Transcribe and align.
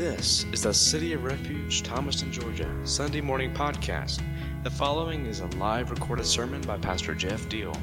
This 0.00 0.46
is 0.50 0.62
the 0.62 0.72
City 0.72 1.12
of 1.12 1.24
Refuge, 1.24 1.82
Thomaston, 1.82 2.32
Georgia, 2.32 2.74
Sunday 2.84 3.20
morning 3.20 3.52
podcast. 3.52 4.22
The 4.62 4.70
following 4.70 5.26
is 5.26 5.40
a 5.40 5.46
live 5.58 5.90
recorded 5.90 6.24
sermon 6.24 6.62
by 6.62 6.78
Pastor 6.78 7.14
Jeff 7.14 7.46
Deal. 7.50 7.76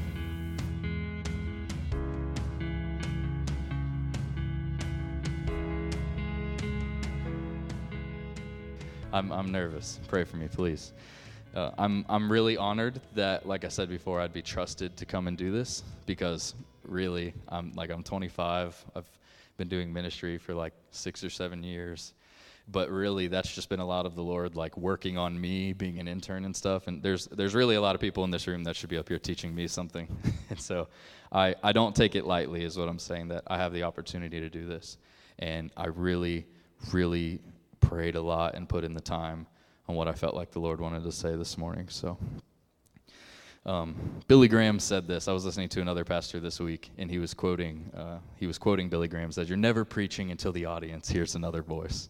I'm, 9.12 9.30
I'm 9.30 9.52
nervous. 9.52 10.00
Pray 10.08 10.24
for 10.24 10.38
me, 10.38 10.48
please. 10.48 10.92
Uh, 11.54 11.70
I'm, 11.78 12.04
I'm 12.08 12.32
really 12.32 12.56
honored 12.56 13.00
that, 13.14 13.46
like 13.46 13.64
I 13.64 13.68
said 13.68 13.88
before, 13.88 14.20
I'd 14.20 14.32
be 14.32 14.42
trusted 14.42 14.96
to 14.96 15.06
come 15.06 15.28
and 15.28 15.38
do 15.38 15.52
this 15.52 15.84
because 16.04 16.56
really, 16.82 17.32
I'm 17.48 17.72
like 17.74 17.90
I'm 17.90 18.02
25. 18.02 18.84
I've 18.96 19.08
been 19.58 19.68
doing 19.68 19.92
ministry 19.92 20.38
for 20.38 20.54
like 20.54 20.72
six 20.90 21.22
or 21.22 21.28
seven 21.28 21.62
years, 21.62 22.14
but 22.70 22.90
really, 22.90 23.28
that's 23.28 23.54
just 23.54 23.68
been 23.68 23.80
a 23.80 23.86
lot 23.86 24.06
of 24.06 24.14
the 24.14 24.22
Lord 24.22 24.54
like 24.54 24.76
working 24.76 25.18
on 25.18 25.38
me, 25.38 25.74
being 25.74 25.98
an 25.98 26.08
intern 26.08 26.44
and 26.44 26.56
stuff. 26.56 26.86
And 26.86 27.02
there's 27.02 27.26
there's 27.26 27.54
really 27.54 27.74
a 27.74 27.80
lot 27.80 27.94
of 27.94 28.00
people 28.00 28.24
in 28.24 28.30
this 28.30 28.46
room 28.46 28.64
that 28.64 28.76
should 28.76 28.88
be 28.88 28.96
up 28.96 29.08
here 29.08 29.18
teaching 29.18 29.54
me 29.54 29.66
something, 29.68 30.08
and 30.50 30.58
so 30.58 30.88
I 31.30 31.54
I 31.62 31.72
don't 31.72 31.94
take 31.94 32.14
it 32.14 32.24
lightly, 32.24 32.64
is 32.64 32.78
what 32.78 32.88
I'm 32.88 32.98
saying. 32.98 33.28
That 33.28 33.42
I 33.46 33.58
have 33.58 33.72
the 33.74 33.82
opportunity 33.82 34.40
to 34.40 34.48
do 34.48 34.66
this, 34.66 34.96
and 35.38 35.70
I 35.76 35.88
really 35.88 36.46
really 36.92 37.40
prayed 37.80 38.16
a 38.16 38.20
lot 38.20 38.54
and 38.54 38.68
put 38.68 38.84
in 38.84 38.94
the 38.94 39.00
time 39.00 39.46
on 39.88 39.94
what 39.94 40.08
I 40.08 40.12
felt 40.12 40.34
like 40.34 40.50
the 40.50 40.60
Lord 40.60 40.80
wanted 40.80 41.02
to 41.04 41.12
say 41.12 41.34
this 41.36 41.56
morning. 41.56 41.88
So, 41.88 42.18
um, 43.66 43.96
Billy 44.28 44.48
Graham 44.48 44.78
said 44.78 45.06
this. 45.06 45.28
I 45.28 45.32
was 45.32 45.44
listening 45.44 45.68
to 45.70 45.80
another 45.80 46.04
pastor 46.04 46.40
this 46.40 46.60
week, 46.60 46.90
and 46.98 47.10
he 47.10 47.18
was 47.18 47.34
quoting 47.34 47.90
uh, 47.96 48.18
he 48.36 48.46
was 48.46 48.58
quoting 48.58 48.88
Billy 48.88 49.08
Graham 49.08 49.32
says, 49.32 49.48
"You're 49.48 49.58
never 49.58 49.84
preaching 49.84 50.30
until 50.30 50.52
the 50.52 50.64
audience 50.64 51.08
hears 51.08 51.34
another 51.34 51.62
voice." 51.62 52.08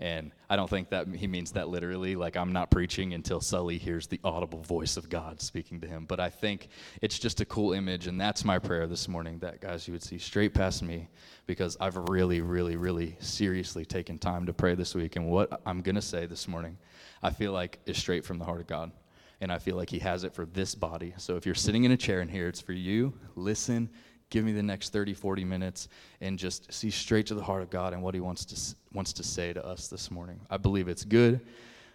And 0.00 0.30
I 0.48 0.54
don't 0.54 0.70
think 0.70 0.90
that 0.90 1.08
he 1.08 1.26
means 1.26 1.52
that 1.52 1.68
literally, 1.68 2.14
like 2.14 2.36
I'm 2.36 2.52
not 2.52 2.70
preaching 2.70 3.14
until 3.14 3.40
Sully 3.40 3.78
hears 3.78 4.06
the 4.06 4.20
audible 4.22 4.60
voice 4.60 4.96
of 4.96 5.10
God 5.10 5.40
speaking 5.40 5.80
to 5.80 5.88
him. 5.88 6.04
But 6.06 6.20
I 6.20 6.30
think 6.30 6.68
it's 7.02 7.18
just 7.18 7.40
a 7.40 7.44
cool 7.44 7.72
image, 7.72 8.06
and 8.06 8.20
that's 8.20 8.44
my 8.44 8.60
prayer 8.60 8.86
this 8.86 9.08
morning 9.08 9.40
that, 9.40 9.60
guys, 9.60 9.88
you 9.88 9.92
would 9.92 10.02
see 10.04 10.18
straight 10.18 10.54
past 10.54 10.84
me 10.84 11.08
because 11.46 11.76
I've 11.80 11.96
really, 11.96 12.40
really, 12.42 12.76
really 12.76 13.16
seriously 13.18 13.84
taken 13.84 14.18
time 14.18 14.46
to 14.46 14.52
pray 14.52 14.76
this 14.76 14.94
week. 14.94 15.16
And 15.16 15.28
what 15.28 15.60
I'm 15.66 15.82
going 15.82 15.96
to 15.96 16.02
say 16.02 16.26
this 16.26 16.46
morning, 16.46 16.78
I 17.20 17.30
feel 17.30 17.50
like 17.52 17.80
is 17.86 17.98
straight 17.98 18.24
from 18.24 18.38
the 18.38 18.44
heart 18.44 18.60
of 18.60 18.68
God. 18.68 18.92
And 19.40 19.52
I 19.52 19.58
feel 19.58 19.76
like 19.76 19.90
He 19.90 19.98
has 20.00 20.24
it 20.24 20.34
for 20.34 20.46
this 20.46 20.74
body. 20.74 21.14
So 21.16 21.36
if 21.36 21.46
you're 21.46 21.54
sitting 21.54 21.84
in 21.84 21.92
a 21.92 21.96
chair 21.96 22.20
in 22.20 22.28
here, 22.28 22.48
it's 22.48 22.60
for 22.60 22.72
you. 22.72 23.12
Listen 23.36 23.90
give 24.30 24.44
me 24.44 24.52
the 24.52 24.62
next 24.62 24.92
30 24.92 25.14
40 25.14 25.44
minutes 25.44 25.88
and 26.20 26.38
just 26.38 26.72
see 26.72 26.90
straight 26.90 27.26
to 27.26 27.34
the 27.34 27.42
heart 27.42 27.62
of 27.62 27.70
god 27.70 27.92
and 27.92 28.02
what 28.02 28.14
he 28.14 28.20
wants 28.20 28.44
to 28.44 28.76
wants 28.92 29.12
to 29.12 29.22
say 29.22 29.52
to 29.52 29.64
us 29.64 29.88
this 29.88 30.10
morning 30.10 30.40
i 30.50 30.56
believe 30.56 30.88
it's 30.88 31.04
good 31.04 31.40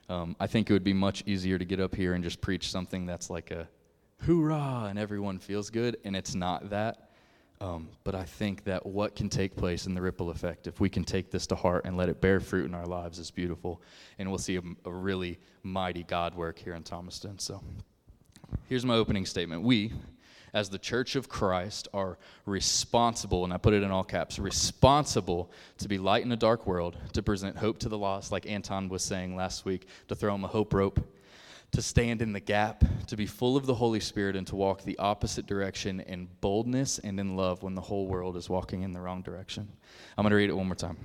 um, 0.09 0.35
i 0.39 0.47
think 0.47 0.69
it 0.69 0.73
would 0.73 0.83
be 0.83 0.93
much 0.93 1.23
easier 1.25 1.57
to 1.57 1.65
get 1.65 1.79
up 1.79 1.93
here 1.95 2.13
and 2.13 2.23
just 2.23 2.41
preach 2.41 2.71
something 2.71 3.05
that's 3.05 3.29
like 3.29 3.51
a 3.51 3.67
hoorah 4.25 4.87
and 4.89 4.97
everyone 4.97 5.37
feels 5.37 5.69
good 5.69 5.97
and 6.03 6.15
it's 6.15 6.35
not 6.35 6.69
that 6.69 7.09
um, 7.63 7.89
but 8.03 8.13
i 8.13 8.23
think 8.23 8.63
that 8.65 8.85
what 8.85 9.15
can 9.15 9.29
take 9.29 9.55
place 9.55 9.85
in 9.87 9.95
the 9.95 10.01
ripple 10.01 10.29
effect 10.29 10.67
if 10.67 10.79
we 10.79 10.89
can 10.89 11.03
take 11.03 11.31
this 11.31 11.47
to 11.47 11.55
heart 11.55 11.85
and 11.85 11.95
let 11.95 12.09
it 12.09 12.19
bear 12.19 12.39
fruit 12.39 12.65
in 12.65 12.73
our 12.73 12.85
lives 12.85 13.19
is 13.19 13.31
beautiful. 13.31 13.81
And 14.19 14.29
we'll 14.29 14.37
see 14.37 14.57
a, 14.57 14.61
a 14.85 14.91
really 14.91 15.39
mighty 15.63 16.03
god 16.03 16.35
work 16.35 16.59
here 16.59 16.75
in 16.75 16.83
thomaston. 16.83 17.39
So 17.39 17.61
here's 18.67 18.85
my 18.85 18.95
opening 18.95 19.25
statement. 19.25 19.63
We 19.63 19.93
as 20.53 20.69
the 20.69 20.77
church 20.77 21.15
of 21.15 21.27
Christ, 21.27 21.87
are 21.95 22.19
responsible, 22.45 23.43
and 23.43 23.51
I 23.51 23.57
put 23.57 23.73
it 23.73 23.81
in 23.81 23.89
all 23.89 24.03
caps, 24.03 24.37
responsible 24.37 25.51
to 25.79 25.87
be 25.87 25.97
light 25.97 26.23
in 26.23 26.31
a 26.31 26.37
dark 26.37 26.67
world, 26.67 26.95
to 27.13 27.23
present 27.23 27.57
hope 27.57 27.79
to 27.79 27.89
the 27.89 27.97
lost, 27.97 28.31
like 28.31 28.45
Anton 28.45 28.87
was 28.87 29.01
saying 29.01 29.35
last 29.35 29.65
week, 29.65 29.87
to 30.09 30.15
throw 30.15 30.31
them 30.31 30.43
a 30.43 30.47
hope 30.47 30.71
rope, 30.75 30.99
to 31.73 31.81
stand 31.81 32.21
in 32.21 32.33
the 32.33 32.39
gap, 32.39 32.83
to 33.07 33.17
be 33.17 33.25
full 33.25 33.57
of 33.57 33.65
the 33.65 33.73
Holy 33.73 33.99
Spirit, 33.99 34.35
and 34.35 34.45
to 34.47 34.55
walk 34.55 34.83
the 34.83 34.97
opposite 34.99 35.45
direction 35.45 35.99
in 36.01 36.27
boldness 36.39 36.99
and 36.99 37.19
in 37.19 37.35
love 37.35 37.63
when 37.63 37.75
the 37.75 37.81
whole 37.81 38.07
world 38.07 38.37
is 38.37 38.49
walking 38.49 38.83
in 38.83 38.93
the 38.93 38.99
wrong 38.99 39.21
direction. 39.21 39.67
I'm 40.17 40.23
going 40.23 40.31
to 40.31 40.37
read 40.37 40.49
it 40.49 40.55
one 40.55 40.67
more 40.67 40.75
time. 40.75 40.97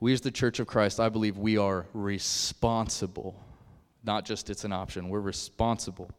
We, 0.00 0.12
as 0.12 0.20
the 0.20 0.30
church 0.30 0.58
of 0.58 0.66
Christ, 0.66 0.98
I 0.98 1.08
believe 1.08 1.38
we 1.38 1.56
are 1.56 1.86
responsible. 1.94 3.40
Not 4.02 4.24
just 4.24 4.50
it's 4.50 4.64
an 4.64 4.72
option, 4.72 5.08
we're 5.08 5.20
responsible 5.20 6.10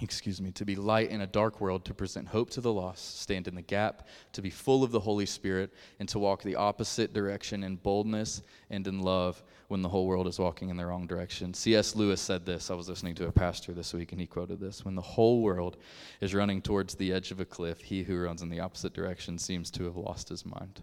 excuse 0.00 0.40
me, 0.40 0.50
to 0.52 0.64
be 0.64 0.76
light 0.76 1.10
in 1.10 1.20
a 1.20 1.26
dark 1.26 1.60
world, 1.60 1.84
to 1.84 1.94
present 1.94 2.28
hope 2.28 2.50
to 2.50 2.60
the 2.60 2.72
lost, 2.72 3.20
stand 3.20 3.48
in 3.48 3.54
the 3.54 3.62
gap, 3.62 4.06
to 4.32 4.42
be 4.42 4.50
full 4.50 4.84
of 4.84 4.90
the 4.90 5.00
Holy 5.00 5.26
Spirit, 5.26 5.72
and 5.98 6.08
to 6.08 6.18
walk 6.18 6.42
the 6.42 6.56
opposite 6.56 7.12
direction 7.12 7.64
in 7.64 7.76
boldness 7.76 8.42
and 8.70 8.86
in 8.86 9.00
love 9.00 9.42
when 9.68 9.82
the 9.82 9.88
whole 9.88 10.06
world 10.06 10.26
is 10.26 10.38
walking 10.38 10.70
in 10.70 10.76
the 10.76 10.86
wrong 10.86 11.06
direction. 11.06 11.52
C.S. 11.52 11.94
Lewis 11.94 12.20
said 12.20 12.46
this. 12.46 12.70
I 12.70 12.74
was 12.74 12.88
listening 12.88 13.14
to 13.16 13.26
a 13.26 13.32
pastor 13.32 13.72
this 13.72 13.92
week, 13.92 14.12
and 14.12 14.20
he 14.20 14.26
quoted 14.26 14.60
this 14.60 14.84
When 14.84 14.94
the 14.94 15.02
whole 15.02 15.42
world 15.42 15.76
is 16.20 16.34
running 16.34 16.62
towards 16.62 16.94
the 16.94 17.12
edge 17.12 17.30
of 17.30 17.40
a 17.40 17.44
cliff, 17.44 17.80
he 17.80 18.02
who 18.02 18.18
runs 18.18 18.42
in 18.42 18.48
the 18.48 18.60
opposite 18.60 18.94
direction 18.94 19.38
seems 19.38 19.70
to 19.72 19.84
have 19.84 19.96
lost 19.96 20.28
his 20.28 20.46
mind. 20.46 20.82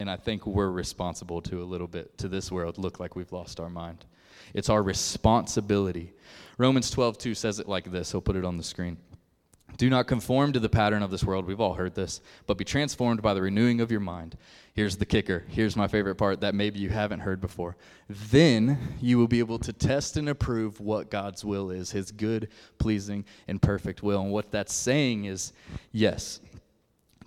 And 0.00 0.10
I 0.10 0.16
think 0.16 0.46
we're 0.46 0.70
responsible 0.70 1.42
to 1.42 1.62
a 1.62 1.64
little 1.64 1.88
bit, 1.88 2.16
to 2.18 2.28
this 2.28 2.52
world, 2.52 2.78
look 2.78 3.00
like 3.00 3.16
we've 3.16 3.32
lost 3.32 3.58
our 3.58 3.70
mind. 3.70 4.04
It's 4.54 4.68
our 4.68 4.82
responsibility. 4.82 6.12
Romans 6.56 6.90
12, 6.90 7.18
2 7.18 7.34
says 7.34 7.60
it 7.60 7.68
like 7.68 7.90
this. 7.90 8.12
He'll 8.12 8.20
put 8.20 8.36
it 8.36 8.44
on 8.44 8.56
the 8.56 8.64
screen. 8.64 8.98
Do 9.76 9.88
not 9.88 10.08
conform 10.08 10.52
to 10.54 10.60
the 10.60 10.68
pattern 10.68 11.04
of 11.04 11.12
this 11.12 11.22
world. 11.22 11.46
We've 11.46 11.60
all 11.60 11.74
heard 11.74 11.94
this, 11.94 12.20
but 12.46 12.58
be 12.58 12.64
transformed 12.64 13.22
by 13.22 13.32
the 13.32 13.42
renewing 13.42 13.80
of 13.80 13.92
your 13.92 14.00
mind. 14.00 14.36
Here's 14.74 14.96
the 14.96 15.06
kicker. 15.06 15.44
Here's 15.48 15.76
my 15.76 15.86
favorite 15.86 16.16
part 16.16 16.40
that 16.40 16.54
maybe 16.54 16.80
you 16.80 16.88
haven't 16.88 17.20
heard 17.20 17.40
before. 17.40 17.76
Then 18.08 18.96
you 19.00 19.18
will 19.18 19.28
be 19.28 19.38
able 19.38 19.60
to 19.60 19.72
test 19.72 20.16
and 20.16 20.28
approve 20.28 20.80
what 20.80 21.10
God's 21.10 21.44
will 21.44 21.70
is, 21.70 21.92
his 21.92 22.10
good, 22.10 22.48
pleasing, 22.78 23.24
and 23.46 23.62
perfect 23.62 24.02
will. 24.02 24.22
And 24.22 24.32
what 24.32 24.50
that's 24.50 24.74
saying 24.74 25.26
is 25.26 25.52
yes, 25.92 26.40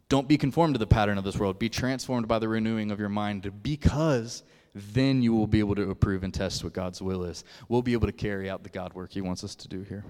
don't 0.10 0.28
be 0.28 0.38
conformed 0.38 0.74
to 0.74 0.80
the 0.80 0.88
pattern 0.88 1.18
of 1.18 1.24
this 1.24 1.38
world. 1.38 1.58
Be 1.58 1.70
transformed 1.70 2.28
by 2.28 2.40
the 2.40 2.50
renewing 2.50 2.92
of 2.92 3.00
your 3.00 3.08
mind 3.08 3.64
because 3.64 4.44
then 4.74 5.22
you 5.22 5.34
will 5.34 5.48
be 5.48 5.60
able 5.60 5.76
to 5.76 5.90
approve 5.90 6.24
and 6.24 6.34
test 6.34 6.64
what 6.64 6.74
God's 6.74 7.02
will 7.02 7.24
is. 7.24 7.44
We'll 7.68 7.82
be 7.82 7.94
able 7.94 8.08
to 8.08 8.14
carry 8.14 8.50
out 8.50 8.64
the 8.64 8.70
God 8.70 8.94
work 8.94 9.12
He 9.12 9.22
wants 9.22 9.44
us 9.44 9.56
to 9.56 9.68
do 9.68 9.82
here. 9.84 10.06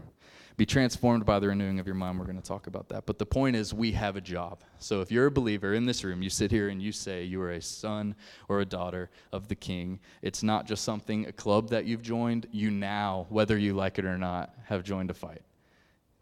Be 0.58 0.66
transformed 0.66 1.26
by 1.26 1.40
the 1.40 1.48
renewing 1.48 1.80
of 1.80 1.88
your 1.88 1.96
mind. 1.96 2.20
We're 2.20 2.26
going 2.26 2.42
to 2.42 2.48
talk 2.48 2.68
about 2.68 2.90
that. 2.90 3.06
But 3.06 3.18
the 3.18 3.26
point 3.26 3.56
is, 3.56 3.74
we 3.74 3.94
have 3.94 4.16
a 4.16 4.22
job. 4.22 4.64
So 4.80 5.02
if 5.02 5.12
you're 5.12 5.28
a 5.28 5.32
believer 5.32 5.74
in 5.74 5.86
this 5.86 6.04
room, 6.04 6.22
you 6.22 6.30
sit 6.30 6.52
here 6.52 6.70
and 6.70 6.82
you 6.82 6.92
say 6.92 7.24
you 7.24 7.42
are 7.42 7.52
a 7.52 7.62
son 7.62 8.16
or 8.48 8.60
a 8.60 8.66
daughter 8.66 9.10
of 9.32 9.48
the 9.48 9.56
King. 9.56 10.00
It's 10.22 10.44
not 10.44 10.68
just 10.68 10.84
something, 10.84 11.26
a 11.26 11.32
club 11.32 11.70
that 11.70 11.86
you've 11.86 12.02
joined. 12.02 12.48
You 12.52 12.70
now, 12.70 13.26
whether 13.30 13.58
you 13.58 13.74
like 13.74 13.98
it 13.98 14.06
or 14.06 14.18
not, 14.18 14.54
have 14.66 14.84
joined 14.84 15.10
a 15.10 15.16
fight. 15.16 15.42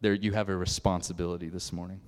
There, 0.02 0.14
you 0.14 0.32
have 0.32 0.48
a 0.48 0.56
responsibility 0.56 1.50
this 1.50 1.74
morning. 1.74 2.00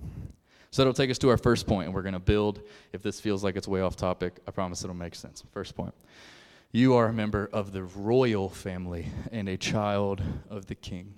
So 0.72 0.80
that'll 0.80 0.94
take 0.94 1.10
us 1.10 1.18
to 1.18 1.28
our 1.28 1.36
first 1.36 1.66
point, 1.66 1.84
and 1.84 1.94
we're 1.94 2.02
going 2.02 2.14
to 2.14 2.18
build. 2.18 2.62
If 2.94 3.02
this 3.02 3.20
feels 3.20 3.44
like 3.44 3.56
it's 3.56 3.68
way 3.68 3.82
off 3.82 3.94
topic, 3.94 4.40
I 4.48 4.52
promise 4.52 4.82
it'll 4.82 4.96
make 4.96 5.14
sense. 5.14 5.44
First 5.52 5.76
point 5.76 5.94
You 6.72 6.94
are 6.94 7.08
a 7.08 7.12
member 7.12 7.50
of 7.52 7.72
the 7.72 7.84
royal 7.84 8.48
family 8.48 9.06
and 9.30 9.50
a 9.50 9.58
child 9.58 10.22
of 10.48 10.66
the 10.66 10.74
king. 10.74 11.12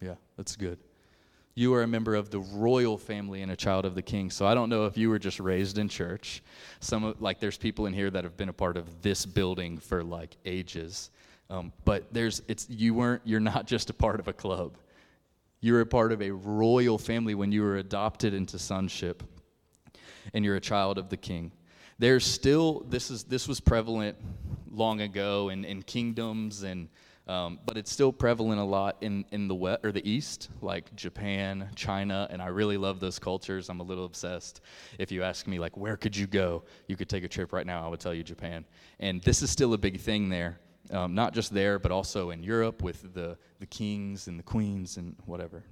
Yeah, 0.00 0.14
that's 0.36 0.54
good. 0.54 0.78
You 1.56 1.74
are 1.74 1.82
a 1.82 1.88
member 1.88 2.14
of 2.14 2.30
the 2.30 2.38
royal 2.38 2.96
family 2.96 3.42
and 3.42 3.50
a 3.50 3.56
child 3.56 3.84
of 3.84 3.96
the 3.96 4.02
king. 4.02 4.30
So 4.30 4.46
I 4.46 4.54
don't 4.54 4.68
know 4.68 4.86
if 4.86 4.96
you 4.96 5.10
were 5.10 5.18
just 5.18 5.40
raised 5.40 5.78
in 5.78 5.88
church. 5.88 6.40
Some 6.78 7.16
like 7.18 7.40
there's 7.40 7.58
people 7.58 7.86
in 7.86 7.92
here 7.92 8.10
that 8.10 8.22
have 8.22 8.36
been 8.36 8.48
a 8.48 8.52
part 8.52 8.76
of 8.76 9.02
this 9.02 9.26
building 9.26 9.76
for 9.76 10.04
like 10.04 10.36
ages. 10.46 11.10
Um, 11.50 11.72
but 11.84 12.04
there's 12.14 12.42
it's 12.46 12.70
you 12.70 12.94
weren't 12.94 13.22
you're 13.24 13.40
not 13.40 13.66
just 13.66 13.90
a 13.90 13.92
part 13.92 14.20
of 14.20 14.28
a 14.28 14.32
club 14.32 14.76
you're 15.60 15.80
a 15.80 15.86
part 15.86 16.12
of 16.12 16.22
a 16.22 16.30
royal 16.30 16.98
family 16.98 17.34
when 17.34 17.52
you 17.52 17.62
were 17.62 17.76
adopted 17.76 18.34
into 18.34 18.58
sonship, 18.58 19.22
and 20.32 20.44
you're 20.44 20.56
a 20.56 20.60
child 20.60 20.98
of 20.98 21.08
the 21.08 21.16
king. 21.16 21.52
There's 21.98 22.24
still, 22.24 22.86
this, 22.88 23.10
is, 23.10 23.24
this 23.24 23.46
was 23.46 23.60
prevalent 23.60 24.16
long 24.70 25.02
ago 25.02 25.50
in, 25.50 25.66
in 25.66 25.82
kingdoms, 25.82 26.62
and, 26.62 26.88
um, 27.28 27.58
but 27.66 27.76
it's 27.76 27.92
still 27.92 28.10
prevalent 28.10 28.58
a 28.58 28.64
lot 28.64 28.96
in, 29.02 29.26
in 29.32 29.48
the 29.48 29.54
west, 29.54 29.80
or 29.84 29.92
the 29.92 30.08
east, 30.08 30.48
like 30.62 30.94
Japan, 30.96 31.68
China, 31.74 32.26
and 32.30 32.40
I 32.40 32.46
really 32.46 32.78
love 32.78 33.00
those 33.00 33.18
cultures. 33.18 33.68
I'm 33.68 33.80
a 33.80 33.84
little 33.84 34.06
obsessed. 34.06 34.62
If 34.98 35.12
you 35.12 35.22
ask 35.22 35.46
me, 35.46 35.58
like, 35.58 35.76
where 35.76 35.98
could 35.98 36.16
you 36.16 36.26
go? 36.26 36.62
You 36.86 36.96
could 36.96 37.10
take 37.10 37.24
a 37.24 37.28
trip 37.28 37.52
right 37.52 37.66
now, 37.66 37.84
I 37.84 37.88
would 37.88 38.00
tell 38.00 38.14
you 38.14 38.22
Japan. 38.22 38.64
And 38.98 39.20
this 39.22 39.42
is 39.42 39.50
still 39.50 39.74
a 39.74 39.78
big 39.78 40.00
thing 40.00 40.30
there 40.30 40.58
um, 40.90 41.14
not 41.14 41.34
just 41.34 41.52
there, 41.52 41.78
but 41.78 41.92
also 41.92 42.30
in 42.30 42.42
Europe 42.42 42.82
with 42.82 43.14
the, 43.14 43.36
the 43.58 43.66
kings 43.66 44.26
and 44.26 44.38
the 44.38 44.42
queens 44.42 44.96
and 44.96 45.16
whatever. 45.26 45.64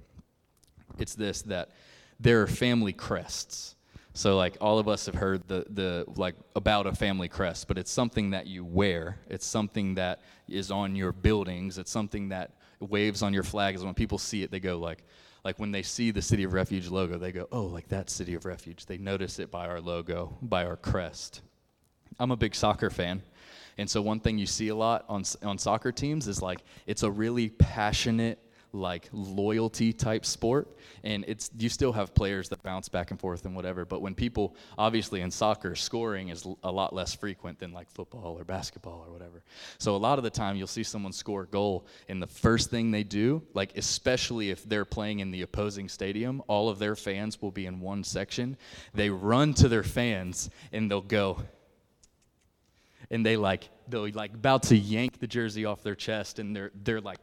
It's 0.97 1.15
this 1.15 1.41
that 1.43 1.71
there 2.19 2.41
are 2.41 2.47
family 2.47 2.93
crests. 2.93 3.75
So 4.13 4.35
like 4.35 4.57
all 4.59 4.79
of 4.79 4.87
us 4.87 5.05
have 5.05 5.15
heard 5.15 5.47
the 5.47 5.65
the 5.69 6.05
like 6.15 6.35
about 6.55 6.87
a 6.87 6.93
family 6.93 7.29
crest, 7.29 7.67
but 7.67 7.77
it's 7.77 7.91
something 7.91 8.31
that 8.31 8.47
you 8.47 8.65
wear. 8.65 9.19
It's 9.29 9.45
something 9.45 9.95
that 9.95 10.21
is 10.47 10.71
on 10.71 10.95
your 10.95 11.11
buildings. 11.11 11.77
It's 11.77 11.91
something 11.91 12.29
that 12.29 12.51
waves 12.79 13.21
on 13.21 13.33
your 13.33 13.43
flags. 13.43 13.83
When 13.83 13.93
people 13.93 14.17
see 14.17 14.43
it, 14.43 14.51
they 14.51 14.59
go 14.59 14.77
like 14.77 15.03
like 15.45 15.59
when 15.59 15.71
they 15.71 15.83
see 15.83 16.11
the 16.11 16.21
City 16.21 16.43
of 16.43 16.53
Refuge 16.53 16.89
logo, 16.89 17.17
they 17.17 17.31
go, 17.31 17.47
"Oh, 17.51 17.63
like 17.63 17.87
that 17.89 18.09
City 18.09 18.33
of 18.33 18.45
Refuge." 18.45 18.85
They 18.85 18.97
notice 18.97 19.39
it 19.39 19.51
by 19.51 19.67
our 19.67 19.79
logo, 19.79 20.37
by 20.41 20.65
our 20.65 20.75
crest. 20.75 21.41
I'm 22.19 22.31
a 22.31 22.37
big 22.37 22.55
soccer 22.55 22.89
fan. 22.89 23.21
And 23.79 23.89
so 23.89 24.01
one 24.01 24.19
thing 24.19 24.37
you 24.37 24.45
see 24.45 24.67
a 24.67 24.75
lot 24.75 25.05
on 25.07 25.23
on 25.41 25.57
soccer 25.57 25.93
teams 25.93 26.27
is 26.27 26.41
like 26.41 26.59
it's 26.85 27.03
a 27.03 27.09
really 27.09 27.49
passionate 27.49 28.37
like 28.73 29.09
loyalty 29.13 29.93
type 29.93 30.25
sport. 30.25 30.67
And 31.05 31.23
it's 31.29 31.49
you 31.57 31.69
still 31.69 31.93
have 31.93 32.13
players 32.13 32.49
that 32.49 32.61
bounce 32.61 32.89
back 32.89 33.11
and 33.11 33.19
forth 33.19 33.45
and 33.45 33.55
whatever 33.55 33.85
but 33.85 34.01
when 34.01 34.13
people 34.13 34.53
obviously 34.77 35.21
in 35.21 35.31
soccer 35.31 35.75
scoring 35.75 36.27
is 36.27 36.45
a 36.63 36.71
lot 36.71 36.93
less 36.93 37.13
frequent 37.13 37.57
than 37.57 37.71
like 37.71 37.89
football 37.89 38.37
or 38.37 38.43
basketball 38.43 39.01
or 39.07 39.13
whatever. 39.13 39.43
So 39.77 39.95
a 39.95 39.97
lot 39.97 40.19
of 40.19 40.25
the 40.25 40.29
time 40.29 40.57
you'll 40.57 40.67
see 40.67 40.83
someone 40.83 41.13
score 41.13 41.43
a 41.43 41.47
goal 41.47 41.87
and 42.09 42.21
the 42.21 42.27
first 42.27 42.69
thing 42.69 42.91
they 42.91 43.03
do 43.03 43.41
like 43.53 43.77
especially 43.77 44.49
if 44.49 44.67
they're 44.67 44.83
playing 44.83 45.19
in 45.19 45.31
the 45.31 45.43
opposing 45.43 45.87
stadium 45.87 46.43
all 46.47 46.67
of 46.67 46.79
their 46.79 46.97
fans 46.97 47.41
will 47.41 47.51
be 47.51 47.65
in 47.65 47.79
one 47.79 48.03
section. 48.03 48.57
They 48.93 49.09
run 49.09 49.53
to 49.53 49.69
their 49.69 49.83
fans 49.83 50.49
and 50.73 50.91
they'll 50.91 51.01
go 51.01 51.39
and 53.11 53.25
they 53.25 53.37
like 53.37 53.69
they'll 53.87 54.09
like 54.09 54.33
about 54.33 54.63
to 54.63 54.77
yank 54.77 55.19
the 55.19 55.27
jersey 55.27 55.65
off 55.65 55.83
their 55.83 55.95
chest 55.95 56.39
and 56.39 56.55
they're 56.55 56.71
they're 56.83 57.01
like 57.01 57.19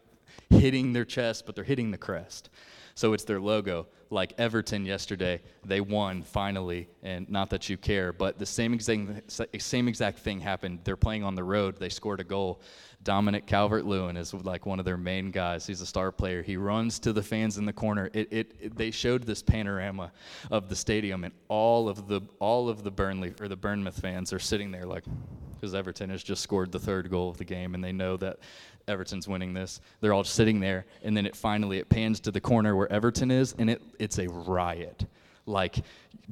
hitting 0.50 0.92
their 0.92 1.04
chest, 1.04 1.46
but 1.46 1.54
they're 1.54 1.64
hitting 1.64 1.90
the 1.90 1.98
crest. 1.98 2.50
So 2.94 3.12
it's 3.12 3.24
their 3.24 3.40
logo. 3.40 3.88
Like 4.08 4.32
Everton 4.38 4.86
yesterday, 4.86 5.42
they 5.64 5.80
won 5.80 6.22
finally, 6.22 6.88
and 7.02 7.28
not 7.28 7.50
that 7.50 7.68
you 7.68 7.76
care, 7.76 8.12
but 8.12 8.38
the 8.38 8.46
same 8.46 8.72
exact, 8.72 9.32
same 9.58 9.88
exact 9.88 10.20
thing 10.20 10.40
happened. 10.40 10.80
They're 10.84 10.96
playing 10.96 11.24
on 11.24 11.34
the 11.34 11.44
road, 11.44 11.76
they 11.78 11.88
scored 11.88 12.20
a 12.20 12.24
goal. 12.24 12.62
Dominic 13.02 13.46
Calvert 13.46 13.84
Lewin 13.84 14.16
is 14.16 14.32
like 14.32 14.64
one 14.64 14.78
of 14.78 14.84
their 14.84 14.96
main 14.96 15.30
guys. 15.30 15.66
He's 15.66 15.80
a 15.80 15.86
star 15.86 16.10
player. 16.10 16.42
He 16.42 16.56
runs 16.56 16.98
to 17.00 17.12
the 17.12 17.22
fans 17.22 17.58
in 17.58 17.64
the 17.64 17.72
corner. 17.72 18.10
It, 18.12 18.32
it, 18.32 18.52
it, 18.60 18.76
they 18.76 18.90
showed 18.90 19.24
this 19.24 19.42
panorama 19.42 20.10
of 20.50 20.68
the 20.68 20.74
stadium, 20.74 21.22
and 21.24 21.34
all 21.48 21.88
of 21.88 22.08
the 22.08 22.22
all 22.38 22.68
of 22.68 22.82
the 22.82 22.90
Burnley 22.90 23.34
or 23.40 23.48
the 23.48 23.56
Bournemouth 23.56 24.00
fans 24.00 24.32
are 24.32 24.38
sitting 24.38 24.70
there 24.70 24.86
like, 24.86 25.04
because 25.56 25.74
Everton 25.74 26.10
has 26.10 26.22
just 26.22 26.42
scored 26.42 26.70
the 26.70 26.78
third 26.78 27.10
goal 27.10 27.30
of 27.30 27.38
the 27.38 27.44
game, 27.44 27.74
and 27.74 27.82
they 27.82 27.92
know 27.92 28.16
that 28.18 28.38
Everton's 28.86 29.26
winning 29.26 29.52
this. 29.52 29.80
They're 30.00 30.12
all 30.12 30.24
sitting 30.24 30.60
there, 30.60 30.86
and 31.02 31.16
then 31.16 31.26
it 31.26 31.34
finally 31.34 31.78
it 31.78 31.88
pans 31.88 32.20
to 32.20 32.30
the 32.30 32.40
corner 32.40 32.76
where 32.76 32.90
Everton 32.92 33.30
is, 33.30 33.54
and 33.58 33.68
it 33.68 33.82
it's 33.98 34.18
a 34.18 34.28
riot. 34.28 35.06
Like 35.48 35.76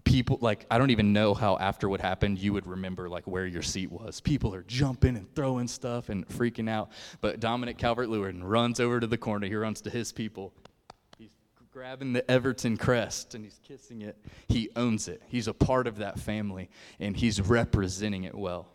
people, 0.03 0.38
like 0.41 0.67
I 0.71 0.79
don't 0.79 0.91
even 0.91 1.12
know 1.12 1.35
how 1.35 1.56
after 1.56 1.88
what 1.88 2.00
happened 2.00 2.38
you 2.38 2.53
would 2.53 2.67
remember 2.67 3.09
like 3.09 3.26
where 3.26 3.47
your 3.47 3.62
seat 3.62 3.93
was. 3.93 4.21
People 4.21 4.53
are 4.55 4.65
jumping 4.65 5.17
and 5.17 5.32
throwing 5.35 5.69
stuff 5.69 6.09
and 6.09 6.27
freaking 6.29 6.69
out. 6.69 6.91
But 7.20 7.38
Dominic 7.38 7.79
Calvert-Lewin 7.79 8.43
runs 8.43 8.81
over 8.81 8.99
to 8.99 9.06
the 9.06 9.19
corner. 9.19 9.47
He 9.47 9.55
runs 9.55 9.81
to 9.82 9.91
his 9.91 10.11
people. 10.11 10.53
He's 11.17 11.31
grabbing 11.73 12.12
the 12.12 12.29
Everton 12.29 12.77
crest 12.77 13.37
and 13.37 13.44
he's 13.44 13.61
kissing 13.62 14.03
it. 14.03 14.17
He 14.49 14.70
owns 14.75 15.06
it. 15.06 15.23
He's 15.29 15.47
a 15.47 15.55
part 15.55 15.87
of 15.87 15.99
that 15.99 16.19
family, 16.19 16.69
and 16.99 17.17
he's 17.17 17.41
representing 17.41 18.25
it 18.25 18.35
well. 18.35 18.67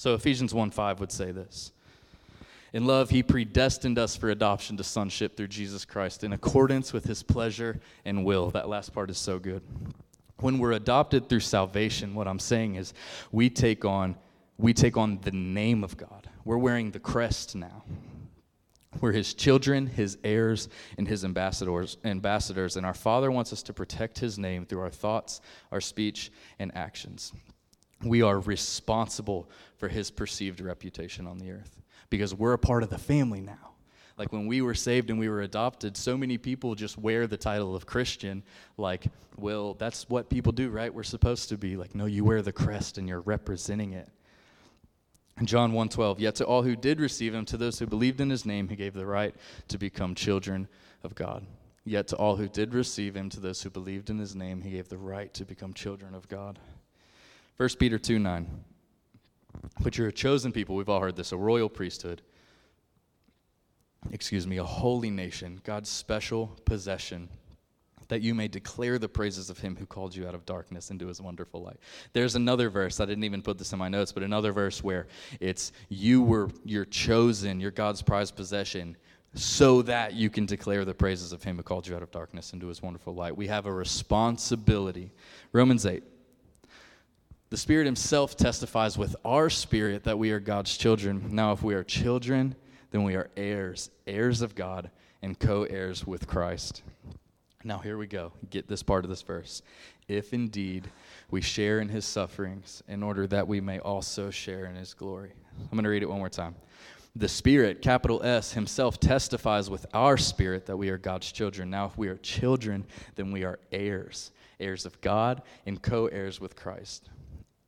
So 0.00 0.14
Ephesians 0.14 0.54
1:5 0.54 0.98
would 1.00 1.12
say 1.12 1.30
this. 1.30 1.72
In 2.72 2.86
love, 2.86 3.10
he 3.10 3.22
predestined 3.22 3.98
us 3.98 4.16
for 4.16 4.30
adoption 4.30 4.78
to 4.78 4.82
sonship 4.82 5.36
through 5.36 5.48
Jesus 5.48 5.84
Christ 5.84 6.24
in 6.24 6.32
accordance 6.32 6.94
with 6.94 7.04
his 7.04 7.22
pleasure 7.22 7.82
and 8.06 8.24
will. 8.24 8.50
That 8.50 8.66
last 8.66 8.94
part 8.94 9.10
is 9.10 9.18
so 9.18 9.38
good. 9.38 9.62
When 10.38 10.58
we're 10.58 10.72
adopted 10.72 11.28
through 11.28 11.40
salvation, 11.40 12.14
what 12.14 12.28
I'm 12.28 12.38
saying 12.38 12.76
is 12.76 12.94
we 13.30 13.50
take 13.50 13.84
on 13.84 14.16
we 14.56 14.72
take 14.72 14.96
on 14.96 15.20
the 15.20 15.32
name 15.32 15.84
of 15.84 15.98
God. 15.98 16.30
We're 16.46 16.56
wearing 16.56 16.92
the 16.92 16.98
crest 16.98 17.54
now. 17.54 17.84
We're 19.02 19.12
his 19.12 19.34
children, 19.34 19.86
his 19.86 20.16
heirs, 20.24 20.70
and 20.96 21.06
his 21.06 21.26
ambassadors, 21.26 21.98
ambassadors, 22.04 22.78
and 22.78 22.86
our 22.86 22.94
Father 22.94 23.30
wants 23.30 23.52
us 23.52 23.62
to 23.64 23.74
protect 23.74 24.18
his 24.18 24.38
name 24.38 24.64
through 24.64 24.80
our 24.80 24.88
thoughts, 24.88 25.42
our 25.70 25.82
speech, 25.82 26.32
and 26.58 26.74
actions. 26.74 27.34
We 28.02 28.22
are 28.22 28.38
responsible 28.40 29.50
for 29.76 29.88
his 29.88 30.10
perceived 30.10 30.60
reputation 30.60 31.26
on 31.26 31.38
the 31.38 31.50
earth 31.50 31.80
because 32.08 32.34
we're 32.34 32.54
a 32.54 32.58
part 32.58 32.82
of 32.82 32.90
the 32.90 32.98
family 32.98 33.40
now. 33.40 33.70
Like 34.16 34.32
when 34.32 34.46
we 34.46 34.60
were 34.60 34.74
saved 34.74 35.08
and 35.08 35.18
we 35.18 35.28
were 35.28 35.40
adopted, 35.40 35.96
so 35.96 36.16
many 36.16 36.36
people 36.36 36.74
just 36.74 36.98
wear 36.98 37.26
the 37.26 37.38
title 37.38 37.74
of 37.74 37.86
Christian. 37.86 38.42
Like, 38.76 39.06
well, 39.36 39.74
that's 39.74 40.08
what 40.10 40.28
people 40.28 40.52
do, 40.52 40.68
right? 40.68 40.92
We're 40.92 41.02
supposed 41.04 41.48
to 41.48 41.56
be. 41.56 41.76
Like, 41.76 41.94
no, 41.94 42.04
you 42.04 42.24
wear 42.24 42.42
the 42.42 42.52
crest 42.52 42.98
and 42.98 43.08
you're 43.08 43.20
representing 43.20 43.94
it. 43.94 44.08
John 45.42 45.72
1:12, 45.72 46.20
yet 46.20 46.34
to 46.34 46.44
all 46.44 46.62
who 46.62 46.76
did 46.76 47.00
receive 47.00 47.34
him, 47.34 47.46
to 47.46 47.56
those 47.56 47.78
who 47.78 47.86
believed 47.86 48.20
in 48.20 48.28
his 48.28 48.44
name, 48.44 48.68
he 48.68 48.76
gave 48.76 48.92
the 48.92 49.06
right 49.06 49.34
to 49.68 49.78
become 49.78 50.14
children 50.14 50.68
of 51.02 51.14
God. 51.14 51.46
Yet 51.84 52.08
to 52.08 52.16
all 52.16 52.36
who 52.36 52.46
did 52.46 52.74
receive 52.74 53.16
him, 53.16 53.30
to 53.30 53.40
those 53.40 53.62
who 53.62 53.70
believed 53.70 54.10
in 54.10 54.18
his 54.18 54.36
name, 54.36 54.60
he 54.60 54.72
gave 54.72 54.90
the 54.90 54.98
right 54.98 55.32
to 55.32 55.46
become 55.46 55.72
children 55.72 56.14
of 56.14 56.28
God. 56.28 56.58
1 57.60 57.68
Peter 57.78 57.98
2 57.98 58.18
9. 58.18 58.48
But 59.82 59.98
you're 59.98 60.08
a 60.08 60.12
chosen 60.12 60.50
people. 60.50 60.76
We've 60.76 60.88
all 60.88 60.98
heard 60.98 61.14
this 61.14 61.32
a 61.32 61.36
royal 61.36 61.68
priesthood. 61.68 62.22
Excuse 64.10 64.46
me, 64.46 64.56
a 64.56 64.64
holy 64.64 65.10
nation, 65.10 65.60
God's 65.62 65.90
special 65.90 66.58
possession, 66.64 67.28
that 68.08 68.22
you 68.22 68.34
may 68.34 68.48
declare 68.48 68.98
the 68.98 69.10
praises 69.10 69.50
of 69.50 69.58
him 69.58 69.76
who 69.76 69.84
called 69.84 70.16
you 70.16 70.26
out 70.26 70.34
of 70.34 70.46
darkness 70.46 70.90
into 70.90 71.06
his 71.06 71.20
wonderful 71.20 71.62
light. 71.62 71.76
There's 72.14 72.34
another 72.34 72.70
verse, 72.70 72.98
I 72.98 73.04
didn't 73.04 73.24
even 73.24 73.42
put 73.42 73.58
this 73.58 73.74
in 73.74 73.78
my 73.78 73.90
notes, 73.90 74.10
but 74.10 74.22
another 74.22 74.52
verse 74.52 74.82
where 74.82 75.06
it's 75.38 75.72
you 75.90 76.22
were 76.22 76.48
you're 76.64 76.86
chosen, 76.86 77.60
you're 77.60 77.70
God's 77.70 78.00
prized 78.00 78.36
possession 78.36 78.96
so 79.34 79.82
that 79.82 80.14
you 80.14 80.30
can 80.30 80.46
declare 80.46 80.86
the 80.86 80.94
praises 80.94 81.30
of 81.30 81.42
him 81.42 81.58
who 81.58 81.62
called 81.62 81.86
you 81.86 81.94
out 81.94 82.02
of 82.02 82.10
darkness 82.10 82.54
into 82.54 82.68
his 82.68 82.80
wonderful 82.80 83.14
light. 83.14 83.36
We 83.36 83.48
have 83.48 83.66
a 83.66 83.72
responsibility. 83.72 85.12
Romans 85.52 85.84
8 85.84 86.02
the 87.50 87.56
Spirit 87.56 87.84
Himself 87.84 88.36
testifies 88.36 88.96
with 88.96 89.16
our 89.24 89.50
spirit 89.50 90.04
that 90.04 90.18
we 90.18 90.30
are 90.30 90.38
God's 90.38 90.76
children. 90.76 91.30
Now, 91.32 91.50
if 91.50 91.64
we 91.64 91.74
are 91.74 91.82
children, 91.82 92.54
then 92.92 93.02
we 93.02 93.16
are 93.16 93.28
heirs, 93.36 93.90
heirs 94.06 94.40
of 94.40 94.54
God, 94.54 94.90
and 95.20 95.36
co 95.38 95.64
heirs 95.64 96.06
with 96.06 96.28
Christ. 96.28 96.82
Now, 97.64 97.78
here 97.78 97.98
we 97.98 98.06
go. 98.06 98.32
Get 98.50 98.68
this 98.68 98.84
part 98.84 99.04
of 99.04 99.10
this 99.10 99.22
verse. 99.22 99.62
If 100.06 100.32
indeed 100.32 100.88
we 101.30 101.40
share 101.40 101.80
in 101.80 101.88
His 101.88 102.04
sufferings, 102.04 102.84
in 102.86 103.02
order 103.02 103.26
that 103.26 103.48
we 103.48 103.60
may 103.60 103.80
also 103.80 104.30
share 104.30 104.66
in 104.66 104.76
His 104.76 104.94
glory. 104.94 105.32
I'm 105.60 105.70
going 105.72 105.82
to 105.82 105.90
read 105.90 106.04
it 106.04 106.08
one 106.08 106.18
more 106.18 106.28
time. 106.28 106.54
The 107.16 107.28
Spirit, 107.28 107.82
capital 107.82 108.22
S, 108.22 108.52
Himself 108.52 109.00
testifies 109.00 109.68
with 109.68 109.86
our 109.92 110.16
spirit 110.16 110.66
that 110.66 110.76
we 110.76 110.88
are 110.90 110.98
God's 110.98 111.32
children. 111.32 111.68
Now, 111.68 111.86
if 111.86 111.98
we 111.98 112.06
are 112.06 112.16
children, 112.16 112.86
then 113.16 113.32
we 113.32 113.42
are 113.42 113.58
heirs, 113.72 114.30
heirs 114.60 114.86
of 114.86 115.00
God, 115.00 115.42
and 115.66 115.82
co 115.82 116.06
heirs 116.06 116.40
with 116.40 116.54
Christ 116.54 117.10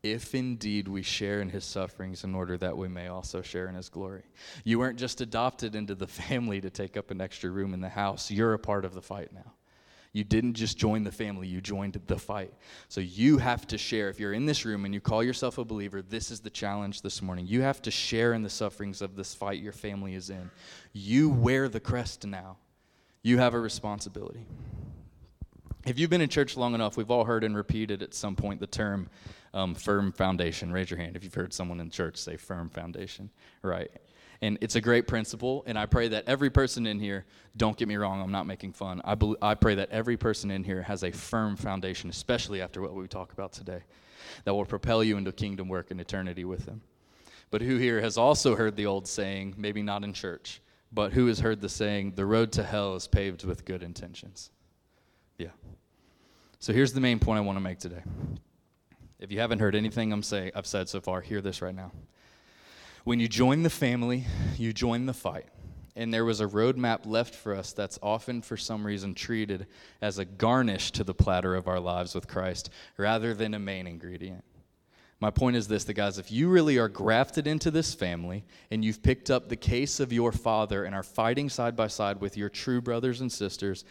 if 0.02 0.34
indeed 0.34 0.88
we 0.88 1.02
share 1.02 1.40
in 1.40 1.48
his 1.48 1.64
sufferings 1.64 2.24
in 2.24 2.34
order 2.34 2.58
that 2.58 2.76
we 2.76 2.88
may 2.88 3.06
also 3.06 3.40
share 3.40 3.68
in 3.68 3.74
his 3.76 3.88
glory. 3.88 4.24
You 4.64 4.80
weren't 4.80 4.98
just 4.98 5.20
adopted 5.20 5.76
into 5.76 5.94
the 5.94 6.06
family 6.08 6.60
to 6.60 6.70
take 6.70 6.96
up 6.96 7.10
an 7.10 7.20
extra 7.20 7.50
room 7.50 7.72
in 7.72 7.80
the 7.80 7.88
house, 7.88 8.30
you're 8.30 8.54
a 8.54 8.58
part 8.58 8.84
of 8.84 8.94
the 8.94 9.02
fight 9.02 9.32
now. 9.32 9.52
You 10.14 10.24
didn't 10.24 10.54
just 10.54 10.76
join 10.76 11.04
the 11.04 11.12
family, 11.12 11.46
you 11.48 11.62
joined 11.62 11.98
the 12.06 12.18
fight. 12.18 12.52
So 12.88 13.00
you 13.00 13.38
have 13.38 13.66
to 13.68 13.78
share. 13.78 14.10
If 14.10 14.20
you're 14.20 14.34
in 14.34 14.44
this 14.44 14.66
room 14.66 14.84
and 14.84 14.92
you 14.92 15.00
call 15.00 15.24
yourself 15.24 15.56
a 15.56 15.64
believer, 15.64 16.02
this 16.02 16.30
is 16.30 16.40
the 16.40 16.50
challenge 16.50 17.00
this 17.00 17.22
morning. 17.22 17.46
You 17.46 17.62
have 17.62 17.80
to 17.82 17.90
share 17.90 18.34
in 18.34 18.42
the 18.42 18.50
sufferings 18.50 19.00
of 19.00 19.16
this 19.16 19.34
fight 19.34 19.62
your 19.62 19.72
family 19.72 20.14
is 20.14 20.28
in. 20.28 20.50
You 20.92 21.30
wear 21.30 21.68
the 21.68 21.80
crest 21.80 22.26
now, 22.26 22.58
you 23.22 23.38
have 23.38 23.54
a 23.54 23.60
responsibility. 23.60 24.46
If 25.84 25.98
you've 25.98 26.10
been 26.10 26.20
in 26.20 26.28
church 26.28 26.56
long 26.56 26.74
enough, 26.74 26.96
we've 26.96 27.10
all 27.10 27.24
heard 27.24 27.42
and 27.42 27.56
repeated 27.56 28.02
at 28.02 28.14
some 28.14 28.36
point 28.36 28.60
the 28.60 28.68
term 28.68 29.08
um, 29.52 29.74
firm 29.74 30.12
foundation. 30.12 30.72
Raise 30.72 30.90
your 30.90 30.98
hand 30.98 31.16
if 31.16 31.24
you've 31.24 31.34
heard 31.34 31.52
someone 31.52 31.80
in 31.80 31.90
church 31.90 32.16
say 32.16 32.36
firm 32.36 32.68
foundation. 32.68 33.30
Right. 33.62 33.90
And 34.40 34.58
it's 34.60 34.74
a 34.74 34.80
great 34.80 35.06
principle, 35.06 35.62
and 35.66 35.78
I 35.78 35.86
pray 35.86 36.08
that 36.08 36.24
every 36.26 36.50
person 36.50 36.86
in 36.86 36.98
here, 36.98 37.24
don't 37.56 37.76
get 37.76 37.86
me 37.86 37.94
wrong, 37.94 38.20
I'm 38.20 38.32
not 38.32 38.44
making 38.44 38.72
fun. 38.72 39.00
I, 39.04 39.14
be, 39.14 39.36
I 39.40 39.54
pray 39.54 39.76
that 39.76 39.90
every 39.90 40.16
person 40.16 40.50
in 40.50 40.64
here 40.64 40.82
has 40.82 41.04
a 41.04 41.12
firm 41.12 41.56
foundation, 41.56 42.10
especially 42.10 42.60
after 42.60 42.80
what 42.80 42.92
we 42.92 43.06
talk 43.06 43.32
about 43.32 43.52
today, 43.52 43.82
that 44.44 44.52
will 44.52 44.64
propel 44.64 45.04
you 45.04 45.16
into 45.16 45.30
kingdom 45.30 45.68
work 45.68 45.92
and 45.92 46.00
eternity 46.00 46.44
with 46.44 46.66
Him. 46.66 46.80
But 47.52 47.62
who 47.62 47.76
here 47.76 48.00
has 48.00 48.18
also 48.18 48.56
heard 48.56 48.74
the 48.74 48.86
old 48.86 49.06
saying, 49.06 49.54
maybe 49.56 49.80
not 49.80 50.02
in 50.02 50.12
church, 50.12 50.60
but 50.92 51.12
who 51.12 51.28
has 51.28 51.38
heard 51.38 51.60
the 51.60 51.68
saying, 51.68 52.14
the 52.16 52.26
road 52.26 52.50
to 52.52 52.64
hell 52.64 52.96
is 52.96 53.06
paved 53.06 53.44
with 53.44 53.64
good 53.64 53.84
intentions? 53.84 54.50
Yeah. 55.38 55.48
So 56.58 56.72
here's 56.72 56.92
the 56.92 57.00
main 57.00 57.18
point 57.18 57.38
I 57.38 57.40
want 57.40 57.56
to 57.56 57.60
make 57.60 57.78
today. 57.78 58.02
If 59.18 59.30
you 59.30 59.40
haven't 59.40 59.60
heard 59.60 59.74
anything 59.74 60.12
I'm 60.12 60.22
say, 60.22 60.50
I've 60.54 60.66
said 60.66 60.88
so 60.88 61.00
far, 61.00 61.20
hear 61.20 61.40
this 61.40 61.62
right 61.62 61.74
now. 61.74 61.92
When 63.04 63.20
you 63.20 63.28
join 63.28 63.62
the 63.62 63.70
family, 63.70 64.26
you 64.56 64.72
join 64.72 65.06
the 65.06 65.12
fight. 65.12 65.46
And 65.94 66.12
there 66.12 66.24
was 66.24 66.40
a 66.40 66.46
roadmap 66.46 67.04
left 67.04 67.34
for 67.34 67.54
us 67.54 67.72
that's 67.72 67.98
often, 68.02 68.40
for 68.42 68.56
some 68.56 68.86
reason, 68.86 69.14
treated 69.14 69.66
as 70.00 70.18
a 70.18 70.24
garnish 70.24 70.90
to 70.92 71.04
the 71.04 71.14
platter 71.14 71.54
of 71.54 71.68
our 71.68 71.80
lives 71.80 72.14
with 72.14 72.28
Christ 72.28 72.70
rather 72.96 73.34
than 73.34 73.54
a 73.54 73.58
main 73.58 73.86
ingredient. 73.86 74.44
My 75.22 75.30
point 75.30 75.54
is 75.54 75.68
this 75.68 75.84
the 75.84 75.94
guys, 75.94 76.18
if 76.18 76.32
you 76.32 76.48
really 76.48 76.78
are 76.78 76.88
grafted 76.88 77.46
into 77.46 77.70
this 77.70 77.94
family 77.94 78.44
and 78.72 78.84
you've 78.84 79.04
picked 79.04 79.30
up 79.30 79.48
the 79.48 79.56
case 79.56 80.00
of 80.00 80.12
your 80.12 80.32
father 80.32 80.82
and 80.82 80.96
are 80.96 81.04
fighting 81.04 81.48
side 81.48 81.76
by 81.76 81.86
side 81.86 82.20
with 82.20 82.36
your 82.36 82.48
true 82.48 82.80
brothers 82.80 83.20
and 83.20 83.30
sisters, 83.30 83.84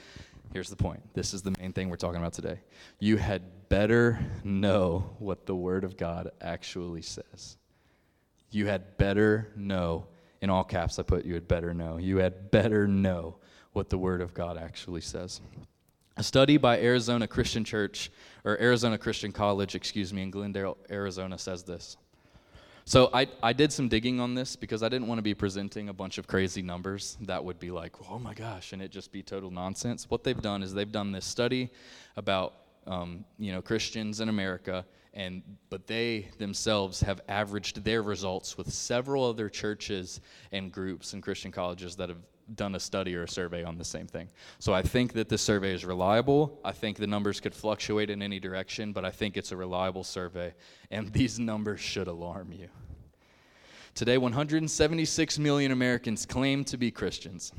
Here's 0.54 0.70
the 0.70 0.76
point. 0.76 1.02
This 1.14 1.34
is 1.34 1.42
the 1.42 1.56
main 1.60 1.72
thing 1.72 1.90
we're 1.90 1.96
talking 1.96 2.20
about 2.20 2.34
today. 2.34 2.60
You 3.00 3.18
had 3.18 3.70
better 3.70 4.20
know 4.44 5.16
what 5.20 5.46
the 5.46 5.56
Word 5.56 5.84
of 5.84 5.96
God 5.96 6.30
actually 6.42 7.02
says. 7.02 7.58
You 8.52 8.68
had 8.68 8.98
better 8.98 9.52
know, 9.56 10.08
in 10.42 10.50
all 10.50 10.66
caps, 10.66 11.00
I 11.00 11.04
put 11.04 11.24
you 11.24 11.36
had 11.36 11.48
better 11.48 11.74
know. 11.74 11.98
You 11.98 12.18
had 12.18 12.52
better 12.52 12.86
know 12.86 13.38
what 13.72 13.90
the 13.90 13.98
Word 13.98 14.22
of 14.22 14.34
God 14.34 14.58
actually 14.58 15.02
says. 15.02 15.40
A 16.18 16.24
study 16.24 16.58
by 16.58 16.82
Arizona 16.82 17.28
Christian 17.28 17.64
Church, 17.64 18.12
or 18.44 18.60
Arizona 18.60 18.98
Christian 18.98 19.32
College, 19.32 19.76
excuse 19.76 20.12
me, 20.12 20.22
in 20.22 20.32
Glendale, 20.32 20.78
Arizona 20.90 21.38
says 21.38 21.64
this. 21.64 21.96
So 22.86 23.10
I, 23.14 23.28
I 23.44 23.54
did 23.54 23.72
some 23.72 23.88
digging 23.88 24.20
on 24.20 24.34
this 24.34 24.56
because 24.56 24.84
I 24.84 24.90
didn't 24.90 25.08
want 25.08 25.20
to 25.20 25.24
be 25.24 25.34
presenting 25.34 25.90
a 25.90 25.94
bunch 25.94 26.18
of 26.18 26.28
crazy 26.28 26.62
numbers 26.62 27.18
that 27.22 27.44
would 27.44 27.60
be 27.60 27.72
like, 27.72 27.94
oh 28.10 28.20
my 28.20 28.34
gosh, 28.34 28.74
and 28.74 28.82
it 28.82 28.92
just 28.92 29.12
be 29.12 29.22
total 29.22 29.52
nonsense. 29.52 30.10
What 30.10 30.24
they've 30.24 30.42
done 30.42 30.64
is 30.64 30.74
they've 30.74 30.92
done 30.92 31.12
this 31.12 31.26
study 31.26 31.70
about 32.18 32.54
um, 32.88 33.24
you 33.38 33.52
know 33.52 33.62
Christians 33.62 34.22
in 34.22 34.30
America, 34.30 34.86
and 35.14 35.44
but 35.70 35.86
they 35.88 36.30
themselves 36.40 37.02
have 37.02 37.22
averaged 37.28 37.84
their 37.84 38.02
results 38.02 38.58
with 38.58 38.72
several 38.72 39.24
other 39.24 39.50
churches 39.50 40.22
and 40.52 40.72
groups 40.72 41.14
and 41.14 41.22
Christian 41.22 41.52
colleges 41.52 41.96
that 41.98 42.10
have 42.10 42.18
done 42.56 42.76
a 42.76 42.80
study 42.80 43.16
or 43.16 43.24
a 43.24 43.28
survey 43.28 43.64
on 43.64 43.78
the 43.78 43.86
same 43.86 44.08
thing. 44.08 44.30
So 44.60 44.74
I 44.74 44.82
think 44.82 45.14
that 45.14 45.30
this 45.30 45.42
survey 45.42 45.74
is 45.74 45.86
reliable. 45.86 46.60
I 46.64 46.72
think 46.72 46.98
the 46.98 47.08
numbers 47.08 47.40
could 47.40 47.54
fluctuate 47.54 48.10
in 48.10 48.22
any 48.22 48.40
direction, 48.40 48.94
but 48.94 49.06
I 49.06 49.12
think 49.12 49.38
it's 49.38 49.52
a 49.52 49.58
reliable 49.58 50.04
survey, 50.04 50.54
and 50.90 51.12
these 51.14 51.40
numbers 51.40 51.80
should 51.80 52.08
alarm 52.08 52.52
you. 52.52 52.70
Today, 53.94 54.18
176 54.18 55.40
million 55.40 55.72
Americans 55.72 56.26
claim 56.26 56.64
to 56.66 56.78
be 56.78 56.92
Christians. 56.92 57.52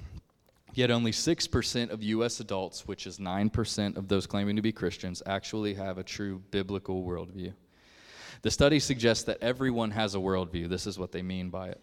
Yet 0.74 0.90
only 0.90 1.10
6% 1.10 1.90
of 1.90 2.02
U.S. 2.02 2.40
adults, 2.40 2.88
which 2.88 3.06
is 3.06 3.18
9% 3.18 3.96
of 3.98 4.08
those 4.08 4.26
claiming 4.26 4.56
to 4.56 4.62
be 4.62 4.72
Christians, 4.72 5.22
actually 5.26 5.74
have 5.74 5.98
a 5.98 6.02
true 6.02 6.42
biblical 6.50 7.04
worldview. 7.04 7.52
The 8.40 8.50
study 8.50 8.80
suggests 8.80 9.24
that 9.24 9.42
everyone 9.42 9.90
has 9.90 10.14
a 10.14 10.18
worldview. 10.18 10.70
This 10.70 10.86
is 10.86 10.98
what 10.98 11.12
they 11.12 11.20
mean 11.20 11.50
by 11.50 11.68
it 11.68 11.80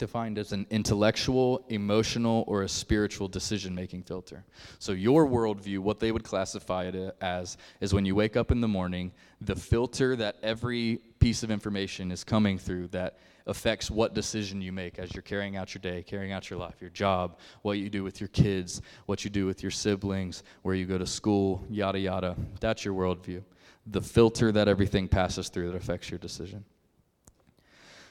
defined 0.00 0.38
as 0.38 0.50
an 0.50 0.66
intellectual, 0.70 1.64
emotional, 1.68 2.42
or 2.48 2.62
a 2.62 2.68
spiritual 2.68 3.28
decision 3.28 3.72
making 3.72 4.02
filter. 4.02 4.42
So, 4.80 4.90
your 4.90 5.26
worldview, 5.26 5.78
what 5.78 6.00
they 6.00 6.10
would 6.10 6.24
classify 6.24 6.86
it 6.86 7.16
as, 7.20 7.56
is 7.80 7.94
when 7.94 8.04
you 8.04 8.16
wake 8.16 8.36
up 8.36 8.50
in 8.50 8.60
the 8.60 8.66
morning, 8.66 9.12
the 9.40 9.54
filter 9.54 10.16
that 10.16 10.36
every 10.42 10.98
piece 11.20 11.44
of 11.44 11.50
information 11.52 12.10
is 12.10 12.24
coming 12.24 12.58
through 12.58 12.88
that 12.88 13.18
affects 13.46 13.90
what 13.90 14.14
decision 14.14 14.60
you 14.60 14.72
make 14.72 14.98
as 14.98 15.14
you're 15.14 15.22
carrying 15.22 15.56
out 15.56 15.74
your 15.74 15.80
day, 15.80 16.02
carrying 16.02 16.32
out 16.32 16.50
your 16.50 16.58
life, 16.58 16.76
your 16.80 16.90
job, 16.90 17.38
what 17.62 17.78
you 17.78 17.90
do 17.90 18.02
with 18.02 18.20
your 18.20 18.28
kids, 18.28 18.80
what 19.06 19.22
you 19.24 19.30
do 19.30 19.46
with 19.46 19.62
your 19.62 19.70
siblings, 19.70 20.42
where 20.62 20.74
you 20.74 20.86
go 20.86 20.98
to 20.98 21.06
school, 21.06 21.64
yada, 21.68 21.98
yada. 21.98 22.36
That's 22.60 22.84
your 22.84 22.94
worldview. 22.94 23.42
The 23.86 24.00
filter 24.00 24.50
that 24.52 24.66
everything 24.66 25.08
passes 25.08 25.48
through 25.48 25.70
that 25.70 25.76
affects 25.76 26.10
your 26.10 26.18
decision. 26.18 26.64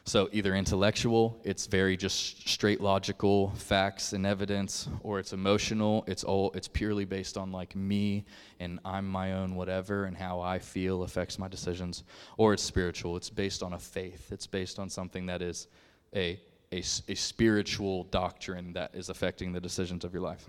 So 0.10 0.28
either 0.32 0.56
intellectual, 0.56 1.40
it's 1.44 1.68
very 1.68 1.96
just 1.96 2.50
straight 2.50 2.82
logical 2.82 3.52
facts 3.52 4.14
and 4.14 4.26
evidence, 4.26 4.90
or 5.04 5.20
it's 5.20 5.34
emotional, 5.34 6.04
it's 6.08 6.24
all 6.24 6.52
it's 6.56 6.68
purely 6.68 7.06
based 7.06 7.38
on 7.38 7.52
like 7.52 7.76
me 7.76 8.26
and 8.60 8.80
I'm 8.84 9.08
my 9.08 9.34
own 9.34 9.54
whatever 9.54 10.06
and 10.06 10.18
how 10.18 10.42
I 10.42 10.58
feel 10.58 11.04
affects 11.04 11.38
my 11.38 11.48
decisions, 11.48 12.06
or 12.38 12.56
it's 12.56 12.64
spiritual, 12.64 13.18
it's 13.18 13.30
based 13.30 13.62
on 13.62 13.74
a 13.74 13.78
faith, 13.78 14.32
it's 14.32 14.48
based 14.48 14.80
on 14.80 14.90
something 14.90 15.28
that 15.28 15.44
is 15.44 15.68
a 16.16 16.42
a, 16.72 16.80
a 16.80 17.16
spiritual 17.16 18.06
doctrine 18.06 18.74
that 18.74 18.96
is 18.96 19.10
affecting 19.10 19.52
the 19.52 19.62
decisions 19.62 20.04
of 20.04 20.12
your 20.12 20.24
life. 20.24 20.44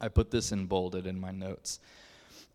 I 0.00 0.08
put 0.08 0.32
this 0.32 0.50
in 0.50 0.66
bolded 0.66 1.06
in 1.06 1.20
my 1.20 1.30
notes. 1.30 1.78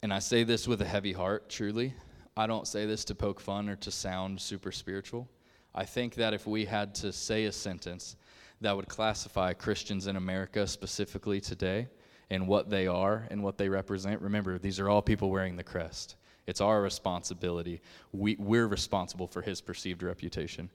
And 0.04 0.14
I 0.14 0.20
say 0.20 0.44
this 0.44 0.68
with 0.68 0.82
a 0.82 0.86
heavy 0.86 1.14
heart, 1.14 1.48
truly. 1.48 1.94
I 2.36 2.48
don't 2.48 2.68
say 2.68 2.86
this 2.86 3.06
to 3.06 3.16
poke 3.16 3.40
fun 3.40 3.70
or 3.70 3.78
to 3.78 3.92
sound 3.92 4.42
super 4.42 4.74
spiritual. 4.74 5.30
I 5.74 5.86
think 5.86 6.16
that 6.16 6.34
if 6.34 6.46
we 6.46 6.66
had 6.66 6.94
to 6.96 7.14
say 7.14 7.46
a 7.46 7.52
sentence 7.52 8.16
that 8.60 8.76
would 8.76 8.88
classify 8.88 9.54
Christians 9.54 10.08
in 10.08 10.16
America 10.16 10.68
specifically 10.68 11.40
today 11.40 11.88
and 12.30 12.48
what 12.48 12.70
they 12.70 12.88
are 12.88 13.28
and 13.32 13.44
what 13.44 13.58
they 13.58 13.70
represent, 13.70 14.22
remember, 14.22 14.58
these 14.58 14.80
are 14.80 14.90
all 14.90 15.02
people 15.02 15.30
wearing 15.30 15.56
the 15.56 15.64
crest. 15.64 16.16
It's 16.48 16.62
our 16.62 16.82
responsibility. 16.82 17.82
We, 18.12 18.36
we're 18.38 18.68
responsible 18.68 19.28
for 19.28 19.42
his 19.42 19.62
perceived 19.62 20.04
reputation. 20.04 20.70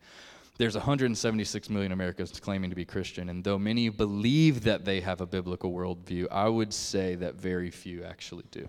There's 0.58 0.74
176 0.74 1.68
million 1.68 1.92
Americans 1.92 2.40
claiming 2.40 2.70
to 2.70 2.76
be 2.76 2.86
Christian, 2.86 3.28
and 3.28 3.44
though 3.44 3.58
many 3.58 3.90
believe 3.90 4.64
that 4.64 4.86
they 4.86 5.00
have 5.00 5.20
a 5.20 5.26
biblical 5.26 5.70
worldview, 5.70 6.28
I 6.30 6.48
would 6.48 6.72
say 6.72 7.14
that 7.16 7.34
very 7.34 7.70
few 7.70 8.04
actually 8.04 8.44
do. 8.50 8.66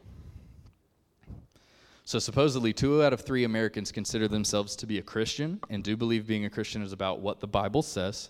So, 2.08 2.20
supposedly, 2.20 2.72
two 2.72 3.04
out 3.04 3.12
of 3.12 3.20
three 3.20 3.44
Americans 3.44 3.92
consider 3.92 4.30
themselves 4.30 4.78
to 4.78 4.88
be 4.88 4.98
a 4.98 5.02
Christian 5.02 5.60
and 5.70 5.84
do 5.84 5.98
believe 5.98 6.26
being 6.26 6.46
a 6.46 6.50
Christian 6.50 6.82
is 6.82 6.94
about 6.94 7.20
what 7.20 7.42
the 7.42 7.48
Bible 7.48 7.82
says. 7.82 8.30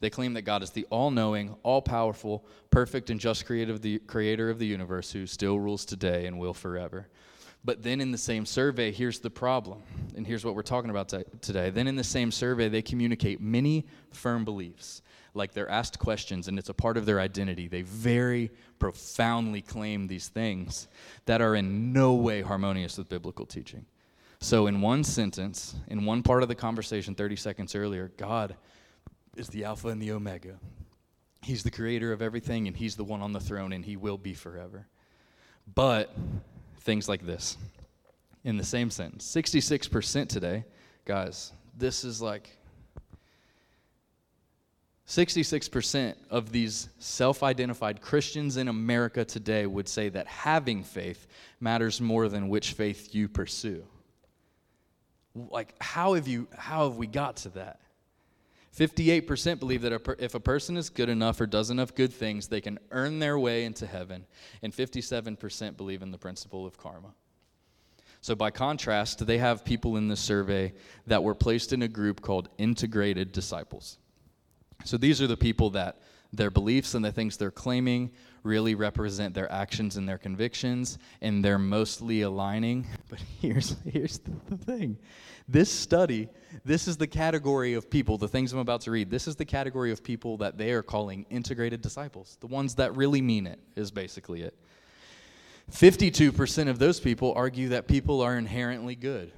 They 0.00 0.10
claim 0.10 0.34
that 0.34 0.42
God 0.42 0.64
is 0.64 0.70
the 0.70 0.88
all 0.90 1.12
knowing, 1.12 1.54
all 1.62 1.80
powerful, 1.82 2.44
perfect, 2.70 3.10
and 3.10 3.20
just 3.20 3.46
creator 3.46 3.72
of, 3.72 3.80
the, 3.80 4.00
creator 4.00 4.50
of 4.50 4.58
the 4.58 4.66
universe 4.66 5.12
who 5.12 5.28
still 5.28 5.60
rules 5.60 5.84
today 5.84 6.26
and 6.26 6.36
will 6.36 6.52
forever. 6.52 7.06
But 7.64 7.82
then 7.82 8.00
in 8.00 8.10
the 8.10 8.18
same 8.18 8.44
survey, 8.44 8.90
here's 8.90 9.20
the 9.20 9.30
problem, 9.30 9.82
and 10.16 10.26
here's 10.26 10.44
what 10.44 10.56
we're 10.56 10.62
talking 10.62 10.90
about 10.90 11.08
t- 11.08 11.22
today. 11.40 11.70
Then 11.70 11.86
in 11.86 11.94
the 11.94 12.04
same 12.04 12.32
survey, 12.32 12.68
they 12.68 12.82
communicate 12.82 13.40
many 13.40 13.86
firm 14.10 14.44
beliefs 14.44 15.02
like 15.34 15.52
they're 15.52 15.70
asked 15.70 15.98
questions 15.98 16.48
and 16.48 16.58
it's 16.58 16.68
a 16.68 16.74
part 16.74 16.96
of 16.96 17.06
their 17.06 17.20
identity. 17.20 17.68
They 17.68 17.82
very 17.82 18.50
profoundly 18.78 19.62
claim 19.62 20.06
these 20.06 20.28
things 20.28 20.88
that 21.26 21.40
are 21.40 21.54
in 21.54 21.92
no 21.92 22.14
way 22.14 22.42
harmonious 22.42 22.98
with 22.98 23.08
biblical 23.08 23.46
teaching. 23.46 23.86
So, 24.40 24.66
in 24.66 24.80
one 24.80 25.04
sentence, 25.04 25.76
in 25.86 26.04
one 26.04 26.22
part 26.22 26.42
of 26.42 26.48
the 26.48 26.56
conversation 26.56 27.14
30 27.14 27.36
seconds 27.36 27.74
earlier, 27.76 28.10
God 28.16 28.56
is 29.36 29.48
the 29.48 29.64
Alpha 29.64 29.88
and 29.88 30.02
the 30.02 30.10
Omega. 30.10 30.58
He's 31.42 31.62
the 31.62 31.70
creator 31.70 32.12
of 32.12 32.20
everything 32.20 32.66
and 32.66 32.76
He's 32.76 32.96
the 32.96 33.04
one 33.04 33.22
on 33.22 33.32
the 33.32 33.40
throne 33.40 33.72
and 33.72 33.84
He 33.84 33.96
will 33.96 34.18
be 34.18 34.34
forever. 34.34 34.88
But 35.72 36.14
things 36.82 37.08
like 37.08 37.24
this 37.24 37.56
in 38.44 38.56
the 38.56 38.64
same 38.64 38.90
sentence 38.90 39.24
66% 39.26 40.28
today, 40.28 40.64
guys, 41.04 41.52
this 41.76 42.04
is 42.04 42.20
like 42.20 42.56
66% 45.06 46.14
of 46.30 46.52
these 46.52 46.88
self 46.98 47.42
identified 47.42 48.00
Christians 48.00 48.56
in 48.56 48.68
America 48.68 49.24
today 49.24 49.66
would 49.66 49.88
say 49.88 50.08
that 50.08 50.26
having 50.26 50.82
faith 50.82 51.26
matters 51.60 52.00
more 52.00 52.28
than 52.28 52.48
which 52.48 52.72
faith 52.72 53.14
you 53.14 53.28
pursue. 53.28 53.84
Like, 55.34 55.74
how 55.80 56.14
have, 56.14 56.28
you, 56.28 56.46
how 56.56 56.88
have 56.88 56.96
we 56.96 57.06
got 57.06 57.36
to 57.38 57.50
that? 57.50 57.80
58% 58.76 59.58
believe 59.58 59.82
that 59.82 59.92
a 59.92 59.98
per, 59.98 60.16
if 60.18 60.34
a 60.34 60.40
person 60.40 60.76
is 60.76 60.88
good 60.88 61.08
enough 61.08 61.40
or 61.40 61.46
does 61.46 61.70
enough 61.70 61.94
good 61.94 62.12
things, 62.12 62.48
they 62.48 62.60
can 62.60 62.78
earn 62.90 63.18
their 63.18 63.38
way 63.38 63.64
into 63.64 63.86
heaven. 63.86 64.26
And 64.62 64.72
57% 64.72 65.76
believe 65.76 66.02
in 66.02 66.10
the 66.10 66.18
principle 66.18 66.66
of 66.66 66.78
karma. 66.78 67.14
So, 68.22 68.34
by 68.34 68.50
contrast, 68.50 69.26
they 69.26 69.38
have 69.38 69.64
people 69.64 69.96
in 69.96 70.08
this 70.08 70.20
survey 70.20 70.72
that 71.06 71.22
were 71.22 71.34
placed 71.34 71.72
in 71.72 71.82
a 71.82 71.88
group 71.88 72.22
called 72.22 72.48
integrated 72.56 73.32
disciples. 73.32 73.98
So 74.84 74.96
these 74.96 75.20
are 75.22 75.26
the 75.26 75.36
people 75.36 75.70
that 75.70 76.00
their 76.32 76.50
beliefs 76.50 76.94
and 76.94 77.04
the 77.04 77.12
things 77.12 77.36
they're 77.36 77.50
claiming 77.50 78.10
really 78.42 78.74
represent 78.74 79.34
their 79.34 79.50
actions 79.50 79.96
and 79.96 80.08
their 80.08 80.18
convictions, 80.18 80.98
and 81.20 81.44
they're 81.44 81.58
mostly 81.58 82.22
aligning. 82.22 82.86
But 83.08 83.20
here's, 83.40 83.76
here's 83.84 84.18
the 84.48 84.56
thing 84.56 84.98
this 85.48 85.70
study, 85.70 86.28
this 86.64 86.88
is 86.88 86.96
the 86.96 87.06
category 87.06 87.74
of 87.74 87.90
people, 87.90 88.16
the 88.16 88.28
things 88.28 88.52
I'm 88.52 88.58
about 88.58 88.80
to 88.82 88.90
read, 88.90 89.10
this 89.10 89.28
is 89.28 89.36
the 89.36 89.44
category 89.44 89.92
of 89.92 90.02
people 90.02 90.38
that 90.38 90.56
they 90.56 90.72
are 90.72 90.82
calling 90.82 91.26
integrated 91.30 91.82
disciples. 91.82 92.38
The 92.40 92.46
ones 92.46 92.76
that 92.76 92.96
really 92.96 93.20
mean 93.20 93.46
it, 93.46 93.58
is 93.76 93.90
basically 93.90 94.42
it. 94.42 94.56
52% 95.70 96.68
of 96.68 96.78
those 96.78 97.00
people 97.00 97.32
argue 97.36 97.70
that 97.70 97.86
people 97.86 98.20
are 98.20 98.36
inherently 98.36 98.94
good. 98.94 99.32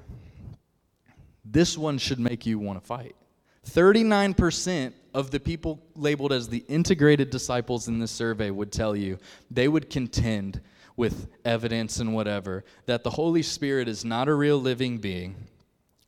This 1.45 1.77
one 1.77 1.99
should 1.99 2.21
make 2.21 2.47
you 2.47 2.59
want 2.59 2.81
to 2.81 2.87
fight. 2.87 3.17
39% 3.65 4.93
of 5.15 5.31
the 5.31 5.41
people 5.41 5.81
labeled 5.95 6.33
as 6.33 6.49
the 6.49 6.65
integrated 6.69 7.31
disciples 7.31 7.89
in 7.89 7.99
this 7.99 8.11
survey 8.11 8.51
would 8.51 8.73
tell 8.73 8.97
you 8.97 9.19
they 9.51 9.69
would 9.69 9.89
contend 9.89 10.61
with 10.97 11.29
evidence 11.45 11.99
and 11.99 12.15
whatever 12.15 12.65
that 12.87 13.03
the 13.03 13.11
Holy 13.11 13.43
Spirit 13.43 13.89
is 13.89 14.05
not 14.05 14.29
a 14.29 14.35
real 14.35 14.59
living 14.59 14.99
being, 14.99 15.35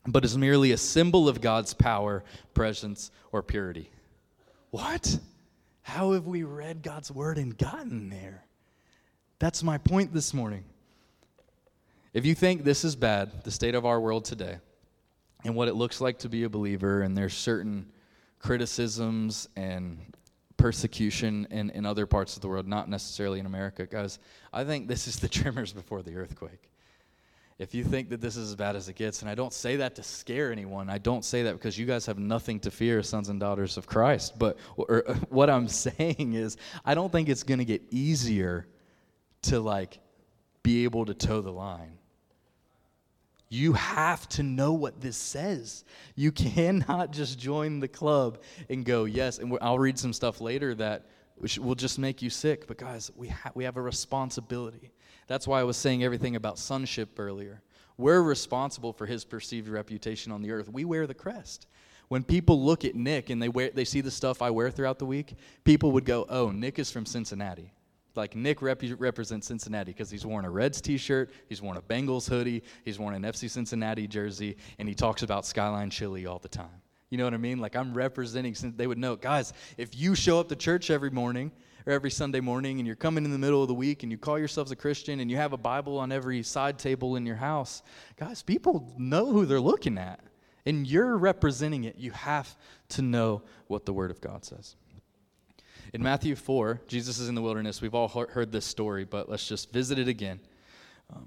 but 0.06 0.25
is 0.25 0.36
merely 0.36 0.72
a 0.72 0.76
symbol 0.76 1.28
of 1.28 1.40
God's 1.40 1.75
power, 1.75 2.25
presence, 2.54 3.10
or 3.32 3.42
purity. 3.42 3.90
What? 4.70 5.18
How 5.82 6.12
have 6.12 6.26
we 6.26 6.42
read 6.42 6.82
God's 6.82 7.10
word 7.10 7.38
and 7.38 7.56
gotten 7.56 8.10
there? 8.10 8.44
That's 9.38 9.62
my 9.62 9.78
point 9.78 10.12
this 10.12 10.32
morning. 10.32 10.64
If 12.12 12.25
you 12.25 12.34
think 12.34 12.64
this 12.64 12.84
is 12.84 12.96
bad, 12.96 13.44
the 13.44 13.50
state 13.50 13.75
of 13.75 13.84
our 13.84 14.00
world 14.00 14.25
today, 14.25 14.58
and 15.44 15.54
what 15.54 15.68
it 15.68 15.74
looks 15.74 16.00
like 16.00 16.18
to 16.18 16.28
be 16.28 16.44
a 16.44 16.48
believer, 16.48 17.02
and 17.02 17.16
there's 17.16 17.34
certain 17.34 17.86
criticisms 18.38 19.48
and 19.56 19.98
persecution 20.56 21.46
in, 21.50 21.70
in 21.70 21.84
other 21.86 22.06
parts 22.06 22.36
of 22.36 22.42
the 22.42 22.48
world, 22.48 22.66
not 22.66 22.88
necessarily 22.88 23.40
in 23.40 23.46
America. 23.46 23.86
Guys, 23.86 24.18
I 24.52 24.64
think 24.64 24.88
this 24.88 25.06
is 25.06 25.18
the 25.18 25.28
tremors 25.40 25.72
before 25.72 26.02
the 26.02 26.16
earthquake. 26.16 26.70
If 27.58 27.74
you 27.74 27.84
think 27.84 28.10
that 28.10 28.20
this 28.20 28.36
is 28.36 28.50
as 28.50 28.54
bad 28.54 28.76
as 28.76 28.88
it 28.90 28.96
gets, 28.96 29.22
and 29.22 29.30
I 29.30 29.34
don't 29.34 29.52
say 29.52 29.76
that 29.76 29.94
to 29.94 30.02
scare 30.02 30.52
anyone, 30.52 30.90
I 30.90 30.98
don't 30.98 31.24
say 31.24 31.44
that 31.44 31.54
because 31.54 31.78
you 31.78 31.86
guys 31.86 32.04
have 32.04 32.18
nothing 32.18 32.60
to 32.60 32.70
fear, 32.70 33.02
sons 33.02 33.30
and 33.30 33.40
daughters 33.40 33.78
of 33.78 33.86
Christ. 33.86 34.38
But 34.38 34.58
or, 34.76 35.04
what 35.30 35.48
I'm 35.48 35.68
saying 35.86 36.34
is, 36.34 36.58
I 36.84 36.94
don't 36.94 37.10
think 37.10 37.28
it's 37.28 37.42
going 37.42 37.58
to 37.58 37.64
get 37.64 37.82
easier 37.90 38.66
to 39.42 39.60
like 39.60 40.00
be 40.62 40.84
able 40.84 41.06
to 41.06 41.14
toe 41.14 41.40
the 41.40 41.52
line. 41.52 41.95
You 43.48 43.74
have 43.74 44.28
to 44.30 44.42
know 44.42 44.72
what 44.72 45.00
this 45.00 45.16
says. 45.16 45.84
You 46.14 46.32
cannot 46.32 47.12
just 47.12 47.38
join 47.38 47.80
the 47.80 47.88
club 47.88 48.38
and 48.68 48.84
go, 48.84 49.04
yes. 49.04 49.38
And 49.38 49.56
I'll 49.60 49.78
read 49.78 49.98
some 49.98 50.12
stuff 50.12 50.40
later 50.40 50.74
that 50.76 51.06
will 51.58 51.74
just 51.74 51.98
make 51.98 52.22
you 52.22 52.30
sick. 52.30 52.66
But 52.66 52.78
guys, 52.78 53.10
we, 53.14 53.28
ha- 53.28 53.52
we 53.54 53.64
have 53.64 53.76
a 53.76 53.82
responsibility. 53.82 54.92
That's 55.26 55.46
why 55.46 55.60
I 55.60 55.64
was 55.64 55.76
saying 55.76 56.02
everything 56.02 56.36
about 56.36 56.58
sonship 56.58 57.18
earlier. 57.18 57.62
We're 57.98 58.22
responsible 58.22 58.92
for 58.92 59.06
his 59.06 59.24
perceived 59.24 59.68
reputation 59.68 60.32
on 60.32 60.42
the 60.42 60.50
earth. 60.52 60.68
We 60.68 60.84
wear 60.84 61.06
the 61.06 61.14
crest. 61.14 61.66
When 62.08 62.22
people 62.22 62.62
look 62.62 62.84
at 62.84 62.94
Nick 62.94 63.30
and 63.30 63.42
they, 63.42 63.48
wear, 63.48 63.70
they 63.70 63.84
see 63.84 64.00
the 64.00 64.10
stuff 64.10 64.42
I 64.42 64.50
wear 64.50 64.70
throughout 64.70 64.98
the 64.98 65.06
week, 65.06 65.34
people 65.64 65.92
would 65.92 66.04
go, 66.04 66.26
oh, 66.28 66.50
Nick 66.50 66.78
is 66.78 66.90
from 66.90 67.06
Cincinnati 67.06 67.72
like 68.16 68.35
Nick 68.37 68.62
rep- 68.62 68.82
represents 68.99 69.46
Cincinnati 69.46 69.92
because 69.92 70.11
he's 70.11 70.25
worn 70.25 70.44
a 70.44 70.50
Reds 70.50 70.80
t-shirt, 70.80 71.30
he's 71.49 71.62
worn 71.62 71.76
a 71.76 71.82
Bengals 71.82 72.28
hoodie, 72.28 72.62
he's 72.85 72.99
worn 72.99 73.14
an 73.14 73.23
FC 73.23 73.50
Cincinnati 73.50 74.06
jersey, 74.06 74.56
and 74.78 74.88
he 74.88 74.94
talks 74.94 75.23
about 75.23 75.46
Skyline 75.46 75.90
Chili 75.90 76.26
all 76.26 76.38
the 76.38 76.49
time. 76.49 76.82
You 77.11 77.18
know 77.18 77.25
what 77.25 77.35
I 77.35 77.38
mean? 77.38 77.58
Like 77.58 77.76
I'm 77.76 77.94
representing. 77.94 78.54
They 78.76 78.87
would 78.87 78.99
know, 78.99 79.16
guys. 79.16 79.52
If 79.76 79.96
you 79.96 80.14
show 80.14 80.40
up 80.40 80.49
to 80.49 80.56
church 80.56 80.90
every 80.90 81.11
morning 81.11 81.52
or 81.87 81.92
every 81.92 82.11
Sunday 82.11 82.40
morning, 82.40 82.78
and 82.78 82.87
you're 82.87 82.96
coming 82.96 83.25
in 83.25 83.30
the 83.30 83.38
middle 83.38 83.62
of 83.62 83.68
the 83.68 83.75
week, 83.75 84.02
and 84.02 84.11
you 84.11 84.18
call 84.18 84.38
yourselves 84.38 84.73
a 84.73 84.76
Christian, 84.76 85.20
and 85.20 85.30
you 85.30 85.37
have 85.37 85.52
a 85.52 85.56
Bible 85.56 85.99
on 85.99 86.11
every 86.11 86.42
side 86.42 86.78
table 86.78 87.14
in 87.14 87.25
your 87.25 87.37
house, 87.37 87.82
guys, 88.16 88.42
people 88.42 88.92
know 88.99 89.26
who 89.26 89.46
they're 89.46 89.61
looking 89.61 89.99
at, 89.99 90.20
and 90.66 90.85
you're 90.85 91.16
representing 91.16 91.85
it. 91.85 91.96
You 91.96 92.11
have 92.11 92.56
to 92.90 93.02
know 93.02 93.42
what 93.68 93.87
the 93.87 93.92
Word 93.92 94.11
of 94.11 94.20
God 94.20 94.44
says. 94.44 94.75
In 95.96 96.02
Matthew 96.02 96.36
4, 96.36 96.82
Jesus 96.88 97.18
is 97.18 97.30
in 97.30 97.34
the 97.34 97.40
wilderness. 97.40 97.80
We've 97.80 97.94
all 97.94 98.08
heard 98.08 98.52
this 98.52 98.66
story, 98.66 99.06
but 99.06 99.30
let's 99.30 99.48
just 99.48 99.72
visit 99.72 99.98
it 99.98 100.08
again. 100.08 100.38
Um, 101.10 101.26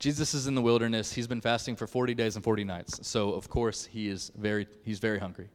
Jesus 0.00 0.34
is 0.34 0.48
in 0.48 0.56
the 0.56 0.60
wilderness. 0.60 1.12
He's 1.12 1.28
been 1.28 1.40
fasting 1.40 1.76
for 1.76 1.86
40 1.86 2.12
days 2.14 2.34
and 2.34 2.42
40 2.42 2.64
nights. 2.64 3.06
So, 3.06 3.32
of 3.32 3.48
course, 3.48 3.84
he 3.84 4.08
is 4.08 4.32
very, 4.36 4.66
he's 4.82 4.98
very 4.98 5.20
hungry. 5.20 5.50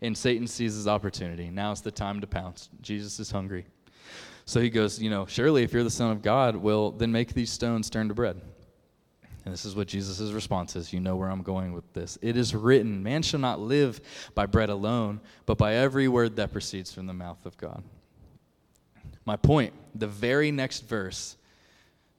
And 0.00 0.18
Satan 0.18 0.48
sees 0.48 0.74
his 0.74 0.88
opportunity. 0.88 1.48
Now's 1.48 1.80
the 1.80 1.92
time 1.92 2.20
to 2.22 2.26
pounce. 2.26 2.70
Jesus 2.80 3.20
is 3.20 3.30
hungry. 3.30 3.66
So 4.46 4.60
he 4.60 4.68
goes, 4.68 5.00
You 5.00 5.08
know, 5.08 5.24
surely 5.26 5.62
if 5.62 5.72
you're 5.72 5.84
the 5.84 5.88
Son 5.88 6.10
of 6.10 6.22
God, 6.22 6.56
well, 6.56 6.90
then 6.90 7.12
make 7.12 7.34
these 7.34 7.52
stones 7.52 7.88
turn 7.88 8.08
to 8.08 8.14
bread. 8.14 8.40
And 9.44 9.52
this 9.52 9.64
is 9.64 9.74
what 9.74 9.88
Jesus' 9.88 10.32
response 10.32 10.76
is. 10.76 10.92
You 10.92 11.00
know 11.00 11.16
where 11.16 11.28
I'm 11.28 11.42
going 11.42 11.72
with 11.72 11.92
this. 11.92 12.16
It 12.22 12.36
is 12.36 12.54
written, 12.54 13.02
Man 13.02 13.22
shall 13.22 13.40
not 13.40 13.60
live 13.60 14.00
by 14.34 14.46
bread 14.46 14.70
alone, 14.70 15.20
but 15.46 15.58
by 15.58 15.74
every 15.74 16.06
word 16.06 16.36
that 16.36 16.52
proceeds 16.52 16.92
from 16.92 17.06
the 17.06 17.12
mouth 17.12 17.44
of 17.44 17.56
God. 17.56 17.82
My 19.24 19.36
point, 19.36 19.72
the 19.94 20.06
very 20.06 20.50
next 20.52 20.80
verse, 20.80 21.36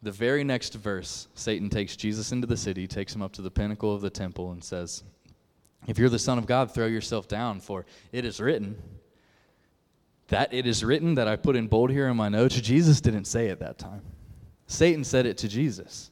the 0.01 0.11
very 0.11 0.43
next 0.43 0.73
verse, 0.73 1.27
Satan 1.33 1.69
takes 1.69 1.95
Jesus 1.95 2.33
into 2.33 2.45
the 2.45 2.57
city, 2.57 2.87
takes 2.87 3.15
him 3.15 3.21
up 3.21 3.31
to 3.33 3.41
the 3.41 3.51
pinnacle 3.51 3.95
of 3.95 4.01
the 4.01 4.09
temple, 4.09 4.51
and 4.51 4.61
says, 4.61 5.03
If 5.87 5.97
you're 5.97 6.09
the 6.09 6.19
Son 6.19 6.37
of 6.37 6.45
God, 6.45 6.73
throw 6.73 6.87
yourself 6.87 7.29
down, 7.29 7.61
for 7.61 7.85
it 8.11 8.25
is 8.25 8.41
written. 8.41 8.77
That 10.27 10.53
it 10.53 10.65
is 10.67 10.83
written 10.83 11.15
that 11.15 11.27
I 11.27 11.37
put 11.37 11.55
in 11.55 11.67
bold 11.67 11.89
here 11.89 12.07
in 12.07 12.17
my 12.17 12.27
notes, 12.27 12.59
Jesus 12.59 12.99
didn't 12.99 13.25
say 13.25 13.47
it 13.47 13.59
that 13.59 13.77
time. 13.77 14.01
Satan 14.67 15.03
said 15.03 15.25
it 15.25 15.37
to 15.39 15.47
Jesus. 15.47 16.09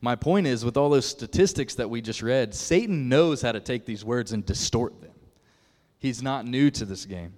My 0.00 0.14
point 0.14 0.46
is, 0.46 0.64
with 0.64 0.76
all 0.76 0.90
those 0.90 1.06
statistics 1.06 1.74
that 1.76 1.88
we 1.88 2.00
just 2.00 2.22
read, 2.22 2.54
Satan 2.54 3.08
knows 3.08 3.42
how 3.42 3.52
to 3.52 3.60
take 3.60 3.86
these 3.86 4.04
words 4.04 4.32
and 4.32 4.44
distort 4.44 5.00
them. 5.00 5.12
He's 5.98 6.22
not 6.22 6.46
new 6.46 6.70
to 6.72 6.84
this 6.84 7.06
game. 7.06 7.32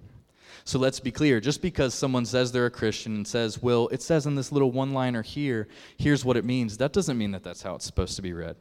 So 0.65 0.77
let's 0.77 0.99
be 0.99 1.11
clear 1.11 1.39
just 1.39 1.61
because 1.61 1.93
someone 1.93 2.25
says 2.25 2.51
they're 2.51 2.65
a 2.65 2.71
Christian 2.71 3.15
and 3.15 3.27
says, 3.27 3.61
well, 3.61 3.87
it 3.87 4.01
says 4.01 4.25
in 4.25 4.35
this 4.35 4.51
little 4.51 4.71
one 4.71 4.93
liner 4.93 5.21
here, 5.21 5.67
here's 5.97 6.23
what 6.25 6.37
it 6.37 6.45
means, 6.45 6.77
that 6.77 6.93
doesn't 6.93 7.17
mean 7.17 7.31
that 7.31 7.43
that's 7.43 7.61
how 7.61 7.75
it's 7.75 7.85
supposed 7.85 8.15
to 8.17 8.21
be 8.21 8.33
read. 8.33 8.55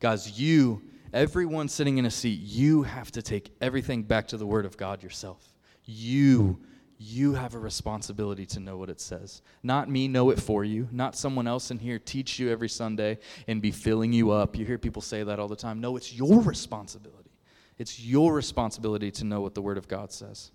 Guys, 0.00 0.40
you, 0.40 0.82
everyone 1.12 1.68
sitting 1.68 1.98
in 1.98 2.06
a 2.06 2.10
seat, 2.10 2.40
you 2.40 2.82
have 2.82 3.12
to 3.12 3.22
take 3.22 3.52
everything 3.60 4.02
back 4.02 4.26
to 4.28 4.36
the 4.36 4.46
Word 4.46 4.64
of 4.64 4.76
God 4.76 5.02
yourself. 5.02 5.54
You 5.84 6.60
you 6.98 7.34
have 7.34 7.54
a 7.54 7.58
responsibility 7.58 8.44
to 8.44 8.60
know 8.60 8.76
what 8.76 8.90
it 8.90 9.00
says. 9.00 9.40
Not 9.62 9.88
me 9.88 10.08
know 10.08 10.30
it 10.30 10.40
for 10.40 10.64
you, 10.64 10.88
not 10.90 11.16
someone 11.16 11.46
else 11.46 11.70
in 11.70 11.78
here 11.78 11.98
teach 11.98 12.40
you 12.40 12.50
every 12.50 12.68
Sunday 12.68 13.18
and 13.46 13.62
be 13.62 13.70
filling 13.70 14.12
you 14.12 14.32
up. 14.32 14.58
You 14.58 14.66
hear 14.66 14.78
people 14.78 15.00
say 15.00 15.22
that 15.22 15.38
all 15.38 15.46
the 15.46 15.56
time. 15.56 15.80
No, 15.80 15.96
it's 15.96 16.12
your 16.12 16.40
responsibility. 16.40 17.30
It's 17.78 18.00
your 18.00 18.34
responsibility 18.34 19.12
to 19.12 19.24
know 19.24 19.40
what 19.40 19.54
the 19.54 19.62
Word 19.62 19.78
of 19.78 19.86
God 19.86 20.12
says. 20.12 20.50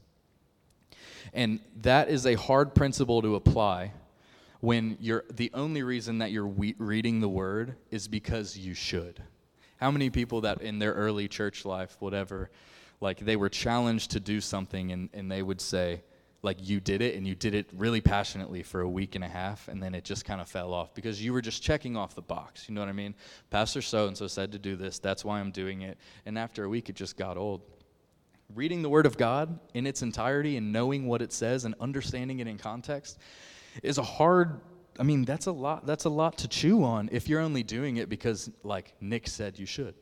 And 1.33 1.61
that 1.81 2.09
is 2.09 2.25
a 2.25 2.35
hard 2.35 2.75
principle 2.75 3.21
to 3.21 3.35
apply 3.35 3.93
when 4.59 4.97
you're 4.99 5.23
the 5.31 5.49
only 5.53 5.83
reason 5.83 6.17
that 6.17 6.31
you're 6.31 6.47
we- 6.47 6.75
reading 6.77 7.21
the 7.21 7.29
Word 7.29 7.75
is 7.89 8.09
because 8.09 8.57
you 8.57 8.73
should. 8.73 9.23
How 9.77 9.91
many 9.91 10.09
people 10.09 10.41
that 10.41 10.61
in 10.61 10.79
their 10.79 10.93
early 10.93 11.29
church 11.29 11.63
life, 11.63 11.95
whatever, 11.99 12.49
like 12.99 13.19
they 13.19 13.37
were 13.37 13.49
challenged 13.49 14.11
to 14.11 14.19
do 14.19 14.41
something 14.41 14.91
and, 14.91 15.09
and 15.13 15.31
they 15.31 15.41
would 15.41 15.61
say, 15.61 16.01
like 16.43 16.57
you 16.59 16.81
did 16.81 17.01
it 17.01 17.15
and 17.15 17.25
you 17.25 17.33
did 17.33 17.55
it 17.55 17.67
really 17.73 18.01
passionately 18.01 18.61
for 18.61 18.81
a 18.81 18.89
week 18.89 19.15
and 19.15 19.23
a 19.23 19.27
half 19.27 19.69
and 19.69 19.81
then 19.81 19.95
it 19.95 20.03
just 20.03 20.25
kind 20.25 20.41
of 20.41 20.47
fell 20.47 20.73
off 20.73 20.93
because 20.93 21.23
you 21.23 21.31
were 21.33 21.41
just 21.41 21.63
checking 21.63 21.97
off 21.97 22.13
the 22.13 22.21
box 22.21 22.67
you 22.67 22.75
know 22.75 22.81
what 22.81 22.89
i 22.89 22.93
mean? 22.93 23.15
Pastor 23.49 23.81
so 23.81 24.07
and 24.07 24.15
so 24.15 24.27
said 24.27 24.51
to 24.51 24.59
do 24.59 24.75
this 24.75 24.99
that's 24.99 25.25
why 25.25 25.39
i'm 25.39 25.49
doing 25.49 25.81
it. 25.81 25.97
And 26.25 26.37
after 26.37 26.65
a 26.65 26.69
week 26.69 26.89
it 26.89 26.95
just 26.95 27.17
got 27.17 27.37
old. 27.37 27.61
Reading 28.53 28.83
the 28.83 28.89
word 28.89 29.05
of 29.05 29.17
god 29.17 29.57
in 29.73 29.87
its 29.87 30.03
entirety 30.03 30.57
and 30.57 30.71
knowing 30.71 31.07
what 31.07 31.21
it 31.21 31.33
says 31.33 31.65
and 31.65 31.73
understanding 31.79 32.39
it 32.39 32.47
in 32.47 32.57
context 32.57 33.17
is 33.81 33.97
a 33.97 34.03
hard 34.03 34.59
i 34.99 35.03
mean 35.03 35.23
that's 35.23 35.47
a 35.47 35.51
lot 35.51 35.87
that's 35.87 36.05
a 36.05 36.09
lot 36.09 36.37
to 36.37 36.47
chew 36.47 36.83
on 36.83 37.09
if 37.11 37.27
you're 37.27 37.41
only 37.41 37.63
doing 37.63 37.97
it 37.97 38.09
because 38.09 38.51
like 38.63 38.93
nick 38.99 39.27
said 39.27 39.57
you 39.57 39.65
should. 39.65 39.95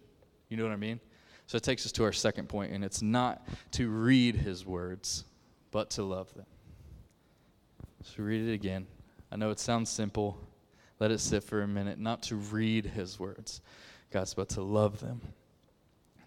You 0.50 0.58
know 0.58 0.64
what 0.64 0.74
i 0.74 0.78
mean? 0.78 1.00
So 1.46 1.58
it 1.58 1.64
takes 1.64 1.86
us 1.86 1.92
to 1.94 2.04
our 2.04 2.14
second 2.14 2.50
point 2.50 2.72
and 2.72 2.84
it's 2.84 3.02
not 3.02 3.48
to 3.72 3.90
read 3.90 4.36
his 4.36 4.66
words 4.66 5.26
but 5.72 5.90
to 5.92 6.04
love 6.04 6.34
them. 6.34 6.46
So 8.04 8.24
read 8.24 8.48
it 8.48 8.54
again. 8.54 8.88
I 9.32 9.38
know 9.38 9.52
it 9.52 9.60
sounds 9.60 9.90
simple. 9.90 10.38
Let 11.00 11.12
it 11.12 11.20
sit 11.20 11.44
for 11.44 11.62
a 11.62 11.68
minute. 11.68 12.00
Not 12.00 12.24
to 12.24 12.36
read 12.36 12.86
his 12.86 13.20
words, 13.20 13.62
God's, 14.12 14.34
but 14.34 14.50
to 14.50 14.62
love 14.62 15.00
them. 15.00 15.22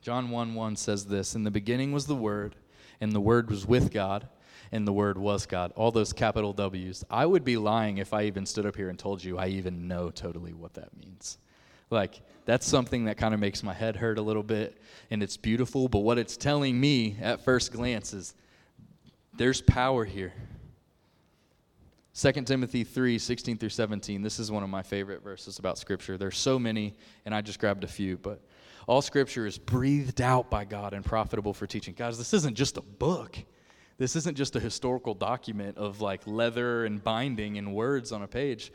John 0.02 0.30
1 0.30 0.54
1 0.54 0.76
says 0.76 1.06
this 1.06 1.34
In 1.34 1.44
the 1.44 1.50
beginning 1.50 1.92
was 1.92 2.06
the 2.06 2.14
Word, 2.14 2.56
and 3.00 3.12
the 3.12 3.20
Word 3.20 3.50
was 3.50 3.66
with 3.66 3.92
God, 3.92 4.28
and 4.72 4.86
the 4.86 4.92
Word 4.92 5.18
was 5.18 5.46
God. 5.46 5.72
All 5.76 5.90
those 5.90 6.12
capital 6.12 6.52
W's. 6.52 7.04
I 7.10 7.26
would 7.26 7.44
be 7.44 7.56
lying 7.56 7.98
if 7.98 8.12
I 8.12 8.24
even 8.24 8.46
stood 8.46 8.66
up 8.66 8.76
here 8.76 8.88
and 8.88 8.98
told 8.98 9.22
you 9.22 9.38
I 9.38 9.48
even 9.48 9.88
know 9.88 10.10
totally 10.10 10.52
what 10.52 10.74
that 10.74 10.96
means. 10.96 11.38
Like, 11.90 12.20
that's 12.44 12.66
something 12.66 13.04
that 13.04 13.16
kind 13.16 13.34
of 13.34 13.40
makes 13.40 13.62
my 13.62 13.72
head 13.72 13.96
hurt 13.96 14.18
a 14.18 14.22
little 14.22 14.42
bit, 14.42 14.80
and 15.10 15.22
it's 15.22 15.36
beautiful, 15.36 15.88
but 15.88 16.00
what 16.00 16.18
it's 16.18 16.36
telling 16.36 16.78
me 16.78 17.16
at 17.20 17.44
first 17.44 17.72
glance 17.72 18.12
is 18.12 18.34
there's 19.36 19.60
power 19.60 20.04
here. 20.04 20.32
2 22.14 22.32
Timothy 22.42 22.84
3 22.84 23.18
16 23.18 23.58
through 23.58 23.68
17. 23.68 24.22
This 24.22 24.38
is 24.38 24.50
one 24.50 24.62
of 24.62 24.70
my 24.70 24.82
favorite 24.82 25.22
verses 25.22 25.58
about 25.58 25.78
Scripture. 25.78 26.16
There's 26.16 26.38
so 26.38 26.58
many, 26.58 26.94
and 27.24 27.34
I 27.34 27.40
just 27.40 27.58
grabbed 27.58 27.82
a 27.82 27.88
few, 27.88 28.16
but 28.16 28.40
all 28.86 29.02
Scripture 29.02 29.46
is 29.46 29.58
breathed 29.58 30.20
out 30.20 30.48
by 30.48 30.64
God 30.64 30.92
and 30.92 31.04
profitable 31.04 31.52
for 31.52 31.66
teaching. 31.66 31.94
Guys, 31.94 32.16
this 32.16 32.32
isn't 32.32 32.56
just 32.56 32.76
a 32.76 32.82
book. 32.82 33.36
This 33.98 34.14
isn't 34.14 34.36
just 34.36 34.54
a 34.54 34.60
historical 34.60 35.14
document 35.14 35.76
of 35.76 36.00
like 36.00 36.26
leather 36.26 36.84
and 36.84 37.02
binding 37.02 37.58
and 37.58 37.74
words 37.74 38.12
on 38.12 38.22
a 38.22 38.28
page. 38.28 38.72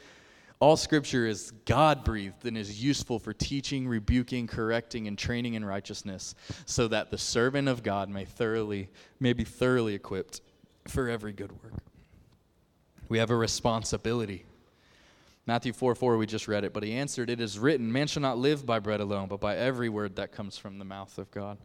All 0.61 0.75
scripture 0.75 1.25
is 1.25 1.51
God 1.63 2.03
breathed 2.03 2.45
and 2.45 2.57
is 2.57 2.83
useful 2.83 3.17
for 3.17 3.31
teaching, 3.31 3.87
rebuking, 3.87 4.45
correcting, 4.47 5.07
and 5.07 5.17
training 5.17 5.53
in 5.53 5.63
righteousness, 5.63 6.35
so 6.65 6.89
that 6.89 7.11
the 7.11 7.17
servant 7.17 7.69
of 7.69 7.81
God 7.81 8.09
may 8.09 8.25
thoroughly, 8.25 8.89
may 9.21 9.31
be 9.31 9.45
thoroughly 9.45 9.93
equipped 9.93 10.41
for 10.87 11.09
every 11.09 11.31
good 11.31 11.51
work. 11.63 11.73
We 13.07 13.17
have 13.17 13.31
a 13.31 13.35
responsibility. 13.35 14.45
Matthew 15.45 15.73
4 15.73 15.95
4, 15.95 16.17
we 16.17 16.27
just 16.27 16.47
read 16.47 16.63
it, 16.63 16.73
but 16.73 16.83
he 16.83 16.93
answered, 16.93 17.29
It 17.29 17.41
is 17.41 17.57
written, 17.57 17.91
Man 17.91 18.05
shall 18.05 18.21
not 18.21 18.37
live 18.37 18.65
by 18.65 18.77
bread 18.77 18.99
alone, 18.99 19.27
but 19.27 19.39
by 19.39 19.57
every 19.57 19.89
word 19.89 20.15
that 20.17 20.31
comes 20.31 20.57
from 20.57 20.77
the 20.77 20.85
mouth 20.85 21.17
of 21.17 21.31
God. 21.31 21.57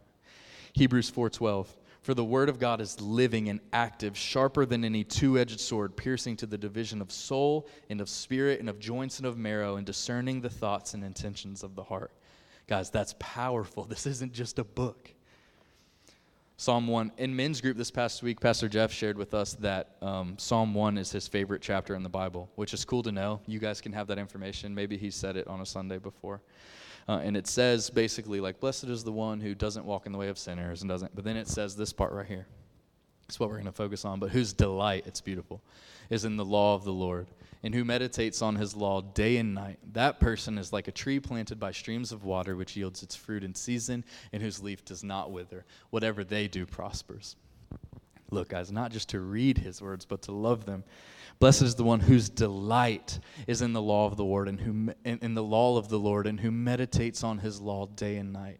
Hebrews 0.73 1.09
4 1.11 1.29
12, 1.29 1.75
For 2.01 2.15
the 2.15 2.23
word 2.23 2.49
of 2.49 2.57
God 2.57 2.81
is 2.81 2.99
living 2.99 3.47
and 3.47 3.59
active, 3.71 4.17
sharper 4.17 4.65
than 4.65 4.83
any 4.83 5.03
two 5.03 5.37
edged 5.37 5.59
sword, 5.59 5.95
piercing 5.95 6.35
to 6.37 6.47
the 6.47 6.57
division 6.57 6.99
of 6.99 7.11
soul 7.11 7.67
and 7.89 8.01
of 8.01 8.09
spirit 8.09 8.59
and 8.59 8.69
of 8.69 8.79
joints 8.79 9.19
and 9.19 9.27
of 9.27 9.37
marrow, 9.37 9.75
and 9.75 9.85
discerning 9.85 10.41
the 10.41 10.49
thoughts 10.49 10.95
and 10.95 11.03
intentions 11.03 11.61
of 11.61 11.75
the 11.75 11.83
heart. 11.83 12.11
Guys, 12.67 12.89
that's 12.89 13.13
powerful. 13.19 13.83
This 13.89 14.07
isn't 14.07 14.33
just 14.33 14.57
a 14.57 14.63
book. 14.63 15.11
Psalm 16.57 16.87
1. 16.87 17.11
In 17.17 17.35
men's 17.35 17.59
group 17.59 17.75
this 17.75 17.91
past 17.91 18.23
week, 18.23 18.39
Pastor 18.39 18.69
Jeff 18.69 18.89
shared 18.89 19.17
with 19.17 19.33
us 19.33 19.55
that 19.55 19.97
um, 20.01 20.35
Psalm 20.37 20.73
1 20.73 20.97
is 20.97 21.11
his 21.11 21.27
favorite 21.27 21.61
chapter 21.61 21.95
in 21.95 22.01
the 22.01 22.07
Bible, 22.07 22.49
which 22.55 22.73
is 22.73 22.85
cool 22.85 23.03
to 23.03 23.11
know. 23.11 23.41
You 23.45 23.59
guys 23.59 23.81
can 23.81 23.91
have 23.91 24.07
that 24.07 24.17
information. 24.17 24.73
Maybe 24.73 24.95
he 24.97 25.11
said 25.11 25.35
it 25.35 25.47
on 25.47 25.59
a 25.59 25.65
Sunday 25.65 25.97
before. 25.97 26.41
Uh, 27.09 27.19
and 27.21 27.35
it 27.35 27.47
says 27.47 27.89
basically, 27.89 28.39
like, 28.39 28.61
blessed 28.61 28.85
is 28.85 29.03
the 29.03 29.11
one 29.11 29.41
who 29.41 29.53
doesn't 29.53 29.85
walk 29.85 30.05
in 30.05 30.13
the 30.13 30.17
way 30.17 30.29
of 30.29 30.37
sinners 30.37 30.81
and 30.81 30.89
doesn't. 30.89 31.13
But 31.13 31.25
then 31.25 31.35
it 31.35 31.49
says 31.49 31.75
this 31.75 31.91
part 31.91 32.13
right 32.13 32.25
here. 32.25 32.47
It's 33.27 33.37
what 33.37 33.49
we're 33.49 33.55
going 33.55 33.65
to 33.65 33.73
focus 33.73 34.05
on. 34.05 34.21
But 34.21 34.29
whose 34.29 34.53
delight, 34.53 35.03
it's 35.05 35.19
beautiful, 35.19 35.61
is 36.09 36.23
in 36.23 36.37
the 36.37 36.45
law 36.45 36.73
of 36.73 36.85
the 36.85 36.93
Lord 36.93 37.27
and 37.65 37.73
who 37.73 37.83
meditates 37.83 38.43
on 38.43 38.55
his 38.55 38.75
law 38.75 39.01
day 39.01 39.37
and 39.37 39.55
night. 39.55 39.79
That 39.93 40.19
person 40.19 40.59
is 40.59 40.71
like 40.71 40.87
a 40.87 40.91
tree 40.91 41.19
planted 41.19 41.59
by 41.59 41.71
streams 41.71 42.11
of 42.11 42.23
water, 42.23 42.55
which 42.55 42.77
yields 42.77 43.01
its 43.01 43.15
fruit 43.15 43.43
in 43.43 43.55
season, 43.55 44.05
and 44.31 44.43
whose 44.43 44.61
leaf 44.61 44.85
does 44.85 45.03
not 45.03 45.31
wither. 45.31 45.65
Whatever 45.89 46.23
they 46.23 46.47
do 46.47 46.67
prospers. 46.67 47.35
Look, 48.29 48.49
guys, 48.49 48.71
not 48.71 48.91
just 48.91 49.09
to 49.09 49.19
read 49.19 49.57
his 49.57 49.81
words, 49.81 50.05
but 50.05 50.21
to 50.23 50.31
love 50.31 50.65
them. 50.65 50.83
Blessed 51.39 51.63
is 51.63 51.73
the 51.73 51.83
one 51.83 52.01
whose 52.01 52.29
delight 52.29 53.17
is 53.47 53.63
in 53.63 53.73
the 53.73 53.81
law 53.81 54.05
of 54.05 54.15
the 54.15 54.23
Lord 54.23 54.47
and 54.47 54.61
who 54.61 54.93
in, 55.03 55.17
in 55.23 55.33
the 55.33 55.43
law 55.43 55.79
of 55.79 55.89
the 55.89 55.99
Lord 55.99 56.27
and 56.27 56.39
who 56.39 56.51
meditates 56.51 57.23
on 57.23 57.39
his 57.39 57.59
law 57.59 57.87
day 57.87 58.17
and 58.17 58.31
night. 58.31 58.59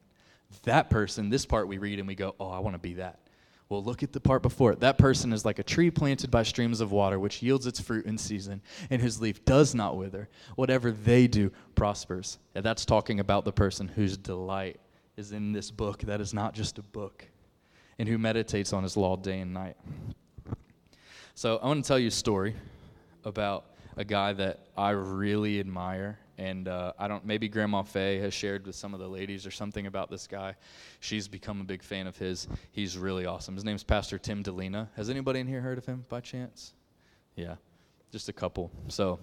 That 0.63 0.89
person, 0.89 1.29
this 1.29 1.45
part 1.45 1.67
we 1.67 1.77
read 1.77 1.99
and 1.99 2.07
we 2.07 2.15
go, 2.15 2.33
"Oh, 2.39 2.49
I 2.49 2.57
want 2.57 2.73
to 2.73 2.79
be 2.79 2.95
that." 2.95 3.19
Well, 3.67 3.83
look 3.83 4.03
at 4.03 4.13
the 4.13 4.19
part 4.19 4.43
before 4.43 4.71
it. 4.71 4.79
That 4.81 4.97
person 4.99 5.33
is 5.33 5.43
like 5.43 5.57
a 5.57 5.63
tree 5.63 5.89
planted 5.89 6.29
by 6.29 6.43
streams 6.43 6.81
of 6.81 6.91
water, 6.91 7.19
which 7.19 7.41
yields 7.41 7.65
its 7.65 7.79
fruit 7.79 8.05
in 8.05 8.17
season, 8.17 8.61
and 8.91 9.01
whose 9.01 9.19
leaf 9.19 9.43
does 9.43 9.73
not 9.73 9.97
wither. 9.97 10.29
Whatever 10.55 10.91
they 10.91 11.27
do 11.27 11.51
prospers. 11.73 12.37
And 12.53 12.63
that's 12.63 12.85
talking 12.85 13.19
about 13.19 13.43
the 13.43 13.51
person 13.51 13.87
whose 13.87 14.17
delight 14.17 14.79
is 15.17 15.31
in 15.31 15.51
this 15.51 15.71
book 15.71 16.01
that 16.01 16.21
is 16.21 16.33
not 16.33 16.53
just 16.53 16.77
a 16.77 16.83
book, 16.83 17.27
and 17.97 18.07
who 18.07 18.17
meditates 18.17 18.71
on 18.71 18.83
his 18.83 18.95
law 18.95 19.15
day 19.15 19.39
and 19.39 19.53
night. 19.53 19.77
So 21.33 21.57
I 21.57 21.65
want 21.65 21.83
to 21.83 21.87
tell 21.87 21.99
you 21.99 22.09
a 22.09 22.11
story 22.11 22.55
about 23.23 23.65
a 23.97 24.05
guy 24.05 24.33
that 24.33 24.59
I 24.77 24.91
really 24.91 25.59
admire 25.59 26.19
and 26.37 26.67
uh, 26.67 26.93
I 26.97 27.07
don't. 27.07 27.25
Maybe 27.25 27.47
Grandma 27.47 27.83
Faye 27.83 28.19
has 28.19 28.33
shared 28.33 28.65
with 28.65 28.75
some 28.75 28.93
of 28.93 28.99
the 28.99 29.07
ladies 29.07 29.45
or 29.45 29.51
something 29.51 29.87
about 29.87 30.09
this 30.09 30.27
guy. 30.27 30.55
She's 30.99 31.27
become 31.27 31.61
a 31.61 31.63
big 31.63 31.83
fan 31.83 32.07
of 32.07 32.17
his. 32.17 32.47
He's 32.71 32.97
really 32.97 33.25
awesome. 33.25 33.55
His 33.55 33.63
name's 33.63 33.83
Pastor 33.83 34.17
Tim 34.17 34.43
Dilena. 34.43 34.89
Has 34.95 35.09
anybody 35.09 35.39
in 35.39 35.47
here 35.47 35.61
heard 35.61 35.77
of 35.77 35.85
him 35.85 36.05
by 36.09 36.21
chance? 36.21 36.73
Yeah, 37.35 37.55
just 38.11 38.29
a 38.29 38.33
couple. 38.33 38.71
So 38.87 39.19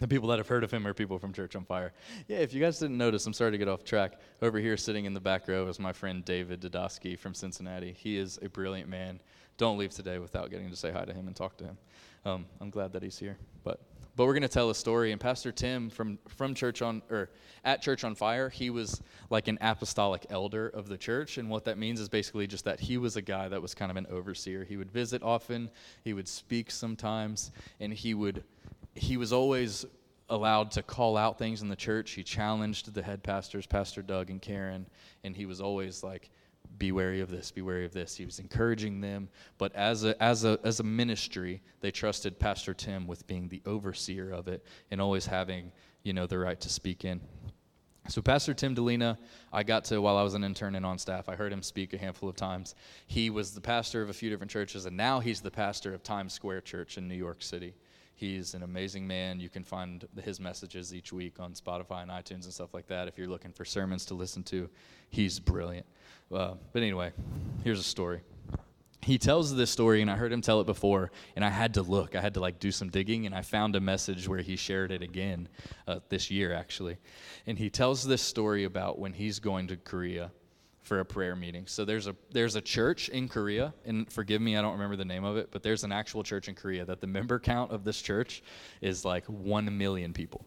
the 0.00 0.08
people 0.08 0.28
that 0.28 0.38
have 0.38 0.48
heard 0.48 0.62
of 0.62 0.70
him 0.70 0.86
are 0.86 0.92
people 0.92 1.18
from 1.18 1.32
Church 1.32 1.56
on 1.56 1.64
Fire. 1.64 1.92
Yeah, 2.28 2.38
if 2.38 2.52
you 2.52 2.60
guys 2.60 2.78
didn't 2.78 2.98
notice, 2.98 3.26
I'm 3.26 3.32
sorry 3.32 3.52
to 3.52 3.58
get 3.58 3.68
off 3.68 3.82
track. 3.82 4.20
Over 4.42 4.58
here, 4.58 4.76
sitting 4.76 5.06
in 5.06 5.14
the 5.14 5.20
back 5.20 5.48
row, 5.48 5.66
is 5.68 5.78
my 5.78 5.92
friend 5.92 6.24
David 6.24 6.60
Dudosky 6.60 7.18
from 7.18 7.34
Cincinnati. 7.34 7.92
He 7.92 8.18
is 8.18 8.38
a 8.42 8.48
brilliant 8.48 8.90
man. 8.90 9.20
Don't 9.56 9.78
leave 9.78 9.92
today 9.92 10.18
without 10.18 10.50
getting 10.50 10.68
to 10.68 10.76
say 10.76 10.90
hi 10.90 11.06
to 11.06 11.14
him 11.14 11.26
and 11.26 11.34
talk 11.34 11.56
to 11.58 11.64
him. 11.64 11.78
Um, 12.26 12.46
I'm 12.60 12.68
glad 12.68 12.92
that 12.92 13.02
he's 13.02 13.18
here. 13.18 13.38
But 13.64 13.80
but 14.16 14.26
we're 14.26 14.32
going 14.32 14.42
to 14.42 14.48
tell 14.48 14.70
a 14.70 14.74
story. 14.74 15.12
And 15.12 15.20
Pastor 15.20 15.52
Tim 15.52 15.90
from 15.90 16.18
from 16.28 16.54
Church 16.54 16.82
on 16.82 17.02
or 17.10 17.30
at 17.64 17.82
Church 17.82 18.02
on 18.02 18.14
Fire, 18.14 18.48
he 18.48 18.70
was 18.70 19.02
like 19.30 19.46
an 19.48 19.58
apostolic 19.60 20.26
elder 20.30 20.68
of 20.68 20.88
the 20.88 20.96
church, 20.96 21.38
and 21.38 21.50
what 21.50 21.64
that 21.66 21.78
means 21.78 22.00
is 22.00 22.08
basically 22.08 22.46
just 22.46 22.64
that 22.64 22.80
he 22.80 22.98
was 22.98 23.16
a 23.16 23.22
guy 23.22 23.48
that 23.48 23.60
was 23.60 23.74
kind 23.74 23.90
of 23.90 23.96
an 23.96 24.06
overseer. 24.10 24.64
He 24.64 24.76
would 24.76 24.90
visit 24.90 25.22
often, 25.22 25.70
he 26.02 26.14
would 26.14 26.28
speak 26.28 26.70
sometimes, 26.70 27.52
and 27.78 27.92
he 27.92 28.14
would 28.14 28.42
he 28.94 29.16
was 29.16 29.32
always 29.32 29.84
allowed 30.28 30.72
to 30.72 30.82
call 30.82 31.16
out 31.16 31.38
things 31.38 31.62
in 31.62 31.68
the 31.68 31.76
church. 31.76 32.12
He 32.12 32.22
challenged 32.22 32.92
the 32.92 33.02
head 33.02 33.22
pastors, 33.22 33.66
Pastor 33.66 34.02
Doug 34.02 34.30
and 34.30 34.42
Karen, 34.42 34.86
and 35.22 35.36
he 35.36 35.46
was 35.46 35.60
always 35.60 36.02
like 36.02 36.30
be 36.78 36.92
wary 36.92 37.20
of 37.20 37.30
this, 37.30 37.50
be 37.50 37.62
wary 37.62 37.84
of 37.84 37.92
this. 37.92 38.16
He 38.16 38.24
was 38.24 38.38
encouraging 38.38 39.00
them, 39.00 39.28
but 39.58 39.74
as 39.74 40.04
a, 40.04 40.20
as 40.22 40.44
a, 40.44 40.58
as 40.64 40.80
a 40.80 40.82
ministry, 40.82 41.62
they 41.80 41.90
trusted 41.90 42.38
Pastor 42.38 42.74
Tim 42.74 43.06
with 43.06 43.26
being 43.26 43.48
the 43.48 43.62
overseer 43.66 44.30
of 44.30 44.48
it 44.48 44.64
and 44.90 45.00
always 45.00 45.26
having, 45.26 45.72
you 46.02 46.12
know, 46.12 46.26
the 46.26 46.38
right 46.38 46.60
to 46.60 46.68
speak 46.68 47.04
in. 47.04 47.20
So 48.08 48.22
Pastor 48.22 48.54
Tim 48.54 48.74
Dilena, 48.74 49.18
I 49.52 49.64
got 49.64 49.84
to 49.86 50.00
while 50.00 50.16
I 50.16 50.22
was 50.22 50.34
an 50.34 50.44
intern 50.44 50.76
and 50.76 50.86
on 50.86 50.98
staff. 50.98 51.28
I 51.28 51.34
heard 51.34 51.52
him 51.52 51.62
speak 51.62 51.92
a 51.92 51.98
handful 51.98 52.28
of 52.28 52.36
times. 52.36 52.76
He 53.08 53.30
was 53.30 53.52
the 53.52 53.60
pastor 53.60 54.00
of 54.00 54.10
a 54.10 54.12
few 54.12 54.30
different 54.30 54.50
churches, 54.50 54.86
and 54.86 54.96
now 54.96 55.18
he's 55.18 55.40
the 55.40 55.50
pastor 55.50 55.92
of 55.92 56.02
Times 56.02 56.32
Square 56.32 56.60
Church 56.60 56.98
in 56.98 57.08
New 57.08 57.16
York 57.16 57.42
City. 57.42 57.74
He's 58.18 58.54
an 58.54 58.62
amazing 58.62 59.06
man. 59.06 59.40
You 59.40 59.50
can 59.50 59.62
find 59.62 60.08
his 60.24 60.40
messages 60.40 60.94
each 60.94 61.12
week 61.12 61.38
on 61.38 61.52
Spotify 61.52 62.02
and 62.02 62.10
iTunes 62.10 62.44
and 62.44 62.52
stuff 62.52 62.72
like 62.72 62.86
that. 62.86 63.08
If 63.08 63.18
you're 63.18 63.28
looking 63.28 63.52
for 63.52 63.66
sermons 63.66 64.06
to 64.06 64.14
listen 64.14 64.42
to, 64.44 64.70
he's 65.10 65.38
brilliant. 65.38 65.84
Uh, 66.32 66.54
but 66.72 66.80
anyway, 66.80 67.12
here's 67.62 67.78
a 67.78 67.84
story. 67.84 68.22
He 69.02 69.18
tells 69.18 69.54
this 69.54 69.70
story, 69.70 70.00
and 70.00 70.10
I 70.10 70.16
heard 70.16 70.32
him 70.32 70.40
tell 70.40 70.62
it 70.62 70.66
before, 70.66 71.12
and 71.36 71.44
I 71.44 71.50
had 71.50 71.74
to 71.74 71.82
look. 71.82 72.16
I 72.16 72.22
had 72.22 72.32
to 72.34 72.40
like 72.40 72.58
do 72.58 72.72
some 72.72 72.88
digging, 72.88 73.26
and 73.26 73.34
I 73.34 73.42
found 73.42 73.76
a 73.76 73.80
message 73.80 74.26
where 74.26 74.40
he 74.40 74.56
shared 74.56 74.90
it 74.92 75.02
again 75.02 75.48
uh, 75.86 76.00
this 76.08 76.30
year, 76.30 76.54
actually. 76.54 76.96
And 77.46 77.58
he 77.58 77.68
tells 77.68 78.02
this 78.02 78.22
story 78.22 78.64
about 78.64 78.98
when 78.98 79.12
he's 79.12 79.40
going 79.40 79.66
to 79.66 79.76
Korea 79.76 80.32
for 80.86 81.00
a 81.00 81.04
prayer 81.04 81.34
meeting. 81.34 81.66
So 81.66 81.84
there's 81.84 82.06
a 82.06 82.14
there's 82.30 82.56
a 82.56 82.60
church 82.60 83.08
in 83.08 83.28
Korea, 83.28 83.74
and 83.84 84.10
forgive 84.10 84.40
me, 84.40 84.56
I 84.56 84.62
don't 84.62 84.72
remember 84.72 84.96
the 84.96 85.04
name 85.04 85.24
of 85.24 85.36
it, 85.36 85.48
but 85.50 85.62
there's 85.62 85.84
an 85.84 85.92
actual 85.92 86.22
church 86.22 86.48
in 86.48 86.54
Korea 86.54 86.84
that 86.84 87.00
the 87.00 87.06
member 87.06 87.38
count 87.38 87.72
of 87.72 87.84
this 87.84 88.00
church 88.00 88.42
is 88.80 89.04
like 89.04 89.24
one 89.26 89.76
million 89.76 90.12
people 90.12 90.46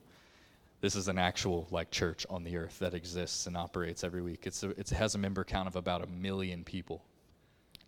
this 0.81 0.95
is 0.95 1.07
an 1.07 1.17
actual 1.17 1.67
like 1.71 1.91
church 1.91 2.25
on 2.29 2.43
the 2.43 2.55
earth 2.57 2.79
that 2.79 2.93
exists 2.93 3.47
and 3.47 3.57
operates 3.57 4.03
every 4.03 4.21
week. 4.21 4.43
It's 4.45 4.63
a, 4.63 4.69
it 4.71 4.89
has 4.89 5.15
a 5.15 5.17
member 5.17 5.43
count 5.43 5.67
of 5.67 5.75
about 5.75 6.03
a 6.03 6.07
million 6.07 6.63
people. 6.63 7.03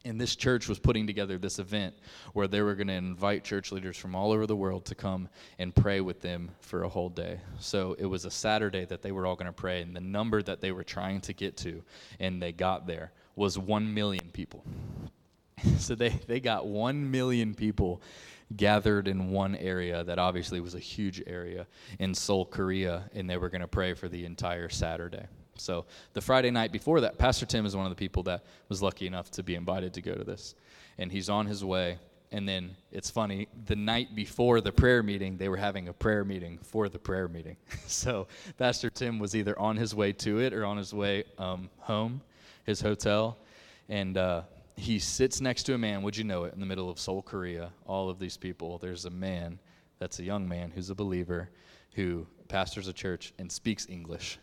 And 0.04 0.20
this 0.20 0.36
church 0.36 0.68
was 0.68 0.80
putting 0.80 1.06
together 1.06 1.38
this 1.38 1.60
event 1.60 1.94
where 2.34 2.48
they 2.48 2.62
were 2.62 2.74
going 2.74 2.88
to 2.88 2.94
invite 2.94 3.44
church 3.44 3.72
leaders 3.72 3.98
from 3.98 4.16
all 4.16 4.32
over 4.32 4.48
the 4.48 4.56
world 4.56 4.86
to 4.86 4.96
come 4.96 5.30
and 5.60 5.76
pray 5.76 6.02
with 6.02 6.22
them 6.22 6.50
for 6.60 6.84
a 6.84 6.90
whole 6.90 7.10
day. 7.10 7.40
So 7.60 7.96
it 8.00 8.08
was 8.08 8.26
a 8.26 8.32
Saturday 8.32 8.86
that 8.86 9.04
they 9.04 9.12
were 9.12 9.28
all 9.28 9.36
going 9.36 9.46
to 9.48 9.54
pray, 9.54 9.82
and 9.82 9.96
the 9.96 10.02
number 10.02 10.42
that 10.42 10.60
they 10.60 10.72
were 10.72 10.84
trying 10.84 11.22
to 11.22 11.34
get 11.34 11.56
to, 11.58 11.84
and 12.20 12.42
they 12.42 12.52
got 12.52 12.88
there, 12.88 13.12
was 13.36 13.60
1 13.60 13.94
million 13.94 14.30
people. 14.34 14.64
so 15.78 15.94
they, 15.94 16.10
they 16.10 16.40
got 16.40 16.66
1 16.66 17.12
million 17.12 17.54
people 17.54 18.02
gathered 18.56 19.08
in 19.08 19.30
one 19.30 19.56
area 19.56 20.04
that 20.04 20.20
obviously 20.20 20.60
was 20.60 20.76
a 20.76 20.80
huge 20.80 21.22
area 21.28 21.68
in 22.00 22.14
Seoul, 22.14 22.46
Korea, 22.46 23.10
and 23.14 23.30
they 23.30 23.38
were 23.38 23.50
going 23.50 23.62
to 23.62 23.68
pray 23.68 23.94
for 23.94 24.10
the 24.10 24.26
entire 24.26 24.70
Saturday. 24.70 25.26
So 25.62 25.86
the 26.14 26.22
Friday 26.22 26.52
night 26.52 26.72
before 26.72 27.02
that, 27.02 27.18
Pastor 27.18 27.46
Tim 27.46 27.66
is 27.66 27.76
one 27.76 27.86
of 27.86 27.92
the 27.92 27.96
people 27.96 28.24
that 28.24 28.44
was 28.68 28.82
lucky 28.82 29.08
enough 29.08 29.32
to 29.32 29.44
be 29.44 29.56
invited 29.56 29.94
to 29.94 30.02
go 30.02 30.14
to 30.16 30.24
this. 30.24 30.56
And 30.98 31.12
he's 31.12 31.30
on 31.30 31.46
his 31.46 31.64
way. 31.64 32.00
And 32.34 32.48
then 32.48 32.76
it's 32.92 33.10
funny, 33.10 33.48
the 33.66 33.76
night 33.76 34.16
before 34.16 34.62
the 34.62 34.72
prayer 34.72 35.04
meeting, 35.04 35.38
they 35.38 35.50
were 35.50 35.58
having 35.58 35.90
a 35.90 35.94
prayer 35.94 36.24
meeting 36.24 36.60
for 36.64 36.88
the 36.88 36.98
prayer 36.98 37.28
meeting. 37.28 37.58
so 37.88 38.28
Pastor 38.58 38.90
Tim 38.90 39.20
was 39.20 39.36
either 39.36 39.58
on 39.60 39.76
his 39.76 39.94
way 39.94 40.14
to 40.14 40.40
it 40.40 40.54
or 40.54 40.66
on 40.66 40.78
his 40.78 40.94
way 40.94 41.26
um, 41.38 41.70
home, 41.80 42.22
his 42.66 42.80
hotel. 42.80 43.38
And 43.90 44.18
uh, 44.18 44.44
he 44.78 44.98
sits 44.98 45.42
next 45.42 45.64
to 45.64 45.74
a 45.74 45.78
man, 45.78 46.02
would 46.04 46.16
you 46.16 46.24
know 46.24 46.46
it, 46.46 46.54
in 46.54 46.60
the 46.60 46.66
middle 46.66 46.90
of 46.90 47.00
Seoul, 47.00 47.22
Korea, 47.22 47.72
all 47.86 48.10
of 48.10 48.18
these 48.18 48.38
people. 48.38 48.78
There's 48.78 49.06
a 49.06 49.10
man 49.10 49.60
that's 50.00 50.20
a 50.20 50.24
young 50.24 50.48
man 50.48 50.72
who's 50.74 50.90
a 50.90 50.96
believer 50.96 51.50
who 51.94 52.26
pastors 52.48 52.88
a 52.88 52.94
church 52.94 53.34
and 53.38 53.52
speaks 53.52 53.88
English. 53.90 54.40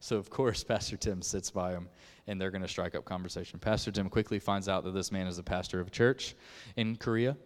So, 0.00 0.16
of 0.16 0.30
course, 0.30 0.64
Pastor 0.68 0.96
Tim 0.96 1.22
sits 1.22 1.50
by 1.50 1.72
him 1.72 1.88
and 2.26 2.40
they're 2.40 2.50
going 2.50 2.62
to 2.62 2.68
strike 2.68 2.94
up 2.94 3.04
conversation. 3.04 3.58
Pastor 3.58 3.90
Tim 3.90 4.08
quickly 4.08 4.38
finds 4.38 4.68
out 4.68 4.84
that 4.84 4.92
this 4.92 5.10
man 5.10 5.26
is 5.26 5.38
a 5.38 5.42
pastor 5.42 5.80
of 5.80 5.88
a 5.88 5.90
church 5.90 6.34
in 6.76 6.96
Korea 6.96 7.36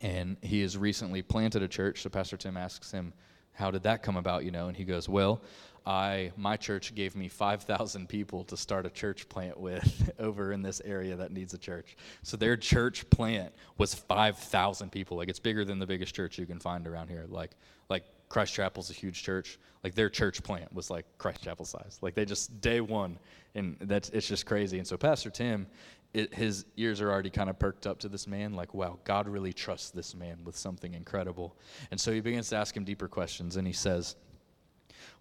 and 0.00 0.36
he 0.42 0.62
has 0.62 0.76
recently 0.76 1.22
planted 1.22 1.62
a 1.62 1.68
church. 1.68 2.02
So, 2.02 2.10
Pastor 2.10 2.36
Tim 2.36 2.56
asks 2.56 2.90
him, 2.90 3.12
How 3.52 3.70
did 3.70 3.82
that 3.84 4.02
come 4.02 4.16
about, 4.16 4.44
you 4.44 4.50
know? 4.50 4.68
And 4.68 4.76
he 4.76 4.84
goes, 4.84 5.08
Well, 5.08 5.42
I 5.86 6.32
my 6.36 6.56
church 6.56 6.94
gave 6.94 7.16
me 7.16 7.28
5,000 7.28 8.08
people 8.08 8.44
to 8.44 8.56
start 8.56 8.86
a 8.86 8.90
church 8.90 9.28
plant 9.28 9.58
with 9.58 10.10
over 10.18 10.52
in 10.52 10.62
this 10.62 10.80
area 10.84 11.16
that 11.16 11.32
needs 11.32 11.54
a 11.54 11.58
church. 11.58 11.96
So 12.22 12.36
their 12.36 12.56
church 12.56 13.08
plant 13.10 13.54
was 13.78 13.94
5,000 13.94 14.92
people. 14.92 15.16
Like 15.16 15.28
it's 15.28 15.38
bigger 15.38 15.64
than 15.64 15.78
the 15.78 15.86
biggest 15.86 16.14
church 16.14 16.38
you 16.38 16.46
can 16.46 16.58
find 16.58 16.86
around 16.86 17.08
here. 17.08 17.26
Like 17.28 17.52
like 17.88 18.04
Christ 18.30 18.54
Chapel's 18.54 18.88
a 18.88 18.94
huge 18.94 19.22
church. 19.22 19.58
Like 19.84 19.94
their 19.94 20.08
church 20.08 20.42
plant 20.42 20.72
was 20.72 20.88
like 20.88 21.04
Christ 21.18 21.42
Chapel 21.42 21.66
size. 21.66 21.98
Like 22.00 22.14
they 22.14 22.24
just 22.24 22.60
day 22.62 22.80
one, 22.80 23.18
and 23.54 23.76
that's 23.82 24.08
it's 24.10 24.26
just 24.26 24.46
crazy. 24.46 24.78
And 24.78 24.86
so 24.86 24.96
Pastor 24.96 25.30
Tim, 25.30 25.66
it, 26.14 26.32
his 26.32 26.64
ears 26.76 27.00
are 27.00 27.10
already 27.10 27.30
kind 27.30 27.50
of 27.50 27.58
perked 27.58 27.86
up 27.86 27.98
to 28.00 28.08
this 28.08 28.26
man. 28.26 28.54
Like 28.54 28.72
wow, 28.72 28.98
God 29.04 29.28
really 29.28 29.52
trusts 29.52 29.90
this 29.90 30.14
man 30.14 30.38
with 30.44 30.56
something 30.56 30.94
incredible. 30.94 31.56
And 31.90 32.00
so 32.00 32.12
he 32.12 32.20
begins 32.20 32.48
to 32.50 32.56
ask 32.56 32.74
him 32.74 32.84
deeper 32.84 33.08
questions, 33.08 33.56
and 33.56 33.66
he 33.66 33.74
says. 33.74 34.16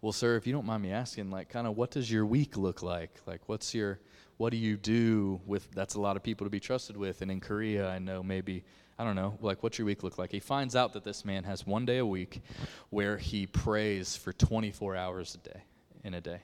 Well, 0.01 0.13
sir, 0.13 0.37
if 0.37 0.47
you 0.47 0.53
don't 0.53 0.65
mind 0.65 0.83
me 0.83 0.91
asking, 0.91 1.29
like, 1.29 1.49
kind 1.49 1.67
of 1.67 1.75
what 1.75 1.91
does 1.91 2.09
your 2.09 2.25
week 2.25 2.55
look 2.55 2.81
like? 2.81 3.11
Like, 3.25 3.41
what's 3.47 3.73
your, 3.73 3.99
what 4.37 4.51
do 4.51 4.57
you 4.57 4.77
do 4.77 5.41
with, 5.45 5.69
that's 5.71 5.95
a 5.95 5.99
lot 5.99 6.15
of 6.15 6.23
people 6.23 6.45
to 6.45 6.49
be 6.49 6.59
trusted 6.59 6.95
with. 6.95 7.21
And 7.21 7.29
in 7.29 7.41
Korea, 7.41 7.89
I 7.89 7.99
know 7.99 8.23
maybe, 8.23 8.63
I 8.99 9.05
don't 9.05 9.15
know, 9.15 9.37
like, 9.39 9.63
what's 9.63 9.79
your 9.79 9.85
week 9.85 10.03
look 10.03 10.17
like? 10.17 10.29
He 10.29 10.41
finds 10.41 10.75
out 10.75 10.91
that 10.91 11.05
this 11.05 11.23
man 11.23 11.45
has 11.45 11.65
one 11.65 11.85
day 11.85 11.99
a 11.99 12.05
week 12.05 12.41
where 12.89 13.17
he 13.17 13.47
prays 13.47 14.17
for 14.17 14.33
24 14.33 14.97
hours 14.97 15.35
a 15.35 15.37
day, 15.37 15.61
in 16.03 16.13
a 16.15 16.21
day. 16.21 16.41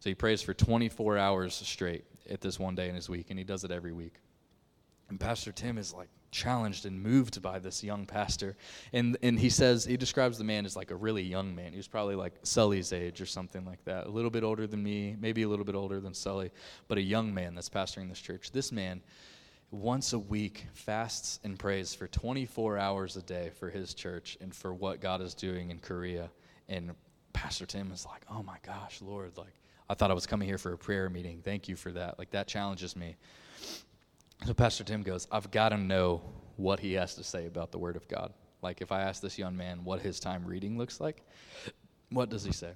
So 0.00 0.10
he 0.10 0.14
prays 0.16 0.42
for 0.42 0.52
24 0.52 1.16
hours 1.16 1.54
straight. 1.54 2.04
at 2.28 2.40
this 2.40 2.58
one 2.58 2.74
day 2.74 2.88
in 2.88 2.96
his 2.96 3.08
week, 3.08 3.30
and 3.30 3.38
he 3.38 3.44
does 3.44 3.62
it 3.62 3.70
every 3.70 3.92
week. 3.92 4.14
And 5.08 5.20
Pastor 5.20 5.52
Tim 5.52 5.78
is 5.78 5.94
like 5.94 6.08
challenged 6.32 6.86
and 6.86 7.00
moved 7.00 7.40
by 7.40 7.60
this 7.60 7.84
young 7.84 8.06
pastor. 8.06 8.56
And, 8.92 9.16
and 9.22 9.38
he 9.38 9.50
says, 9.50 9.84
he 9.84 9.96
describes 9.96 10.38
the 10.38 10.44
man 10.44 10.64
as 10.64 10.74
like 10.74 10.90
a 10.90 10.96
really 10.96 11.22
young 11.22 11.54
man. 11.54 11.70
He 11.70 11.76
was 11.76 11.86
probably 11.86 12.16
like 12.16 12.32
Sully's 12.42 12.92
age 12.92 13.20
or 13.20 13.26
something 13.26 13.64
like 13.64 13.84
that. 13.84 14.06
A 14.06 14.10
little 14.10 14.30
bit 14.30 14.42
older 14.42 14.66
than 14.66 14.82
me, 14.82 15.14
maybe 15.20 15.42
a 15.42 15.48
little 15.48 15.64
bit 15.64 15.76
older 15.76 16.00
than 16.00 16.14
Sully, 16.14 16.50
but 16.88 16.98
a 16.98 17.02
young 17.02 17.32
man 17.32 17.54
that's 17.54 17.68
pastoring 17.68 18.08
this 18.08 18.20
church. 18.20 18.50
This 18.50 18.72
man, 18.72 19.02
once 19.72 20.12
a 20.12 20.18
week, 20.18 20.66
fasts 20.74 21.40
and 21.44 21.58
prays 21.58 21.94
for 21.94 22.06
24 22.06 22.78
hours 22.78 23.16
a 23.16 23.22
day 23.22 23.50
for 23.58 23.70
his 23.70 23.94
church 23.94 24.36
and 24.40 24.54
for 24.54 24.74
what 24.74 25.00
God 25.00 25.22
is 25.22 25.34
doing 25.34 25.70
in 25.70 25.78
Korea. 25.78 26.30
And 26.68 26.92
Pastor 27.32 27.64
Tim 27.64 27.90
is 27.90 28.04
like, 28.06 28.22
oh 28.30 28.42
my 28.42 28.58
gosh, 28.64 29.00
Lord, 29.00 29.36
like, 29.38 29.54
I 29.88 29.94
thought 29.94 30.10
I 30.10 30.14
was 30.14 30.26
coming 30.26 30.46
here 30.46 30.58
for 30.58 30.74
a 30.74 30.78
prayer 30.78 31.08
meeting. 31.08 31.40
Thank 31.42 31.68
you 31.68 31.76
for 31.76 31.90
that. 31.92 32.18
Like, 32.18 32.30
that 32.30 32.46
challenges 32.46 32.94
me. 32.94 33.16
So 34.44 34.52
Pastor 34.52 34.84
Tim 34.84 35.02
goes, 35.02 35.26
I've 35.32 35.50
got 35.50 35.70
to 35.70 35.78
know 35.78 36.20
what 36.56 36.78
he 36.78 36.92
has 36.94 37.14
to 37.14 37.24
say 37.24 37.46
about 37.46 37.72
the 37.72 37.78
Word 37.78 37.96
of 37.96 38.06
God. 38.08 38.32
Like, 38.60 38.82
if 38.82 38.92
I 38.92 39.02
ask 39.02 39.22
this 39.22 39.38
young 39.38 39.56
man 39.56 39.84
what 39.84 40.00
his 40.00 40.20
time 40.20 40.44
reading 40.44 40.76
looks 40.76 41.00
like, 41.00 41.24
what 42.10 42.28
does 42.28 42.44
he 42.44 42.52
say? 42.52 42.72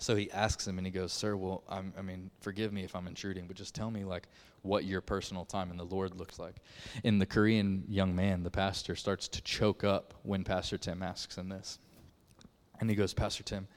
So 0.00 0.16
he 0.16 0.30
asks 0.30 0.66
him 0.66 0.78
and 0.78 0.86
he 0.86 0.90
goes, 0.90 1.12
Sir, 1.12 1.36
well, 1.36 1.62
I'm, 1.68 1.92
i 1.98 2.02
mean, 2.02 2.30
forgive 2.40 2.72
me 2.72 2.84
if 2.84 2.96
I'm 2.96 3.06
intruding, 3.06 3.46
but 3.46 3.56
just 3.56 3.74
tell 3.74 3.90
me, 3.90 4.04
like, 4.04 4.28
what 4.62 4.84
your 4.84 5.00
personal 5.00 5.44
time 5.44 5.70
in 5.70 5.76
the 5.76 5.84
Lord 5.84 6.14
looks 6.16 6.38
like. 6.38 6.56
And 7.04 7.20
the 7.20 7.26
Korean 7.26 7.84
young 7.86 8.14
man, 8.14 8.42
the 8.42 8.50
pastor, 8.50 8.96
starts 8.96 9.28
to 9.28 9.42
choke 9.42 9.84
up 9.84 10.14
when 10.22 10.42
Pastor 10.42 10.78
Tim 10.78 11.02
asks 11.02 11.36
him 11.36 11.48
this. 11.48 11.78
And 12.80 12.88
he 12.88 12.96
goes, 12.96 13.12
Pastor 13.12 13.42
Tim, 13.42 13.68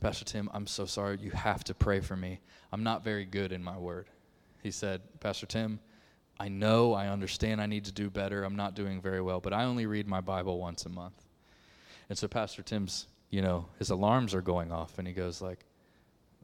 Pastor 0.00 0.24
Tim, 0.24 0.48
I'm 0.52 0.66
so 0.66 0.86
sorry. 0.86 1.18
You 1.20 1.30
have 1.30 1.64
to 1.64 1.74
pray 1.74 2.00
for 2.00 2.16
me. 2.16 2.40
I'm 2.72 2.82
not 2.82 3.04
very 3.04 3.24
good 3.24 3.52
in 3.52 3.62
my 3.62 3.76
word. 3.76 4.06
He 4.62 4.70
said, 4.70 5.02
Pastor 5.20 5.46
Tim, 5.46 5.80
I 6.40 6.48
know, 6.48 6.94
I 6.94 7.08
understand 7.08 7.60
I 7.60 7.66
need 7.66 7.84
to 7.84 7.92
do 7.92 8.10
better. 8.10 8.42
I'm 8.42 8.56
not 8.56 8.74
doing 8.74 9.00
very 9.00 9.20
well, 9.20 9.40
but 9.40 9.52
I 9.52 9.64
only 9.64 9.86
read 9.86 10.08
my 10.08 10.20
Bible 10.20 10.58
once 10.58 10.86
a 10.86 10.88
month. 10.88 11.24
And 12.08 12.18
so 12.18 12.26
Pastor 12.26 12.62
Tim's, 12.62 13.06
you 13.32 13.40
know, 13.40 13.66
his 13.78 13.90
alarms 13.90 14.34
are 14.34 14.42
going 14.42 14.70
off 14.70 14.98
and 14.98 15.08
he 15.08 15.14
goes 15.14 15.40
like, 15.40 15.64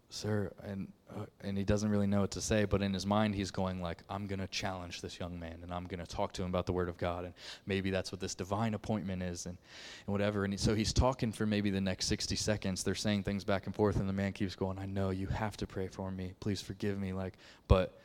"Sir," 0.08 0.50
and 0.64 0.88
uh, 1.14 1.26
and 1.42 1.56
he 1.56 1.62
doesn't 1.62 1.90
really 1.90 2.06
know 2.06 2.22
what 2.22 2.30
to 2.32 2.40
say, 2.40 2.64
but 2.64 2.82
in 2.82 2.94
his 2.94 3.04
mind 3.04 3.34
he's 3.34 3.50
going 3.50 3.82
like, 3.82 3.98
"I'm 4.08 4.26
going 4.26 4.38
to 4.40 4.46
challenge 4.46 5.02
this 5.02 5.20
young 5.20 5.38
man 5.38 5.58
and 5.62 5.72
I'm 5.72 5.84
going 5.84 6.00
to 6.00 6.06
talk 6.06 6.32
to 6.32 6.42
him 6.42 6.48
about 6.48 6.64
the 6.64 6.72
word 6.72 6.88
of 6.88 6.96
God 6.96 7.26
and 7.26 7.34
maybe 7.66 7.90
that's 7.90 8.10
what 8.10 8.20
this 8.20 8.34
divine 8.34 8.72
appointment 8.72 9.22
is 9.22 9.44
and 9.44 9.58
and 10.06 10.12
whatever." 10.12 10.44
And 10.44 10.52
he, 10.54 10.56
so 10.56 10.74
he's 10.74 10.94
talking 10.94 11.30
for 11.30 11.44
maybe 11.44 11.68
the 11.68 11.80
next 11.80 12.06
60 12.06 12.34
seconds. 12.36 12.82
They're 12.82 12.94
saying 12.94 13.24
things 13.24 13.44
back 13.44 13.66
and 13.66 13.74
forth 13.74 13.96
and 14.00 14.08
the 14.08 14.14
man 14.14 14.32
keeps 14.32 14.56
going, 14.56 14.78
"I 14.78 14.86
know 14.86 15.10
you 15.10 15.26
have 15.26 15.58
to 15.58 15.66
pray 15.66 15.88
for 15.88 16.10
me. 16.10 16.32
Please 16.40 16.62
forgive 16.62 16.98
me." 16.98 17.12
Like, 17.12 17.34
but 17.68 18.00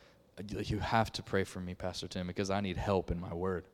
you 0.58 0.78
have 0.80 1.10
to 1.12 1.22
pray 1.22 1.44
for 1.44 1.60
me, 1.60 1.74
Pastor 1.74 2.06
Tim, 2.06 2.26
because 2.26 2.50
I 2.50 2.60
need 2.60 2.76
help 2.76 3.10
in 3.10 3.18
my 3.18 3.32
word. 3.32 3.64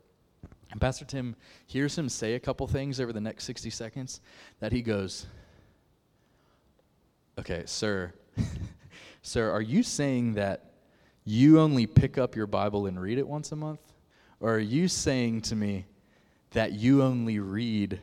And 0.71 0.81
Pastor 0.81 1.05
Tim 1.05 1.35
hears 1.67 1.99
him 1.99 2.09
say 2.09 2.35
a 2.35 2.41
couple 2.41 2.67
things 2.67 3.01
over 3.01 3.13
the 3.13 3.21
next 3.21 3.45
60 3.45 3.71
seconds 3.71 4.21
that 4.61 4.73
he 4.73 4.83
goes, 4.83 5.27
Okay, 7.39 7.63
sir, 7.67 8.13
sir, 9.23 9.51
are 9.51 9.63
you 9.63 9.83
saying 9.83 10.35
that 10.35 10.73
you 11.25 11.59
only 11.59 11.87
pick 11.87 12.19
up 12.19 12.37
your 12.37 12.47
Bible 12.47 12.87
and 12.87 13.01
read 13.01 13.19
it 13.19 13.27
once 13.27 13.53
a 13.53 13.57
month? 13.57 13.81
Or 14.41 14.55
are 14.55 14.59
you 14.59 14.89
saying 14.89 15.43
to 15.43 15.57
me 15.57 15.87
that 16.53 16.73
you 16.73 17.03
only 17.03 17.39
read 17.39 18.01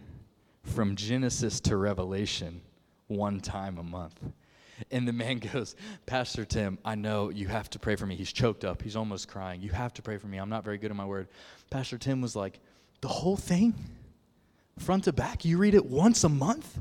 from 0.63 0.95
Genesis 0.95 1.59
to 1.61 1.77
Revelation 1.77 2.61
one 3.07 3.39
time 3.39 3.77
a 3.77 3.83
month? 3.83 4.19
And 4.91 5.07
the 5.07 5.13
man 5.13 5.39
goes, 5.53 5.75
Pastor 6.05 6.45
Tim, 6.45 6.77
I 6.85 6.95
know 6.95 7.29
you 7.29 7.47
have 7.47 7.69
to 7.71 7.79
pray 7.79 7.95
for 7.95 8.05
me. 8.05 8.15
He's 8.15 8.31
choked 8.31 8.65
up. 8.65 8.81
He's 8.81 8.95
almost 8.95 9.27
crying. 9.27 9.61
You 9.61 9.71
have 9.71 9.93
to 9.95 10.01
pray 10.01 10.17
for 10.17 10.27
me. 10.27 10.37
I'm 10.37 10.49
not 10.49 10.63
very 10.63 10.77
good 10.77 10.91
in 10.91 10.97
my 10.97 11.05
word. 11.05 11.27
Pastor 11.69 11.97
Tim 11.97 12.21
was 12.21 12.35
like, 12.35 12.59
The 13.01 13.07
whole 13.07 13.37
thing? 13.37 13.73
Front 14.79 15.05
to 15.05 15.13
back? 15.13 15.43
You 15.43 15.57
read 15.57 15.73
it 15.73 15.85
once 15.85 16.23
a 16.23 16.29
month? 16.29 16.79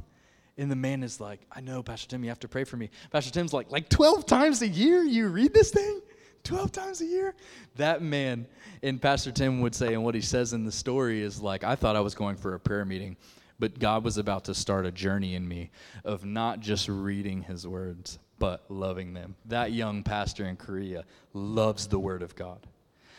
And 0.59 0.70
the 0.70 0.76
man 0.76 1.02
is 1.02 1.20
like, 1.20 1.40
I 1.52 1.61
know, 1.61 1.82
Pastor 1.82 2.09
Tim, 2.09 2.24
you 2.24 2.30
have 2.30 2.40
to 2.40 2.48
pray 2.48 2.64
for 2.64 2.76
me. 2.76 2.90
Pastor 3.11 3.30
Tim's 3.30 3.52
like, 3.52 3.70
like 3.70 3.88
12 3.88 4.24
times 4.24 4.62
a 4.62 4.68
year 4.68 5.02
you 5.02 5.28
read 5.28 5.52
this 5.52 5.70
thing? 5.70 6.00
12 6.44 6.72
times 6.72 7.00
a 7.02 7.04
year? 7.04 7.35
That 7.76 8.00
man, 8.00 8.46
and 8.82 9.00
Pastor 9.00 9.32
Tim 9.32 9.61
would 9.61 9.74
say, 9.74 9.92
and 9.92 10.02
what 10.02 10.14
he 10.14 10.20
says 10.20 10.52
in 10.54 10.64
the 10.64 10.72
story 10.72 11.20
is 11.20 11.42
like, 11.42 11.64
I 11.64 11.74
thought 11.74 11.96
I 11.96 12.00
was 12.00 12.14
going 12.14 12.37
for 12.37 12.54
a 12.54 12.61
prayer 12.61 12.85
meeting. 12.85 13.16
But 13.58 13.78
God 13.78 14.04
was 14.04 14.18
about 14.18 14.44
to 14.44 14.54
start 14.54 14.86
a 14.86 14.92
journey 14.92 15.34
in 15.34 15.48
me 15.48 15.70
of 16.04 16.24
not 16.24 16.60
just 16.60 16.88
reading 16.88 17.42
his 17.42 17.66
words, 17.66 18.18
but 18.38 18.64
loving 18.68 19.14
them. 19.14 19.34
That 19.46 19.72
young 19.72 20.02
pastor 20.02 20.44
in 20.44 20.56
Korea 20.56 21.04
loves 21.32 21.86
the 21.86 21.98
word 21.98 22.22
of 22.22 22.34
God. 22.34 22.66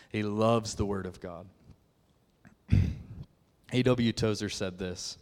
He 0.10 0.24
loves 0.24 0.76
the 0.76 0.86
word 0.86 1.06
of 1.06 1.20
God. 1.20 1.48
A.W. 3.74 4.12
Tozer 4.14 4.50
said 4.50 4.78
this 4.78 5.18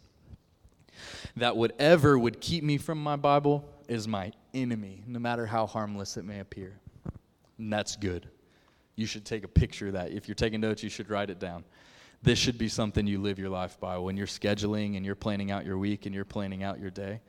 that 1.36 1.56
whatever 1.56 2.18
would 2.18 2.40
keep 2.40 2.64
me 2.64 2.78
from 2.78 3.02
my 3.02 3.16
Bible 3.16 3.68
is 3.88 4.08
my 4.08 4.32
enemy, 4.54 5.02
no 5.06 5.18
matter 5.18 5.44
how 5.44 5.66
harmless 5.66 6.16
it 6.16 6.24
may 6.24 6.40
appear. 6.40 6.78
And 7.58 7.70
that's 7.72 7.96
good. 7.96 8.28
You 8.96 9.04
should 9.04 9.26
take 9.26 9.44
a 9.44 9.48
picture 9.48 9.88
of 9.88 9.92
that. 9.92 10.12
If 10.12 10.26
you're 10.26 10.34
taking 10.34 10.60
notes, 10.60 10.82
you 10.82 10.88
should 10.88 11.10
write 11.10 11.28
it 11.28 11.38
down 11.38 11.64
this 12.26 12.40
should 12.40 12.58
be 12.58 12.68
something 12.68 13.06
you 13.06 13.20
live 13.20 13.38
your 13.38 13.48
life 13.48 13.78
by 13.78 13.96
when 13.98 14.16
you're 14.16 14.26
scheduling 14.26 14.96
and 14.96 15.06
you're 15.06 15.14
planning 15.14 15.52
out 15.52 15.64
your 15.64 15.78
week 15.78 16.06
and 16.06 16.14
you're 16.14 16.24
planning 16.24 16.64
out 16.64 16.80
your 16.80 16.90
day. 16.90 17.20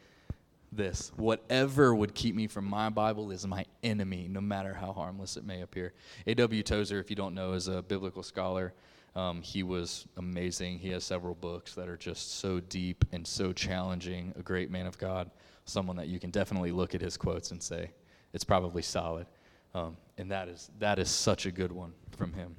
This, 0.71 1.11
whatever 1.15 1.93
would 1.93 2.15
keep 2.15 2.33
me 2.33 2.47
from 2.47 2.65
my 2.65 2.89
Bible 2.89 3.29
is 3.29 3.45
my 3.45 3.63
enemy, 3.83 4.27
no 4.27 4.41
matter 4.41 4.73
how 4.73 4.91
harmless 4.93 5.37
it 5.37 5.45
may 5.45 5.61
appear. 5.61 5.93
A.W. 6.25 6.63
Tozer, 6.63 6.99
if 6.99 7.11
you 7.11 7.15
don't 7.15 7.35
know, 7.35 7.53
is 7.53 7.67
a 7.67 7.83
biblical 7.83 8.23
scholar. 8.23 8.73
Um, 9.15 9.43
he 9.43 9.61
was 9.61 10.07
amazing. 10.17 10.79
He 10.79 10.89
has 10.89 11.03
several 11.03 11.35
books 11.35 11.75
that 11.75 11.87
are 11.87 11.97
just 11.97 12.39
so 12.39 12.59
deep 12.59 13.05
and 13.11 13.25
so 13.25 13.53
challenging. 13.53 14.33
A 14.35 14.41
great 14.41 14.71
man 14.71 14.87
of 14.87 14.97
God, 14.97 15.29
someone 15.65 15.95
that 15.97 16.07
you 16.07 16.19
can 16.19 16.31
definitely 16.31 16.71
look 16.71 16.95
at 16.95 17.01
his 17.01 17.17
quotes 17.17 17.51
and 17.51 17.61
say, 17.61 17.91
it's 18.33 18.43
probably 18.43 18.81
solid. 18.81 19.27
Um, 19.75 19.95
and 20.17 20.31
that 20.31 20.47
is, 20.47 20.71
that 20.79 20.97
is 20.97 21.11
such 21.11 21.45
a 21.45 21.51
good 21.51 21.71
one 21.71 21.93
from 22.17 22.33
him. 22.33 22.55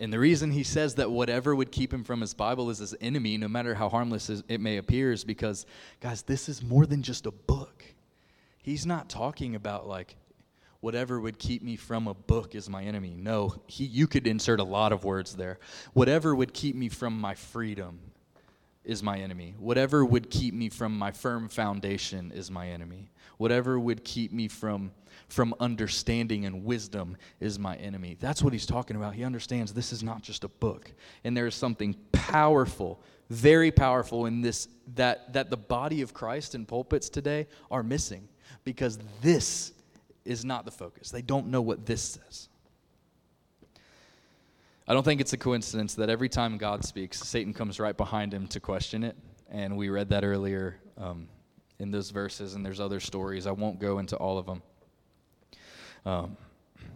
And 0.00 0.10
the 0.10 0.18
reason 0.18 0.50
he 0.50 0.64
says 0.64 0.94
that 0.94 1.10
whatever 1.10 1.54
would 1.54 1.70
keep 1.70 1.92
him 1.92 2.04
from 2.04 2.22
his 2.22 2.32
Bible 2.32 2.70
is 2.70 2.78
his 2.78 2.94
enemy, 3.02 3.36
no 3.36 3.48
matter 3.48 3.74
how 3.74 3.90
harmless 3.90 4.30
it 4.30 4.60
may 4.60 4.78
appear, 4.78 5.12
is 5.12 5.24
because, 5.24 5.66
guys, 6.00 6.22
this 6.22 6.48
is 6.48 6.62
more 6.62 6.86
than 6.86 7.02
just 7.02 7.26
a 7.26 7.30
book. 7.30 7.84
He's 8.62 8.86
not 8.86 9.10
talking 9.10 9.54
about 9.54 9.86
like 9.86 10.16
whatever 10.80 11.20
would 11.20 11.38
keep 11.38 11.62
me 11.62 11.76
from 11.76 12.08
a 12.08 12.14
book 12.14 12.54
is 12.54 12.70
my 12.70 12.82
enemy. 12.82 13.14
No, 13.14 13.54
he, 13.66 13.84
you 13.84 14.06
could 14.06 14.26
insert 14.26 14.58
a 14.58 14.64
lot 14.64 14.92
of 14.92 15.04
words 15.04 15.36
there. 15.36 15.58
Whatever 15.92 16.34
would 16.34 16.54
keep 16.54 16.74
me 16.74 16.88
from 16.88 17.20
my 17.20 17.34
freedom 17.34 18.00
is 18.90 19.04
my 19.04 19.18
enemy. 19.18 19.54
Whatever 19.56 20.04
would 20.04 20.30
keep 20.30 20.52
me 20.52 20.68
from 20.68 20.98
my 20.98 21.12
firm 21.12 21.48
foundation 21.48 22.32
is 22.34 22.50
my 22.50 22.68
enemy. 22.68 23.12
Whatever 23.38 23.78
would 23.78 24.04
keep 24.04 24.32
me 24.32 24.48
from 24.48 24.90
from 25.28 25.54
understanding 25.60 26.44
and 26.44 26.64
wisdom 26.64 27.16
is 27.38 27.56
my 27.56 27.76
enemy. 27.76 28.16
That's 28.18 28.42
what 28.42 28.52
he's 28.52 28.66
talking 28.66 28.96
about. 28.96 29.14
He 29.14 29.22
understands 29.22 29.72
this 29.72 29.92
is 29.92 30.02
not 30.02 30.22
just 30.22 30.42
a 30.42 30.48
book. 30.48 30.92
And 31.22 31.36
there 31.36 31.46
is 31.46 31.54
something 31.54 31.94
powerful, 32.10 33.00
very 33.28 33.70
powerful 33.70 34.26
in 34.26 34.40
this 34.40 34.66
that 34.96 35.32
that 35.34 35.50
the 35.50 35.56
body 35.56 36.02
of 36.02 36.12
Christ 36.12 36.56
in 36.56 36.66
pulpits 36.66 37.08
today 37.08 37.46
are 37.70 37.84
missing 37.84 38.28
because 38.64 38.98
this 39.22 39.72
is 40.24 40.44
not 40.44 40.64
the 40.64 40.72
focus. 40.72 41.10
They 41.10 41.22
don't 41.22 41.46
know 41.46 41.62
what 41.62 41.86
this 41.86 42.02
says. 42.02 42.49
I 44.90 44.92
don't 44.92 45.04
think 45.04 45.20
it's 45.20 45.32
a 45.32 45.36
coincidence 45.36 45.94
that 45.94 46.10
every 46.10 46.28
time 46.28 46.58
God 46.58 46.84
speaks, 46.84 47.20
Satan 47.20 47.54
comes 47.54 47.78
right 47.78 47.96
behind 47.96 48.34
him 48.34 48.48
to 48.48 48.58
question 48.58 49.04
it. 49.04 49.16
And 49.48 49.76
we 49.76 49.88
read 49.88 50.08
that 50.08 50.24
earlier 50.24 50.80
um, 50.98 51.28
in 51.78 51.92
those 51.92 52.10
verses, 52.10 52.56
and 52.56 52.66
there's 52.66 52.80
other 52.80 52.98
stories. 52.98 53.46
I 53.46 53.52
won't 53.52 53.78
go 53.78 54.00
into 54.00 54.16
all 54.16 54.36
of 54.36 54.46
them. 54.46 54.62
Um, 56.04 56.36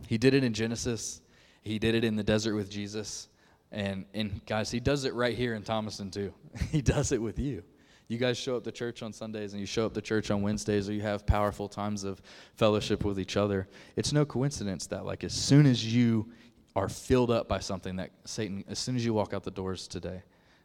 he 0.09 0.19
did 0.19 0.35
it 0.35 0.43
in 0.43 0.53
Genesis. 0.53 1.21
He 1.63 1.79
did 1.79 1.95
it 1.95 2.03
in 2.03 2.17
the 2.17 2.25
desert 2.25 2.57
with 2.57 2.69
Jesus. 2.69 3.29
And, 3.71 4.07
and 4.13 4.45
guys, 4.45 4.73
he 4.73 4.81
does 4.81 5.05
it 5.05 5.15
right 5.15 5.37
here 5.37 5.55
in 5.55 5.63
Thomaston 5.63 6.11
too. 6.11 6.35
he 6.73 6.83
does 6.83 7.13
it 7.13 7.23
with 7.23 7.39
you. 7.39 7.63
You 8.09 8.19
guys 8.19 8.37
show 8.37 8.57
up 8.57 8.65
to 8.65 8.73
church 8.73 9.05
on 9.05 9.13
Sundays 9.13 9.53
and 9.53 9.61
you 9.61 9.67
show 9.67 9.87
up 9.87 9.95
to 9.95 10.03
church 10.03 10.33
on 10.33 10.43
Wednesdays 10.43 10.89
or 10.89 10.93
you 10.93 11.03
have 11.03 11.25
powerful 11.27 11.69
times 11.69 12.03
of 12.03 12.21
fellowship 12.57 13.05
with 13.05 13.21
each 13.21 13.37
other. 13.37 13.69
It's 13.95 14.13
no 14.13 14.25
coincidence 14.25 14.89
that 14.89 15.07
like 15.07 15.23
as 15.23 15.33
soon 15.33 15.65
as 15.65 15.95
you 15.95 16.29
are 16.77 16.89
filled 16.89 17.31
up 17.31 17.49
by 17.49 17.61
something 17.61 17.97
that 17.97 18.11
Satan 18.25 18.65
as 18.69 18.79
soon 18.79 18.97
as 18.97 19.05
you 19.05 19.15
walk 19.15 19.33
out 19.33 19.45
the 19.45 19.51
doors 19.51 19.87
today, 19.87 20.23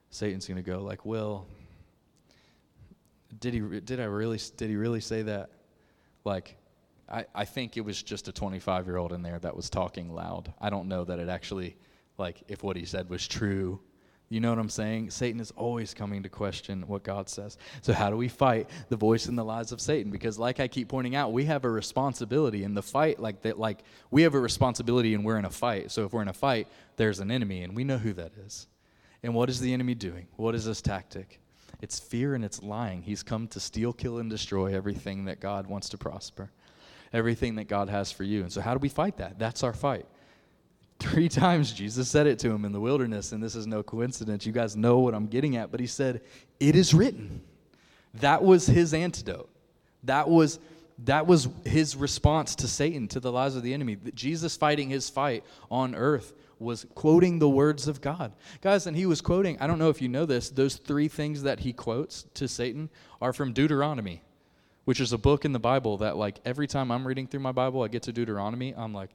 Satan's 0.09 0.47
going 0.47 0.57
to 0.57 0.63
go 0.63 0.81
like, 0.81 1.05
"Well, 1.05 1.45
did 3.39 3.53
he 3.53 3.59
did 3.59 3.99
I 3.99 4.05
really 4.05 4.39
did 4.57 4.69
he 4.69 4.75
really 4.75 5.01
say 5.01 5.21
that?" 5.23 5.51
Like 6.23 6.57
I, 7.11 7.25
I 7.33 7.45
think 7.45 7.77
it 7.77 7.81
was 7.81 8.01
just 8.01 8.27
a 8.27 8.31
25 8.31 8.85
year 8.85 8.97
old 8.97 9.13
in 9.13 9.21
there 9.21 9.39
that 9.39 9.55
was 9.55 9.69
talking 9.69 10.13
loud. 10.13 10.53
I 10.59 10.69
don't 10.69 10.87
know 10.87 11.03
that 11.05 11.19
it 11.19 11.29
actually, 11.29 11.75
like, 12.17 12.43
if 12.47 12.63
what 12.63 12.75
he 12.75 12.85
said 12.85 13.09
was 13.09 13.27
true, 13.27 13.79
You 14.29 14.39
know 14.39 14.51
what 14.51 14.59
I'm 14.59 14.69
saying? 14.69 15.09
Satan 15.09 15.41
is 15.41 15.49
always 15.51 15.95
coming 15.95 16.21
to 16.21 16.29
question 16.29 16.83
what 16.87 17.03
God 17.03 17.27
says. 17.29 17.57
So, 17.81 17.93
how 17.93 18.11
do 18.11 18.15
we 18.15 18.27
fight 18.27 18.69
the 18.89 18.95
voice 18.95 19.25
and 19.25 19.35
the 19.35 19.43
lies 19.43 19.71
of 19.71 19.81
Satan? 19.81 20.11
Because, 20.11 20.37
like 20.37 20.59
I 20.59 20.67
keep 20.67 20.87
pointing 20.87 21.15
out, 21.15 21.33
we 21.33 21.45
have 21.45 21.65
a 21.65 21.69
responsibility 21.69 22.63
in 22.63 22.75
the 22.75 22.83
fight. 22.83 23.19
Like 23.19 23.41
that, 23.41 23.57
like 23.57 23.83
we 24.11 24.21
have 24.21 24.35
a 24.35 24.39
responsibility, 24.39 25.15
and 25.15 25.25
we're 25.25 25.39
in 25.39 25.45
a 25.45 25.49
fight. 25.49 25.89
So, 25.89 26.05
if 26.05 26.13
we're 26.13 26.21
in 26.21 26.27
a 26.27 26.33
fight, 26.33 26.67
there's 26.95 27.19
an 27.19 27.31
enemy, 27.31 27.63
and 27.63 27.75
we 27.75 27.83
know 27.83 27.97
who 27.97 28.13
that 28.13 28.33
is. 28.45 28.67
And 29.23 29.33
what 29.33 29.49
is 29.49 29.59
the 29.59 29.73
enemy 29.73 29.95
doing? 29.95 30.27
What 30.35 30.53
is 30.53 30.65
his 30.65 30.81
tactic? 30.81 31.41
It's 31.81 31.99
fear 31.99 32.35
and 32.35 32.45
it's 32.45 32.61
lying. 32.61 33.01
He's 33.01 33.23
come 33.23 33.47
to 33.49 33.59
steal, 33.59 33.93
kill, 33.93 34.19
and 34.19 34.29
destroy 34.29 34.75
everything 34.75 35.25
that 35.25 35.39
God 35.39 35.65
wants 35.65 35.89
to 35.89 35.97
prosper, 35.97 36.51
everything 37.13 37.55
that 37.55 37.67
God 37.67 37.89
has 37.89 38.11
for 38.11 38.23
you. 38.23 38.41
And 38.41 38.51
so, 38.51 38.61
how 38.61 38.73
do 38.75 38.79
we 38.79 38.89
fight 38.89 39.17
that? 39.17 39.39
That's 39.39 39.63
our 39.63 39.73
fight. 39.73 40.05
Three 41.09 41.29
times 41.29 41.71
Jesus 41.71 42.09
said 42.09 42.27
it 42.27 42.39
to 42.39 42.49
him 42.49 42.65
in 42.65 42.71
the 42.71 42.79
wilderness, 42.79 43.31
and 43.31 43.41
this 43.41 43.55
is 43.55 43.67
no 43.67 43.83
coincidence. 43.83 44.45
You 44.45 44.51
guys 44.51 44.75
know 44.75 44.99
what 44.99 45.13
I'm 45.13 45.27
getting 45.27 45.55
at, 45.57 45.71
but 45.71 45.79
he 45.79 45.87
said, 45.87 46.21
It 46.59 46.75
is 46.75 46.93
written. 46.93 47.41
That 48.15 48.43
was 48.43 48.65
his 48.65 48.93
antidote. 48.93 49.49
That 50.03 50.29
was 50.29 50.59
that 51.05 51.27
was 51.27 51.47
his 51.65 51.95
response 51.95 52.55
to 52.55 52.67
Satan, 52.67 53.07
to 53.09 53.19
the 53.19 53.31
lies 53.31 53.55
of 53.55 53.63
the 53.63 53.73
enemy. 53.73 53.97
Jesus 54.13 54.57
fighting 54.57 54.89
his 54.89 55.09
fight 55.09 55.45
on 55.71 55.95
earth 55.95 56.33
was 56.59 56.85
quoting 56.93 57.39
the 57.39 57.47
words 57.47 57.87
of 57.87 58.01
God. 58.01 58.33
Guys, 58.61 58.85
and 58.85 58.97
he 58.97 59.05
was 59.05 59.21
quoting, 59.21 59.57
I 59.61 59.67
don't 59.67 59.79
know 59.79 59.89
if 59.89 60.01
you 60.01 60.09
know 60.09 60.25
this, 60.25 60.49
those 60.49 60.75
three 60.75 61.07
things 61.07 61.43
that 61.43 61.61
he 61.61 61.71
quotes 61.71 62.23
to 62.33 62.49
Satan 62.49 62.89
are 63.21 63.31
from 63.31 63.53
Deuteronomy, 63.53 64.21
which 64.83 64.99
is 64.99 65.13
a 65.13 65.17
book 65.17 65.45
in 65.45 65.53
the 65.53 65.59
Bible 65.59 65.97
that, 65.99 66.17
like, 66.17 66.39
every 66.43 66.67
time 66.67 66.91
I'm 66.91 67.07
reading 67.07 67.27
through 67.27 67.39
my 67.39 67.53
Bible, 67.53 67.81
I 67.81 67.87
get 67.87 68.03
to 68.03 68.11
Deuteronomy, 68.11 68.73
I'm 68.75 68.93
like, 68.93 69.11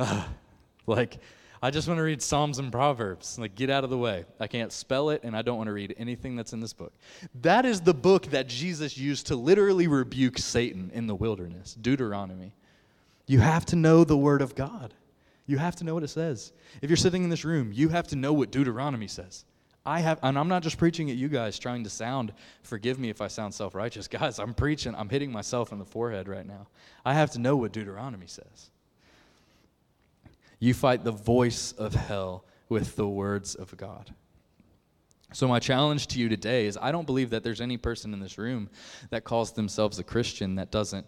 ah, 0.00 0.28
like, 0.88 1.18
I 1.62 1.70
just 1.70 1.88
want 1.88 1.98
to 1.98 2.02
read 2.02 2.22
Psalms 2.22 2.58
and 2.58 2.70
Proverbs. 2.70 3.38
Like, 3.38 3.54
get 3.54 3.70
out 3.70 3.84
of 3.84 3.90
the 3.90 3.98
way. 3.98 4.24
I 4.38 4.46
can't 4.46 4.72
spell 4.72 5.10
it, 5.10 5.22
and 5.24 5.36
I 5.36 5.42
don't 5.42 5.56
want 5.56 5.68
to 5.68 5.72
read 5.72 5.94
anything 5.98 6.36
that's 6.36 6.52
in 6.52 6.60
this 6.60 6.72
book. 6.72 6.92
That 7.42 7.66
is 7.66 7.80
the 7.80 7.94
book 7.94 8.26
that 8.26 8.48
Jesus 8.48 8.96
used 8.96 9.26
to 9.26 9.36
literally 9.36 9.88
rebuke 9.88 10.38
Satan 10.38 10.90
in 10.94 11.06
the 11.06 11.14
wilderness 11.14 11.74
Deuteronomy. 11.74 12.54
You 13.26 13.40
have 13.40 13.66
to 13.66 13.76
know 13.76 14.04
the 14.04 14.16
Word 14.16 14.40
of 14.40 14.54
God. 14.54 14.94
You 15.46 15.58
have 15.58 15.76
to 15.76 15.84
know 15.84 15.94
what 15.94 16.02
it 16.02 16.08
says. 16.08 16.52
If 16.82 16.90
you're 16.90 16.96
sitting 16.96 17.24
in 17.24 17.30
this 17.30 17.44
room, 17.44 17.72
you 17.72 17.88
have 17.88 18.06
to 18.08 18.16
know 18.16 18.32
what 18.32 18.50
Deuteronomy 18.50 19.08
says. 19.08 19.44
I 19.84 20.00
have, 20.00 20.18
and 20.22 20.38
I'm 20.38 20.48
not 20.48 20.62
just 20.62 20.76
preaching 20.76 21.10
at 21.10 21.16
you 21.16 21.28
guys 21.28 21.58
trying 21.58 21.82
to 21.84 21.90
sound, 21.90 22.34
forgive 22.62 22.98
me 22.98 23.08
if 23.08 23.22
I 23.22 23.28
sound 23.28 23.54
self 23.54 23.74
righteous. 23.74 24.06
Guys, 24.08 24.38
I'm 24.38 24.52
preaching, 24.52 24.94
I'm 24.94 25.08
hitting 25.08 25.32
myself 25.32 25.72
in 25.72 25.78
the 25.78 25.84
forehead 25.84 26.28
right 26.28 26.46
now. 26.46 26.68
I 27.06 27.14
have 27.14 27.30
to 27.32 27.38
know 27.38 27.56
what 27.56 27.72
Deuteronomy 27.72 28.26
says. 28.26 28.70
You 30.58 30.74
fight 30.74 31.04
the 31.04 31.12
voice 31.12 31.72
of 31.72 31.94
hell 31.94 32.44
with 32.68 32.96
the 32.96 33.08
words 33.08 33.54
of 33.54 33.76
God. 33.76 34.14
So, 35.32 35.46
my 35.46 35.58
challenge 35.58 36.06
to 36.08 36.18
you 36.18 36.28
today 36.28 36.66
is 36.66 36.78
I 36.80 36.90
don't 36.90 37.06
believe 37.06 37.30
that 37.30 37.44
there's 37.44 37.60
any 37.60 37.76
person 37.76 38.14
in 38.14 38.20
this 38.20 38.38
room 38.38 38.70
that 39.10 39.24
calls 39.24 39.52
themselves 39.52 39.98
a 39.98 40.04
Christian 40.04 40.54
that 40.54 40.70
doesn't 40.70 41.06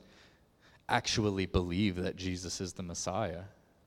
actually 0.89 1.47
believe 1.47 1.97
that 1.97 2.17
Jesus 2.17 2.61
is 2.61 2.75
the 2.75 2.83
Messiah. 2.83 3.43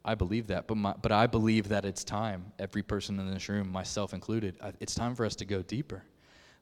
I 0.06 0.15
believe 0.15 0.47
that, 0.47 0.67
but, 0.67 0.76
my, 0.76 0.93
but 1.02 1.12
I 1.12 1.28
believe 1.28 1.69
that 1.69 1.86
it's 1.86 2.04
time, 2.04 2.52
every 2.60 2.84
person 2.84 3.19
in 3.19 3.32
this 3.32 3.47
room, 3.47 3.71
myself 3.71 4.13
included, 4.13 4.58
uh, 4.60 4.71
it's 4.82 4.95
time 4.95 5.15
for 5.15 5.26
us 5.26 5.36
to 5.38 5.45
go 5.45 5.62
deeper 5.62 6.04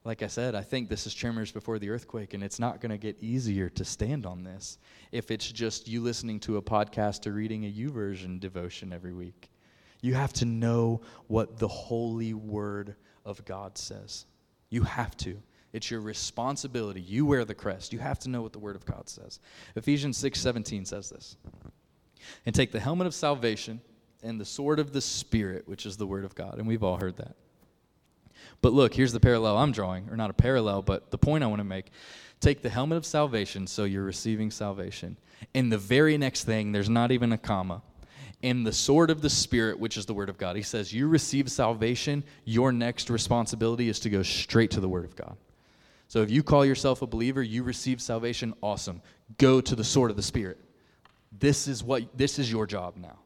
like 0.04 0.22
I 0.22 0.26
said, 0.26 0.54
I 0.54 0.62
think 0.62 0.88
this 0.88 1.06
is 1.06 1.14
tremors 1.14 1.52
before 1.52 1.78
the 1.78 1.90
earthquake, 1.90 2.34
and 2.34 2.42
it's 2.42 2.58
not 2.58 2.80
going 2.80 2.90
to 2.90 2.98
get 2.98 3.22
easier 3.22 3.68
to 3.70 3.84
stand 3.84 4.26
on 4.26 4.42
this 4.42 4.78
if 5.12 5.30
it's 5.30 5.50
just 5.50 5.86
you 5.86 6.00
listening 6.00 6.40
to 6.40 6.56
a 6.56 6.62
podcast 6.62 7.26
or 7.26 7.32
reading 7.32 7.64
a 7.64 7.72
YouVersion 7.72 8.40
devotion 8.40 8.92
every 8.92 9.12
week. 9.12 9.50
You 10.00 10.14
have 10.14 10.32
to 10.34 10.44
know 10.44 11.02
what 11.28 11.58
the 11.58 11.68
holy 11.68 12.34
word 12.34 12.96
of 13.24 13.44
God 13.44 13.78
says. 13.78 14.26
You 14.70 14.82
have 14.82 15.16
to. 15.18 15.40
It's 15.72 15.90
your 15.90 16.00
responsibility. 16.00 17.00
You 17.00 17.24
wear 17.24 17.44
the 17.44 17.54
crest. 17.54 17.92
You 17.92 18.00
have 18.00 18.18
to 18.20 18.28
know 18.28 18.42
what 18.42 18.52
the 18.52 18.58
word 18.58 18.74
of 18.74 18.84
God 18.84 19.08
says. 19.08 19.38
Ephesians 19.76 20.18
6:17 20.18 20.84
says 20.86 21.10
this. 21.10 21.36
And 22.44 22.54
take 22.54 22.72
the 22.72 22.80
helmet 22.80 23.06
of 23.06 23.14
salvation 23.14 23.80
and 24.22 24.40
the 24.40 24.44
sword 24.44 24.78
of 24.78 24.92
the 24.92 25.00
spirit, 25.00 25.68
which 25.68 25.86
is 25.86 25.96
the 25.96 26.06
word 26.06 26.24
of 26.24 26.34
God. 26.34 26.58
And 26.58 26.66
we've 26.66 26.82
all 26.82 26.96
heard 26.96 27.16
that. 27.16 27.36
But 28.60 28.72
look, 28.72 28.94
here's 28.94 29.12
the 29.12 29.20
parallel 29.20 29.56
I'm 29.58 29.72
drawing, 29.72 30.08
or 30.10 30.16
not 30.16 30.30
a 30.30 30.34
parallel, 30.34 30.82
but 30.82 31.10
the 31.10 31.18
point 31.18 31.44
I 31.44 31.46
want 31.46 31.60
to 31.60 31.64
make. 31.64 31.86
Take 32.40 32.62
the 32.62 32.70
helmet 32.70 32.98
of 32.98 33.06
salvation, 33.06 33.66
so 33.66 33.84
you're 33.84 34.02
receiving 34.02 34.50
salvation. 34.50 35.16
And 35.54 35.70
the 35.70 35.78
very 35.78 36.18
next 36.18 36.44
thing, 36.44 36.72
there's 36.72 36.88
not 36.88 37.12
even 37.12 37.32
a 37.32 37.38
comma. 37.38 37.82
In 38.42 38.64
the 38.64 38.72
sword 38.72 39.10
of 39.10 39.22
the 39.22 39.30
Spirit, 39.30 39.78
which 39.78 39.96
is 39.96 40.06
the 40.06 40.14
Word 40.14 40.28
of 40.28 40.38
God, 40.38 40.56
he 40.56 40.62
says, 40.62 40.92
You 40.92 41.06
receive 41.06 41.50
salvation, 41.50 42.24
your 42.44 42.72
next 42.72 43.10
responsibility 43.10 43.88
is 43.88 44.00
to 44.00 44.10
go 44.10 44.24
straight 44.24 44.72
to 44.72 44.80
the 44.80 44.88
Word 44.88 45.04
of 45.04 45.14
God. 45.14 45.36
So 46.08 46.20
if 46.20 46.30
you 46.30 46.42
call 46.42 46.66
yourself 46.66 47.00
a 47.00 47.06
believer, 47.06 47.42
you 47.42 47.62
receive 47.62 48.02
salvation, 48.02 48.52
awesome. 48.60 49.00
Go 49.38 49.60
to 49.60 49.76
the 49.76 49.84
sword 49.84 50.10
of 50.10 50.16
the 50.16 50.22
Spirit. 50.22 50.58
This 51.38 51.68
is 51.68 51.82
what 51.82 52.18
this 52.18 52.38
is 52.38 52.50
your 52.50 52.66
job 52.66 52.96
now. 52.96 53.18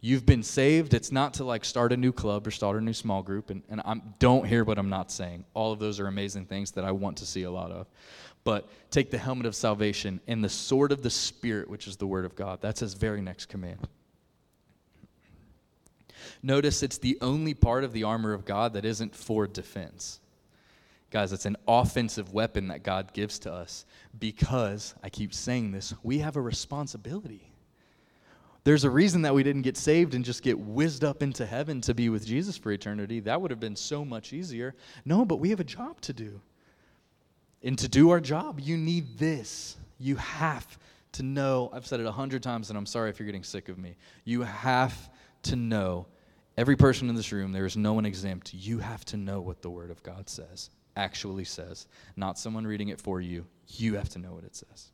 You've 0.00 0.26
been 0.26 0.42
saved. 0.42 0.94
It's 0.94 1.10
not 1.10 1.34
to 1.34 1.44
like 1.44 1.64
start 1.64 1.92
a 1.92 1.96
new 1.96 2.12
club 2.12 2.46
or 2.46 2.50
start 2.50 2.76
a 2.76 2.80
new 2.80 2.92
small 2.92 3.22
group. 3.22 3.50
And, 3.50 3.62
and 3.68 3.80
I'm, 3.84 4.14
don't 4.18 4.46
hear 4.46 4.62
what 4.62 4.78
I'm 4.78 4.90
not 4.90 5.10
saying. 5.10 5.44
All 5.54 5.72
of 5.72 5.78
those 5.78 5.98
are 5.98 6.06
amazing 6.06 6.46
things 6.46 6.72
that 6.72 6.84
I 6.84 6.92
want 6.92 7.16
to 7.18 7.26
see 7.26 7.42
a 7.42 7.50
lot 7.50 7.70
of. 7.70 7.86
But 8.44 8.68
take 8.90 9.10
the 9.10 9.18
helmet 9.18 9.46
of 9.46 9.56
salvation 9.56 10.20
and 10.28 10.44
the 10.44 10.48
sword 10.48 10.92
of 10.92 11.02
the 11.02 11.10
Spirit, 11.10 11.68
which 11.68 11.88
is 11.88 11.96
the 11.96 12.06
word 12.06 12.24
of 12.24 12.36
God. 12.36 12.60
That's 12.60 12.80
his 12.80 12.94
very 12.94 13.20
next 13.20 13.46
command. 13.46 13.88
Notice 16.42 16.82
it's 16.82 16.98
the 16.98 17.18
only 17.20 17.54
part 17.54 17.82
of 17.82 17.92
the 17.92 18.04
armor 18.04 18.32
of 18.32 18.44
God 18.44 18.74
that 18.74 18.84
isn't 18.84 19.16
for 19.16 19.46
defense. 19.46 20.20
Guys, 21.10 21.32
it's 21.32 21.46
an 21.46 21.56
offensive 21.66 22.32
weapon 22.32 22.68
that 22.68 22.82
God 22.82 23.12
gives 23.12 23.38
to 23.40 23.52
us 23.52 23.84
because, 24.18 24.94
I 25.02 25.08
keep 25.08 25.32
saying 25.32 25.72
this, 25.72 25.94
we 26.02 26.18
have 26.18 26.36
a 26.36 26.40
responsibility. 26.40 27.50
There's 28.66 28.82
a 28.82 28.90
reason 28.90 29.22
that 29.22 29.32
we 29.32 29.44
didn't 29.44 29.62
get 29.62 29.76
saved 29.76 30.16
and 30.16 30.24
just 30.24 30.42
get 30.42 30.58
whizzed 30.58 31.04
up 31.04 31.22
into 31.22 31.46
heaven 31.46 31.80
to 31.82 31.94
be 31.94 32.08
with 32.08 32.26
Jesus 32.26 32.58
for 32.58 32.72
eternity. 32.72 33.20
That 33.20 33.40
would 33.40 33.52
have 33.52 33.60
been 33.60 33.76
so 33.76 34.04
much 34.04 34.32
easier. 34.32 34.74
No, 35.04 35.24
but 35.24 35.36
we 35.36 35.50
have 35.50 35.60
a 35.60 35.64
job 35.64 36.00
to 36.00 36.12
do. 36.12 36.40
And 37.62 37.78
to 37.78 37.88
do 37.88 38.10
our 38.10 38.18
job, 38.18 38.58
you 38.58 38.76
need 38.76 39.18
this. 39.18 39.76
You 40.00 40.16
have 40.16 40.66
to 41.12 41.22
know. 41.22 41.70
I've 41.72 41.86
said 41.86 42.00
it 42.00 42.06
a 42.06 42.10
hundred 42.10 42.42
times, 42.42 42.68
and 42.68 42.76
I'm 42.76 42.86
sorry 42.86 43.08
if 43.08 43.20
you're 43.20 43.26
getting 43.26 43.44
sick 43.44 43.68
of 43.68 43.78
me. 43.78 43.94
You 44.24 44.42
have 44.42 45.10
to 45.44 45.54
know. 45.54 46.08
Every 46.58 46.74
person 46.74 47.08
in 47.08 47.14
this 47.14 47.30
room, 47.30 47.52
there 47.52 47.66
is 47.66 47.76
no 47.76 47.92
one 47.92 48.04
exempt. 48.04 48.52
You 48.52 48.80
have 48.80 49.04
to 49.04 49.16
know 49.16 49.40
what 49.40 49.62
the 49.62 49.70
Word 49.70 49.92
of 49.92 50.02
God 50.02 50.28
says, 50.28 50.70
actually 50.96 51.44
says, 51.44 51.86
not 52.16 52.36
someone 52.36 52.66
reading 52.66 52.88
it 52.88 53.00
for 53.00 53.20
you. 53.20 53.46
You 53.68 53.94
have 53.94 54.08
to 54.08 54.18
know 54.18 54.32
what 54.32 54.42
it 54.42 54.56
says. 54.56 54.90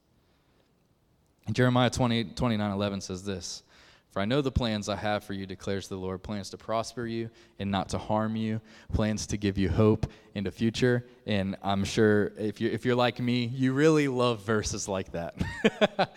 Jeremiah 1.51 1.91
20, 1.91 2.25
29 2.25 2.71
11 2.71 3.01
says 3.01 3.25
this 3.25 3.63
For 4.11 4.21
I 4.21 4.25
know 4.25 4.41
the 4.41 4.53
plans 4.53 4.89
I 4.89 4.97
have 4.97 5.25
for 5.25 5.33
you, 5.33 5.45
declares 5.47 5.89
the 5.89 5.97
Lord 5.97 6.23
plans 6.23 6.51
to 6.51 6.59
prosper 6.59 7.07
you 7.07 7.31
and 7.59 7.71
not 7.71 7.89
to 7.91 7.99
harm 7.99 8.37
you, 8.37 8.61
plans 8.93 9.27
to 9.29 9.37
give 9.37 9.59
you 9.59 9.69
hope 9.69 10.07
in 10.35 10.45
the 10.45 10.53
future. 10.53 11.05
And 11.27 11.57
I'm 11.63 11.85
sure 11.85 12.33
if 12.39 12.61
you're, 12.61 12.71
if 12.71 12.85
you're 12.85 12.95
like 12.95 13.19
me, 13.19 13.47
you 13.47 13.73
really 13.73 14.09
love 14.09 14.43
verses 14.45 14.87
like 14.87 15.13
that. 15.13 15.35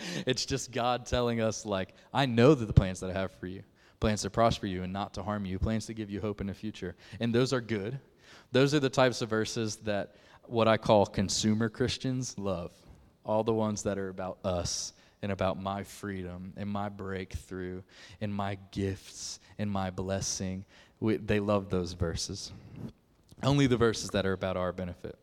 it's 0.27 0.45
just 0.45 0.71
God 0.71 1.05
telling 1.05 1.41
us, 1.41 1.65
like, 1.65 1.95
I 2.13 2.25
know 2.25 2.53
that 2.53 2.65
the 2.65 2.73
plans 2.73 2.99
that 2.99 3.09
I 3.09 3.13
have 3.13 3.31
for 3.31 3.47
you 3.47 3.63
plans 3.99 4.21
to 4.21 4.29
prosper 4.29 4.67
you 4.67 4.83
and 4.83 4.93
not 4.93 5.13
to 5.15 5.23
harm 5.23 5.45
you, 5.45 5.57
plans 5.57 5.88
to 5.88 5.93
give 5.93 6.11
you 6.11 6.21
hope 6.21 6.41
in 6.41 6.45
the 6.45 6.53
future. 6.53 6.95
And 7.19 7.33
those 7.33 7.53
are 7.53 7.61
good. 7.61 7.99
Those 8.51 8.75
are 8.75 8.79
the 8.79 8.89
types 8.89 9.21
of 9.21 9.29
verses 9.29 9.77
that 9.77 10.15
what 10.43 10.67
I 10.67 10.77
call 10.77 11.05
consumer 11.05 11.69
Christians 11.69 12.38
love. 12.38 12.71
All 13.23 13.43
the 13.43 13.53
ones 13.53 13.81
that 13.83 13.97
are 13.97 14.09
about 14.09 14.38
us 14.43 14.93
and 15.25 15.31
about 15.31 15.59
my 15.59 15.81
freedom 15.81 16.53
and 16.55 16.69
my 16.69 16.88
breakthrough 16.88 17.81
and 18.21 18.31
my 18.31 18.59
gifts 18.69 19.39
and 19.57 19.71
my 19.71 19.89
blessing. 19.89 20.63
We, 20.99 21.17
they 21.17 21.39
love 21.39 21.71
those 21.71 21.93
verses. 21.93 22.51
Only 23.41 23.65
the 23.65 23.75
verses 23.75 24.11
that 24.11 24.27
are 24.27 24.33
about 24.33 24.55
our 24.55 24.71
benefit. 24.71 25.17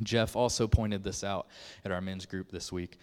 Jeff 0.00 0.36
also 0.36 0.68
pointed 0.68 1.02
this 1.02 1.24
out 1.24 1.48
at 1.84 1.90
our 1.90 2.00
men's 2.00 2.24
group 2.24 2.52
this 2.52 2.70
week. 2.70 3.00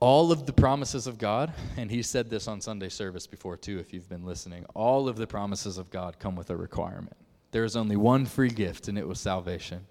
All 0.00 0.32
of 0.32 0.46
the 0.46 0.54
promises 0.54 1.06
of 1.06 1.18
God, 1.18 1.52
and 1.76 1.90
he 1.90 2.00
said 2.00 2.30
this 2.30 2.48
on 2.48 2.62
Sunday 2.62 2.88
service 2.88 3.26
before 3.26 3.58
too, 3.58 3.78
if 3.78 3.92
you've 3.92 4.08
been 4.08 4.24
listening, 4.24 4.64
all 4.72 5.06
of 5.06 5.16
the 5.16 5.26
promises 5.26 5.76
of 5.76 5.90
God 5.90 6.18
come 6.18 6.34
with 6.34 6.48
a 6.48 6.56
requirement. 6.56 7.16
There 7.50 7.64
is 7.64 7.76
only 7.76 7.96
one 7.96 8.24
free 8.24 8.48
gift, 8.48 8.88
and 8.88 8.96
it 8.96 9.06
was 9.06 9.20
salvation. 9.20 9.84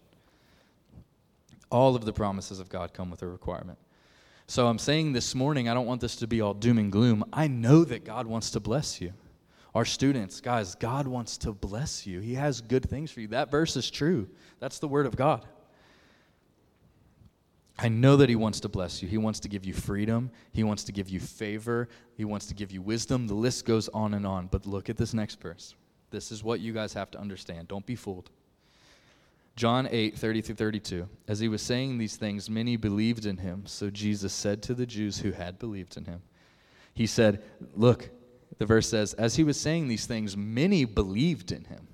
All 1.69 1.95
of 1.95 2.03
the 2.03 2.13
promises 2.13 2.59
of 2.59 2.67
God 2.67 2.95
come 2.95 3.11
with 3.11 3.21
a 3.21 3.27
requirement. 3.27 3.77
So 4.47 4.67
I'm 4.67 4.77
saying 4.77 5.13
this 5.13 5.33
morning, 5.33 5.69
I 5.69 5.73
don't 5.73 5.87
want 5.87 6.01
this 6.01 6.15
to 6.17 6.27
be 6.27 6.41
all 6.41 6.53
doom 6.53 6.77
and 6.77 6.91
gloom. 6.91 7.23
I 7.33 7.47
know 7.47 7.83
that 7.83 8.05
God 8.05 8.27
wants 8.27 8.51
to 8.51 8.59
bless 8.59 9.01
you. 9.01 9.13
Our 9.73 9.85
students, 9.85 10.39
guys, 10.39 10.75
God 10.75 11.07
wants 11.07 11.37
to 11.39 11.51
bless 11.51 12.07
you. 12.07 12.21
He 12.21 12.35
has 12.35 12.61
good 12.61 12.87
things 12.89 13.11
for 13.11 13.21
you. 13.21 13.27
That 13.29 13.51
verse 13.51 13.75
is 13.75 13.89
true. 13.89 14.29
That's 14.59 14.79
the 14.79 14.87
word 14.87 15.05
of 15.05 15.15
God. 15.15 15.45
I 17.77 17.89
know 17.89 18.15
that 18.17 18.29
He 18.29 18.37
wants 18.37 18.61
to 18.61 18.69
bless 18.69 19.01
you. 19.01 19.09
He 19.09 19.17
wants 19.17 19.41
to 19.41 19.49
give 19.49 19.65
you 19.65 19.73
freedom. 19.73 20.31
He 20.53 20.63
wants 20.63 20.85
to 20.85 20.93
give 20.93 21.09
you 21.09 21.19
favor. 21.19 21.89
He 22.15 22.23
wants 22.23 22.45
to 22.45 22.53
give 22.53 22.71
you 22.71 22.81
wisdom. 22.81 23.27
The 23.27 23.33
list 23.33 23.65
goes 23.65 23.89
on 23.89 24.13
and 24.13 24.25
on. 24.25 24.47
But 24.47 24.65
look 24.65 24.89
at 24.89 24.95
this 24.95 25.13
next 25.13 25.41
verse. 25.41 25.75
This 26.09 26.31
is 26.31 26.41
what 26.41 26.61
you 26.61 26.71
guys 26.71 26.93
have 26.93 27.11
to 27.11 27.19
understand. 27.19 27.67
Don't 27.67 27.85
be 27.85 27.95
fooled. 27.95 28.29
John 29.55 29.87
8, 29.89 30.17
30 30.17 30.41
through 30.41 30.55
32. 30.55 31.07
As 31.27 31.39
he 31.39 31.47
was 31.47 31.61
saying 31.61 31.97
these 31.97 32.17
things, 32.17 32.49
many 32.49 32.75
believed 32.75 33.25
in 33.25 33.37
him. 33.37 33.63
So 33.65 33.89
Jesus 33.89 34.33
said 34.33 34.61
to 34.63 34.73
the 34.73 34.85
Jews 34.85 35.19
who 35.19 35.31
had 35.31 35.59
believed 35.59 35.95
in 35.95 36.05
him, 36.05 36.21
He 36.93 37.07
said, 37.07 37.41
Look, 37.73 38.09
the 38.57 38.65
verse 38.65 38.89
says, 38.89 39.13
As 39.13 39.35
he 39.35 39.43
was 39.43 39.59
saying 39.59 39.87
these 39.87 40.05
things, 40.05 40.35
many 40.35 40.83
believed 40.83 41.51
in 41.51 41.65
him. 41.65 41.87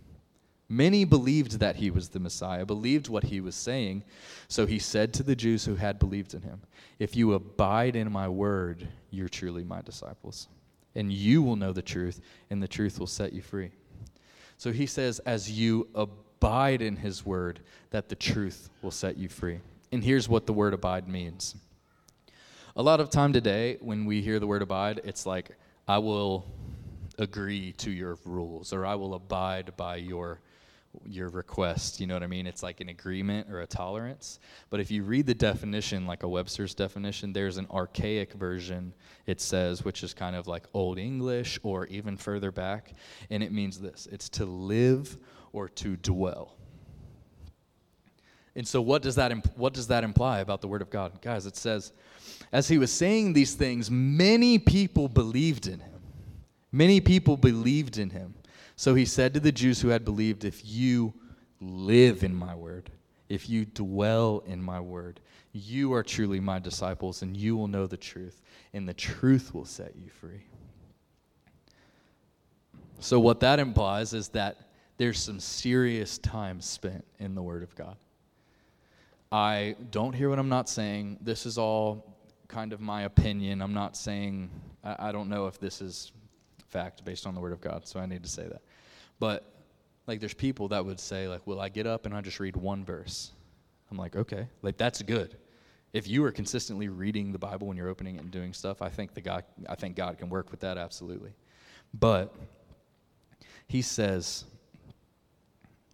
Many 0.70 1.04
believed 1.04 1.60
that 1.60 1.76
he 1.76 1.92
was 1.92 2.10
the 2.10 2.20
Messiah, 2.20 2.66
believed 2.66 3.10
what 3.10 3.26
he 3.26 3.42
was 3.42 3.56
saying. 3.56 4.06
So 4.48 4.66
he 4.66 4.80
said 4.80 5.14
to 5.16 5.24
the 5.24 5.36
Jews 5.36 5.66
who 5.66 5.76
had 5.76 6.00
believed 6.00 6.34
in 6.34 6.42
him, 6.42 6.62
If 6.98 7.16
you 7.16 7.34
abide 7.34 7.96
in 7.96 8.12
my 8.12 8.28
word, 8.28 8.88
you're 9.12 9.30
truly 9.30 9.64
my 9.64 9.82
disciples. 9.82 10.48
And 10.96 11.12
you 11.12 11.44
will 11.44 11.58
know 11.58 11.74
the 11.74 11.82
truth, 11.82 12.22
and 12.50 12.64
the 12.64 12.68
truth 12.68 13.00
will 13.00 13.08
set 13.08 13.34
you 13.34 13.42
free. 13.42 13.72
So 14.58 14.72
he 14.72 14.86
says, 14.86 15.20
As 15.20 15.52
you 15.52 15.88
abide 15.94 16.16
in 16.44 16.96
his 16.96 17.26
word, 17.26 17.60
that 17.92 18.10
the 18.10 18.16
truth 18.16 18.70
will 18.82 18.92
set 18.92 19.18
you 19.18 19.30
free. 19.30 19.60
And 19.92 20.04
here's 20.04 20.28
what 20.28 20.46
the 20.46 20.54
word 20.54 20.74
abide 20.74 21.08
means. 21.08 21.56
A 22.76 22.82
lot 22.82 23.00
of 23.00 23.10
time 23.10 23.34
today, 23.34 23.78
when 23.82 24.06
we 24.06 24.22
hear 24.22 24.40
the 24.40 24.48
word 24.48 24.62
abide, 24.62 25.02
it's 25.04 25.26
like, 25.26 25.52
I 25.88 25.98
will 25.98 26.46
agree 27.20 27.74
to 27.74 27.92
your 27.92 28.18
rules, 28.26 28.72
or 28.74 28.86
I 28.86 28.96
will 28.96 29.14
abide 29.14 29.76
by 29.76 29.98
your 29.98 30.40
your 31.06 31.30
request. 31.30 32.00
You 32.00 32.08
know 32.08 32.16
what 32.16 32.24
I 32.24 32.28
mean? 32.28 32.46
It's 32.46 32.64
like 32.64 32.82
an 32.82 32.90
agreement 32.90 33.48
or 33.50 33.62
a 33.62 33.68
tolerance. 33.68 34.40
But 34.70 34.80
if 34.80 34.92
you 34.92 35.04
read 35.04 35.26
the 35.26 35.34
definition, 35.34 36.06
like 36.06 36.24
a 36.24 36.28
Webster's 36.28 36.76
definition, 36.76 37.34
there's 37.34 37.58
an 37.58 37.68
archaic 37.72 38.34
version, 38.34 38.94
it 39.26 39.40
says, 39.40 39.86
which 39.86 40.04
is 40.04 40.14
kind 40.14 40.36
of 40.36 40.48
like 40.48 40.66
Old 40.74 40.98
English 40.98 41.60
or 41.64 41.88
even 41.88 42.18
further 42.18 42.52
back. 42.52 42.94
And 43.30 43.42
it 43.42 43.52
means 43.52 43.80
this 43.80 44.08
it's 44.12 44.30
to 44.30 44.46
live 44.46 45.18
or 45.54 45.70
to 45.70 45.96
dwell. 45.98 46.56
And 48.56 48.68
so, 48.68 48.82
what 48.82 49.02
does 49.02 49.16
that, 49.16 49.32
imp- 49.32 49.58
what 49.58 49.74
does 49.74 49.88
that 49.88 50.04
imply 50.04 50.40
about 50.40 50.62
the 50.62 50.68
Word 50.68 50.82
of 50.82 50.90
God? 50.90 51.22
Guys, 51.22 51.46
it 51.46 51.56
says, 51.56 51.94
as 52.52 52.68
he 52.68 52.78
was 52.78 52.92
saying 52.92 53.34
these 53.34 53.54
things, 53.54 53.90
many 53.90 54.60
people 54.60 55.08
believed 55.08 55.68
in 55.68 55.80
him. 55.80 56.02
Many 56.72 57.00
people 57.00 57.38
believed 57.38 57.98
in 57.98 58.10
him. 58.10 58.34
So 58.76 58.96
he 58.96 59.06
said 59.06 59.34
to 59.34 59.40
the 59.40 59.52
Jews 59.52 59.80
who 59.82 59.90
had 59.90 60.04
believed, 60.04 60.44
If 60.44 60.66
you 60.66 61.14
live 61.62 62.24
in 62.24 62.36
my 62.36 62.56
word, 62.56 62.90
if 63.30 63.50
you 63.50 63.66
dwell 63.66 64.44
in 64.46 64.62
my 64.62 64.80
word, 64.80 65.22
you 65.54 65.94
are 65.94 66.04
truly 66.04 66.40
my 66.40 66.60
disciples, 66.60 67.22
and 67.22 67.36
you 67.36 67.56
will 67.56 67.68
know 67.68 67.88
the 67.88 67.98
truth, 67.98 68.42
and 68.74 68.88
the 68.88 68.94
truth 68.94 69.54
will 69.54 69.66
set 69.66 69.96
you 69.96 70.10
free. 70.10 70.44
So, 73.00 73.20
what 73.20 73.40
that 73.42 73.60
implies 73.60 74.14
is 74.14 74.30
that 74.30 74.71
there's 75.02 75.18
some 75.18 75.40
serious 75.40 76.20
time 76.20 76.62
spent 76.62 77.04
in 77.18 77.34
the 77.34 77.42
Word 77.42 77.64
of 77.64 77.74
God. 77.74 77.96
I 79.32 79.76
don't 79.90 80.14
hear 80.14 80.30
what 80.30 80.38
I'm 80.38 80.48
not 80.48 80.70
saying. 80.70 81.18
This 81.22 81.48
is 81.48 81.58
all 81.58 82.16
kind 82.48 82.72
of 82.72 82.82
my 82.82 83.02
opinion. 83.02 83.64
I'm 83.64 83.74
not 83.74 83.98
saying, 83.98 84.52
I, 84.84 85.10
I 85.10 85.12
don't 85.12 85.28
know 85.28 85.48
if 85.48 85.60
this 85.60 85.82
is 85.82 86.12
fact 86.68 87.04
based 87.04 87.26
on 87.26 87.34
the 87.34 87.42
Word 87.42 87.52
of 87.52 87.62
God, 87.62 87.88
so 87.88 88.00
I 88.00 88.06
need 88.06 88.22
to 88.22 88.30
say 88.30 88.44
that. 88.44 88.62
But 89.18 89.52
like 90.06 90.20
there's 90.20 90.36
people 90.36 90.68
that 90.68 90.86
would 90.86 91.00
say 91.00 91.28
like, 91.28 91.48
"Will 91.48 91.60
I 91.60 91.70
get 91.70 91.88
up 91.88 92.06
and 92.06 92.14
I 92.14 92.22
just 92.22 92.40
read 92.40 92.56
one 92.56 92.86
verse?" 92.86 93.32
I'm 93.90 93.98
like, 93.98 94.16
"Okay, 94.16 94.46
like 94.62 94.78
that's 94.78 95.02
good." 95.02 95.36
If 95.94 96.08
you 96.08 96.24
are 96.26 96.32
consistently 96.32 96.90
reading 96.90 97.32
the 97.32 97.40
Bible 97.40 97.66
when 97.66 97.76
you're 97.76 97.90
opening 97.90 98.18
it 98.18 98.22
and 98.22 98.30
doing 98.30 98.54
stuff, 98.54 98.84
I 98.84 98.90
think 98.90 99.16
the 99.16 99.22
God 99.22 99.46
I 99.68 99.74
think 99.74 99.96
God 99.96 100.20
can 100.20 100.30
work 100.30 100.52
with 100.52 100.60
that 100.60 100.78
absolutely. 100.78 101.32
But 101.92 102.36
he 103.66 103.82
says, 103.82 104.46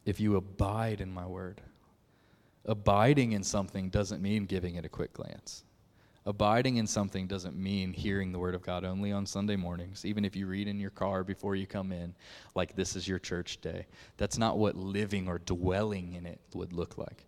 "If 0.07 0.19
you 0.19 0.35
abide 0.35 1.01
in 1.01 1.13
my 1.13 1.27
word." 1.27 1.61
Abiding 2.65 3.31
in 3.31 3.43
something 3.43 3.89
doesn't 3.89 4.21
mean 4.21 4.45
giving 4.45 4.75
it 4.75 4.85
a 4.85 4.89
quick 4.89 5.13
glance. 5.13 5.63
Abiding 6.25 6.75
in 6.75 6.87
something 6.87 7.25
doesn't 7.25 7.55
mean 7.55 7.93
hearing 7.93 8.33
the 8.33 8.39
Word 8.39 8.53
of 8.53 8.61
God 8.61 8.83
only 8.83 9.13
on 9.13 9.25
Sunday 9.25 9.55
mornings, 9.55 10.05
even 10.05 10.25
if 10.25 10.35
you 10.35 10.45
read 10.45 10.67
in 10.67 10.77
your 10.77 10.89
car 10.89 11.23
before 11.23 11.55
you 11.55 11.65
come 11.65 11.93
in, 11.93 12.13
like 12.53 12.75
this 12.75 12.97
is 12.97 13.07
your 13.07 13.17
church 13.17 13.61
day. 13.61 13.85
That's 14.17 14.37
not 14.37 14.57
what 14.57 14.75
living 14.75 15.29
or 15.29 15.39
dwelling 15.39 16.15
in 16.15 16.25
it 16.25 16.41
would 16.53 16.73
look 16.73 16.97
like. 16.97 17.25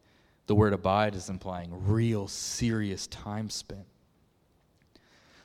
The 0.47 0.55
word 0.55 0.73
abide 0.73 1.15
is 1.15 1.30
implying 1.30 1.88
real, 1.88 2.27
serious 2.27 3.07
time 3.07 3.49
spent. 3.49 3.86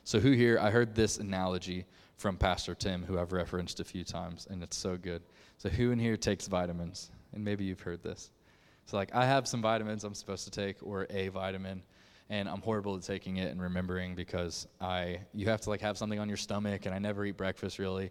So, 0.03 0.19
who 0.19 0.33
here, 0.33 0.59
I 0.59 0.71
heard 0.71 0.97
this 0.97 1.19
analogy 1.19 1.87
from 2.17 2.37
Pastor 2.37 2.75
Tim, 2.75 3.05
who 3.05 3.21
I've 3.21 3.33
referenced 3.33 3.79
a 3.79 3.85
few 3.85 4.03
times, 4.03 4.49
and 4.51 4.65
it's 4.65 4.77
so 4.77 4.97
good. 4.97 5.23
So, 5.59 5.69
who 5.69 5.93
in 5.93 6.01
here 6.01 6.17
takes 6.17 6.49
vitamins? 6.49 7.13
And 7.35 7.45
maybe 7.45 7.65
you've 7.65 7.81
heard 7.81 8.03
this. 8.03 8.31
So, 8.87 8.97
like, 8.97 9.15
I 9.15 9.27
have 9.27 9.47
some 9.49 9.61
vitamins 9.61 10.05
I'm 10.05 10.15
supposed 10.15 10.45
to 10.45 10.51
take, 10.51 10.77
or 10.83 11.07
a 11.11 11.29
vitamin 11.29 11.83
and 12.31 12.49
I'm 12.49 12.61
horrible 12.61 12.97
at 12.97 13.03
taking 13.03 13.37
it 13.37 13.51
and 13.51 13.61
remembering 13.61 14.15
because 14.15 14.67
I 14.81 15.21
you 15.33 15.47
have 15.47 15.61
to 15.63 15.71
like 15.71 15.81
have 15.81 15.99
something 15.99 16.19
on 16.19 16.29
your 16.29 16.37
stomach 16.37 16.87
and 16.87 16.95
I 16.95 16.99
never 16.99 17.25
eat 17.25 17.37
breakfast 17.37 17.79
really. 17.79 18.11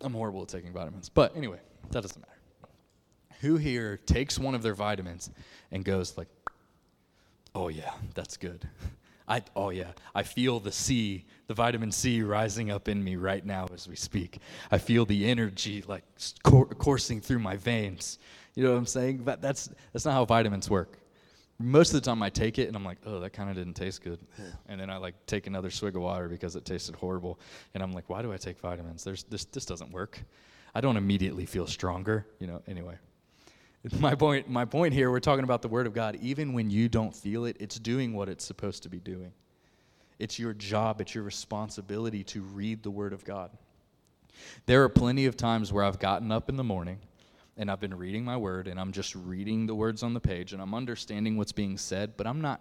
I'm 0.00 0.12
horrible 0.12 0.42
at 0.42 0.48
taking 0.48 0.72
vitamins. 0.72 1.08
But 1.08 1.36
anyway, 1.36 1.58
that 1.90 2.02
doesn't 2.02 2.20
matter. 2.20 2.32
Who 3.40 3.56
here 3.56 3.96
takes 3.96 4.38
one 4.38 4.54
of 4.54 4.62
their 4.62 4.74
vitamins 4.74 5.30
and 5.70 5.84
goes 5.84 6.16
like, 6.16 6.28
"Oh 7.54 7.68
yeah, 7.68 7.92
that's 8.14 8.36
good." 8.36 8.68
I 9.28 9.42
oh 9.54 9.70
yeah, 9.70 9.92
I 10.14 10.22
feel 10.22 10.58
the 10.58 10.72
C, 10.72 11.24
the 11.46 11.54
vitamin 11.54 11.92
C 11.92 12.22
rising 12.22 12.70
up 12.70 12.88
in 12.88 13.02
me 13.02 13.16
right 13.16 13.44
now 13.44 13.66
as 13.72 13.86
we 13.86 13.96
speak. 13.96 14.38
I 14.70 14.78
feel 14.78 15.04
the 15.04 15.26
energy 15.26 15.84
like 15.86 16.04
coursing 16.42 17.20
through 17.20 17.40
my 17.40 17.56
veins. 17.56 18.18
You 18.54 18.64
know 18.64 18.72
what 18.72 18.78
I'm 18.78 18.86
saying? 18.86 19.18
But 19.18 19.42
that's 19.42 19.70
that's 19.92 20.04
not 20.04 20.14
how 20.14 20.24
vitamins 20.24 20.70
work 20.70 20.98
most 21.58 21.92
of 21.92 22.00
the 22.00 22.08
time 22.08 22.22
I 22.22 22.30
take 22.30 22.58
it 22.58 22.68
and 22.68 22.76
I'm 22.76 22.84
like, 22.84 22.98
oh, 23.04 23.20
that 23.20 23.30
kind 23.30 23.50
of 23.50 23.56
didn't 23.56 23.74
taste 23.74 24.02
good. 24.02 24.20
And 24.68 24.80
then 24.80 24.90
I 24.90 24.96
like 24.96 25.14
take 25.26 25.46
another 25.46 25.70
swig 25.70 25.96
of 25.96 26.02
water 26.02 26.28
because 26.28 26.54
it 26.56 26.64
tasted 26.64 26.94
horrible. 26.94 27.40
And 27.74 27.82
I'm 27.82 27.92
like, 27.92 28.08
why 28.08 28.22
do 28.22 28.32
I 28.32 28.36
take 28.36 28.60
vitamins? 28.60 29.04
There's 29.04 29.24
this 29.24 29.44
this 29.46 29.64
doesn't 29.64 29.90
work. 29.90 30.22
I 30.74 30.80
don't 30.80 30.96
immediately 30.96 31.46
feel 31.46 31.66
stronger, 31.66 32.26
you 32.38 32.46
know, 32.46 32.62
anyway. 32.68 32.98
My 34.00 34.14
point 34.14 34.48
my 34.48 34.64
point 34.64 34.92
here, 34.92 35.10
we're 35.10 35.20
talking 35.20 35.44
about 35.44 35.62
the 35.62 35.68
word 35.68 35.86
of 35.86 35.94
God. 35.94 36.16
Even 36.20 36.52
when 36.52 36.68
you 36.70 36.88
don't 36.88 37.14
feel 37.14 37.44
it, 37.44 37.56
it's 37.60 37.78
doing 37.78 38.12
what 38.12 38.28
it's 38.28 38.44
supposed 38.44 38.82
to 38.82 38.88
be 38.88 38.98
doing. 38.98 39.32
It's 40.18 40.38
your 40.38 40.52
job, 40.52 41.00
it's 41.00 41.14
your 41.14 41.22
responsibility 41.22 42.24
to 42.24 42.42
read 42.42 42.82
the 42.82 42.90
word 42.90 43.12
of 43.12 43.24
God. 43.24 43.50
There 44.66 44.82
are 44.82 44.88
plenty 44.88 45.26
of 45.26 45.36
times 45.36 45.72
where 45.72 45.84
I've 45.84 45.98
gotten 45.98 46.32
up 46.32 46.48
in 46.48 46.56
the 46.56 46.64
morning 46.64 46.98
and 47.56 47.70
I've 47.70 47.80
been 47.80 47.96
reading 47.96 48.24
my 48.24 48.36
word 48.36 48.66
and 48.66 48.80
I'm 48.80 48.92
just 48.92 49.14
reading 49.14 49.66
the 49.66 49.74
words 49.74 50.02
on 50.02 50.12
the 50.12 50.20
page 50.20 50.52
and 50.52 50.60
I'm 50.60 50.74
understanding 50.74 51.36
what's 51.36 51.52
being 51.52 51.78
said, 51.78 52.16
but 52.16 52.26
I'm 52.26 52.40
not 52.40 52.60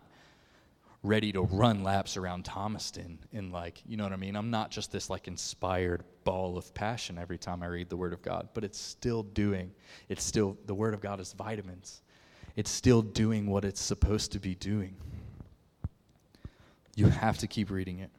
ready 1.08 1.32
to 1.32 1.42
run 1.42 1.84
laps 1.84 2.18
around 2.18 2.46
Thomaston 2.46 3.20
and 3.34 3.52
like, 3.52 3.82
you 3.88 3.98
know 3.98 4.04
what 4.04 4.14
I 4.14 4.18
mean? 4.18 4.36
I'm 4.36 4.52
not 4.52 4.70
just 4.70 4.92
this 4.92 5.10
like 5.10 5.28
inspired 5.28 6.04
ball 6.24 6.58
of 6.58 6.74
passion 6.74 7.18
every 7.18 7.38
time 7.38 7.64
I 7.64 7.68
read 7.68 7.90
the 7.90 7.98
word 7.98 8.14
of 8.14 8.22
God, 8.22 8.50
but 8.54 8.64
it's 8.64 8.78
still 8.78 9.24
doing. 9.24 9.72
It's 10.10 10.24
still 10.24 10.58
the 10.66 10.76
word 10.76 10.94
of 10.94 11.02
God 11.02 11.20
is 11.20 11.34
vitamins. 11.34 12.02
It's 12.56 12.70
still 12.70 13.02
doing 13.02 13.48
what 13.48 13.64
it's 13.64 13.82
supposed 13.82 14.34
to 14.34 14.40
be 14.40 14.56
doing. 14.56 14.96
You 16.96 17.08
have 17.08 17.38
to 17.40 17.48
keep 17.48 17.72
reading 17.72 18.00
it. 18.00 18.12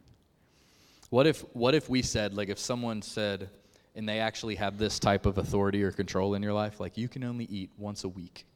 What 1.10 1.26
if 1.26 1.40
what 1.54 1.74
if 1.74 1.88
we 1.88 2.02
said 2.02 2.34
like 2.34 2.48
if 2.48 2.58
someone 2.58 3.02
said 3.02 3.50
and 3.94 4.08
they 4.08 4.20
actually 4.20 4.54
have 4.54 4.78
this 4.78 4.98
type 4.98 5.26
of 5.26 5.38
authority 5.38 5.82
or 5.82 5.90
control 5.90 6.34
in 6.34 6.42
your 6.42 6.52
life, 6.52 6.80
like 6.80 6.96
you 6.96 7.08
can 7.08 7.24
only 7.24 7.44
eat 7.46 7.70
once 7.76 8.04
a 8.04 8.08
week. 8.08 8.46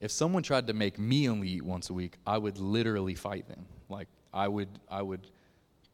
If 0.00 0.10
someone 0.10 0.42
tried 0.42 0.66
to 0.68 0.72
make 0.72 0.98
me 0.98 1.28
only 1.28 1.48
eat 1.48 1.62
once 1.62 1.90
a 1.90 1.92
week, 1.92 2.16
I 2.26 2.38
would 2.38 2.58
literally 2.58 3.14
fight 3.14 3.46
them. 3.48 3.66
Like 3.88 4.08
I 4.32 4.48
would, 4.48 4.68
I 4.90 5.02
would 5.02 5.26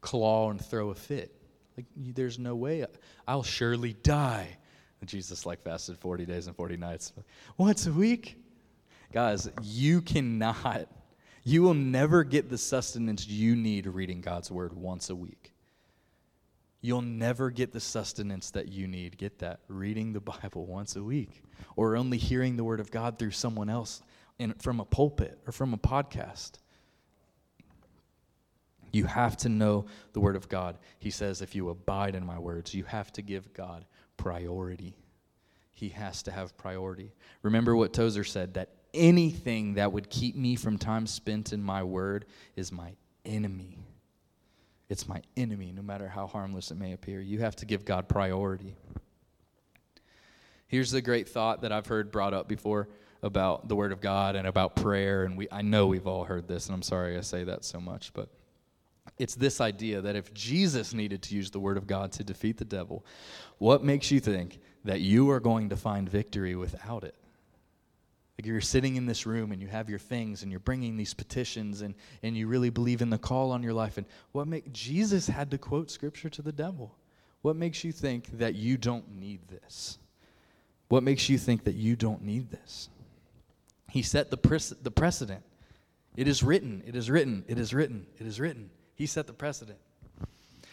claw 0.00 0.50
and 0.50 0.64
throw 0.64 0.90
a 0.90 0.94
fit. 0.94 1.34
Like 1.76 1.86
there's 1.96 2.38
no 2.38 2.54
way 2.54 2.86
I'll 3.26 3.42
surely 3.42 3.94
die. 4.02 4.56
And 5.00 5.08
Jesus 5.08 5.44
like 5.44 5.62
fasted 5.62 5.98
40 5.98 6.24
days 6.24 6.46
and 6.46 6.56
40 6.56 6.76
nights. 6.76 7.12
Once 7.58 7.86
a 7.86 7.92
week? 7.92 8.36
Guys, 9.12 9.48
you 9.62 10.00
cannot, 10.02 10.88
you 11.44 11.62
will 11.62 11.74
never 11.74 12.24
get 12.24 12.50
the 12.50 12.58
sustenance 12.58 13.26
you 13.26 13.54
need 13.54 13.86
reading 13.86 14.20
God's 14.20 14.50
word 14.50 14.72
once 14.72 15.10
a 15.10 15.16
week. 15.16 15.52
You'll 16.86 17.02
never 17.02 17.50
get 17.50 17.72
the 17.72 17.80
sustenance 17.80 18.52
that 18.52 18.68
you 18.68 18.86
need. 18.86 19.18
Get 19.18 19.40
that? 19.40 19.58
Reading 19.66 20.12
the 20.12 20.20
Bible 20.20 20.66
once 20.66 20.94
a 20.94 21.02
week, 21.02 21.42
or 21.74 21.96
only 21.96 22.16
hearing 22.16 22.56
the 22.56 22.62
Word 22.62 22.78
of 22.78 22.92
God 22.92 23.18
through 23.18 23.32
someone 23.32 23.68
else 23.68 24.02
in, 24.38 24.52
from 24.52 24.78
a 24.78 24.84
pulpit 24.84 25.36
or 25.48 25.52
from 25.52 25.74
a 25.74 25.78
podcast. 25.78 26.52
You 28.92 29.06
have 29.06 29.36
to 29.38 29.48
know 29.48 29.86
the 30.12 30.20
Word 30.20 30.36
of 30.36 30.48
God. 30.48 30.78
He 31.00 31.10
says, 31.10 31.42
if 31.42 31.56
you 31.56 31.70
abide 31.70 32.14
in 32.14 32.24
my 32.24 32.38
words, 32.38 32.72
you 32.72 32.84
have 32.84 33.12
to 33.14 33.22
give 33.22 33.52
God 33.52 33.84
priority. 34.16 34.94
He 35.72 35.88
has 35.88 36.22
to 36.22 36.30
have 36.30 36.56
priority. 36.56 37.10
Remember 37.42 37.74
what 37.74 37.94
Tozer 37.94 38.22
said 38.22 38.54
that 38.54 38.70
anything 38.94 39.74
that 39.74 39.90
would 39.90 40.08
keep 40.08 40.36
me 40.36 40.54
from 40.54 40.78
time 40.78 41.08
spent 41.08 41.52
in 41.52 41.64
my 41.64 41.82
word 41.82 42.26
is 42.54 42.70
my 42.70 42.92
enemy. 43.24 43.85
It's 44.88 45.08
my 45.08 45.20
enemy, 45.36 45.72
no 45.72 45.82
matter 45.82 46.08
how 46.08 46.26
harmless 46.26 46.70
it 46.70 46.76
may 46.76 46.92
appear. 46.92 47.20
You 47.20 47.40
have 47.40 47.56
to 47.56 47.66
give 47.66 47.84
God 47.84 48.08
priority. 48.08 48.76
Here's 50.68 50.90
the 50.90 51.02
great 51.02 51.28
thought 51.28 51.62
that 51.62 51.72
I've 51.72 51.86
heard 51.86 52.10
brought 52.10 52.34
up 52.34 52.48
before 52.48 52.88
about 53.22 53.68
the 53.68 53.76
Word 53.76 53.92
of 53.92 54.00
God 54.00 54.36
and 54.36 54.46
about 54.46 54.76
prayer. 54.76 55.24
And 55.24 55.36
we, 55.36 55.48
I 55.50 55.62
know 55.62 55.86
we've 55.86 56.06
all 56.06 56.24
heard 56.24 56.46
this, 56.46 56.66
and 56.66 56.74
I'm 56.74 56.82
sorry 56.82 57.16
I 57.16 57.20
say 57.20 57.44
that 57.44 57.64
so 57.64 57.80
much, 57.80 58.12
but 58.12 58.28
it's 59.18 59.34
this 59.34 59.60
idea 59.60 60.00
that 60.02 60.16
if 60.16 60.32
Jesus 60.34 60.92
needed 60.92 61.22
to 61.22 61.34
use 61.34 61.50
the 61.50 61.60
Word 61.60 61.76
of 61.76 61.86
God 61.86 62.12
to 62.12 62.24
defeat 62.24 62.58
the 62.58 62.64
devil, 62.64 63.04
what 63.58 63.82
makes 63.82 64.10
you 64.10 64.20
think 64.20 64.58
that 64.84 65.00
you 65.00 65.30
are 65.30 65.40
going 65.40 65.70
to 65.70 65.76
find 65.76 66.08
victory 66.08 66.54
without 66.54 67.02
it? 67.02 67.14
Like 68.38 68.46
you're 68.46 68.60
sitting 68.60 68.96
in 68.96 69.06
this 69.06 69.24
room 69.24 69.52
and 69.52 69.62
you 69.62 69.68
have 69.68 69.88
your 69.88 69.98
things 69.98 70.42
and 70.42 70.50
you're 70.50 70.60
bringing 70.60 70.96
these 70.96 71.14
petitions 71.14 71.80
and, 71.80 71.94
and 72.22 72.36
you 72.36 72.46
really 72.48 72.70
believe 72.70 73.00
in 73.00 73.08
the 73.08 73.18
call 73.18 73.50
on 73.50 73.62
your 73.62 73.72
life. 73.72 73.96
And 73.96 74.06
what 74.32 74.46
make 74.46 74.72
Jesus 74.72 75.26
had 75.26 75.50
to 75.52 75.58
quote 75.58 75.90
scripture 75.90 76.28
to 76.28 76.42
the 76.42 76.52
devil? 76.52 76.94
What 77.42 77.56
makes 77.56 77.82
you 77.82 77.92
think 77.92 78.38
that 78.38 78.54
you 78.54 78.76
don't 78.76 79.16
need 79.16 79.48
this? 79.48 79.98
What 80.88 81.02
makes 81.02 81.28
you 81.28 81.38
think 81.38 81.64
that 81.64 81.74
you 81.74 81.96
don't 81.96 82.22
need 82.22 82.50
this? 82.50 82.90
He 83.90 84.02
set 84.02 84.30
the, 84.30 84.36
pres- 84.36 84.74
the 84.82 84.90
precedent. 84.90 85.42
It 86.16 86.28
is 86.28 86.42
written, 86.42 86.82
it 86.86 86.96
is 86.96 87.10
written, 87.10 87.44
it 87.48 87.58
is 87.58 87.72
written, 87.72 88.06
it 88.18 88.26
is 88.26 88.40
written. 88.40 88.70
He 88.94 89.06
set 89.06 89.26
the 89.26 89.32
precedent. 89.32 89.78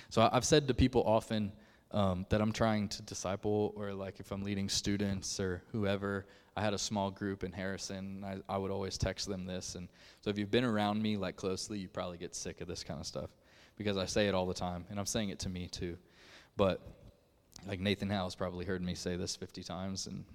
So 0.09 0.27
I've 0.31 0.45
said 0.45 0.67
to 0.67 0.73
people 0.73 1.03
often 1.05 1.51
um, 1.93 2.25
that 2.29 2.41
I'm 2.41 2.51
trying 2.51 2.89
to 2.89 3.01
disciple, 3.03 3.73
or 3.75 3.93
like 3.93 4.19
if 4.19 4.31
I'm 4.31 4.41
leading 4.41 4.67
students 4.67 5.39
or 5.39 5.61
whoever, 5.71 6.25
I 6.57 6.61
had 6.61 6.73
a 6.73 6.77
small 6.77 7.11
group 7.11 7.43
in 7.43 7.51
Harrison. 7.51 8.23
I, 8.25 8.53
I 8.53 8.57
would 8.57 8.71
always 8.71 8.97
text 8.97 9.27
them 9.27 9.45
this. 9.45 9.75
And 9.75 9.87
so 10.21 10.29
if 10.29 10.37
you've 10.37 10.51
been 10.51 10.63
around 10.63 11.01
me 11.01 11.17
like 11.17 11.35
closely, 11.35 11.79
you 11.79 11.87
probably 11.87 12.17
get 12.17 12.35
sick 12.35 12.61
of 12.61 12.67
this 12.67 12.83
kind 12.83 12.99
of 12.99 13.05
stuff 13.05 13.29
because 13.77 13.97
I 13.97 14.05
say 14.05 14.27
it 14.27 14.35
all 14.35 14.45
the 14.45 14.53
time, 14.53 14.85
and 14.89 14.99
I'm 14.99 15.05
saying 15.05 15.29
it 15.29 15.39
to 15.39 15.49
me 15.49 15.67
too. 15.67 15.97
But 16.57 16.81
like 17.67 17.79
Nathan 17.79 18.09
Howe's 18.09 18.35
probably 18.35 18.65
heard 18.65 18.81
me 18.81 18.95
say 18.95 19.15
this 19.15 19.35
50 19.35 19.63
times, 19.63 20.07
and 20.07 20.25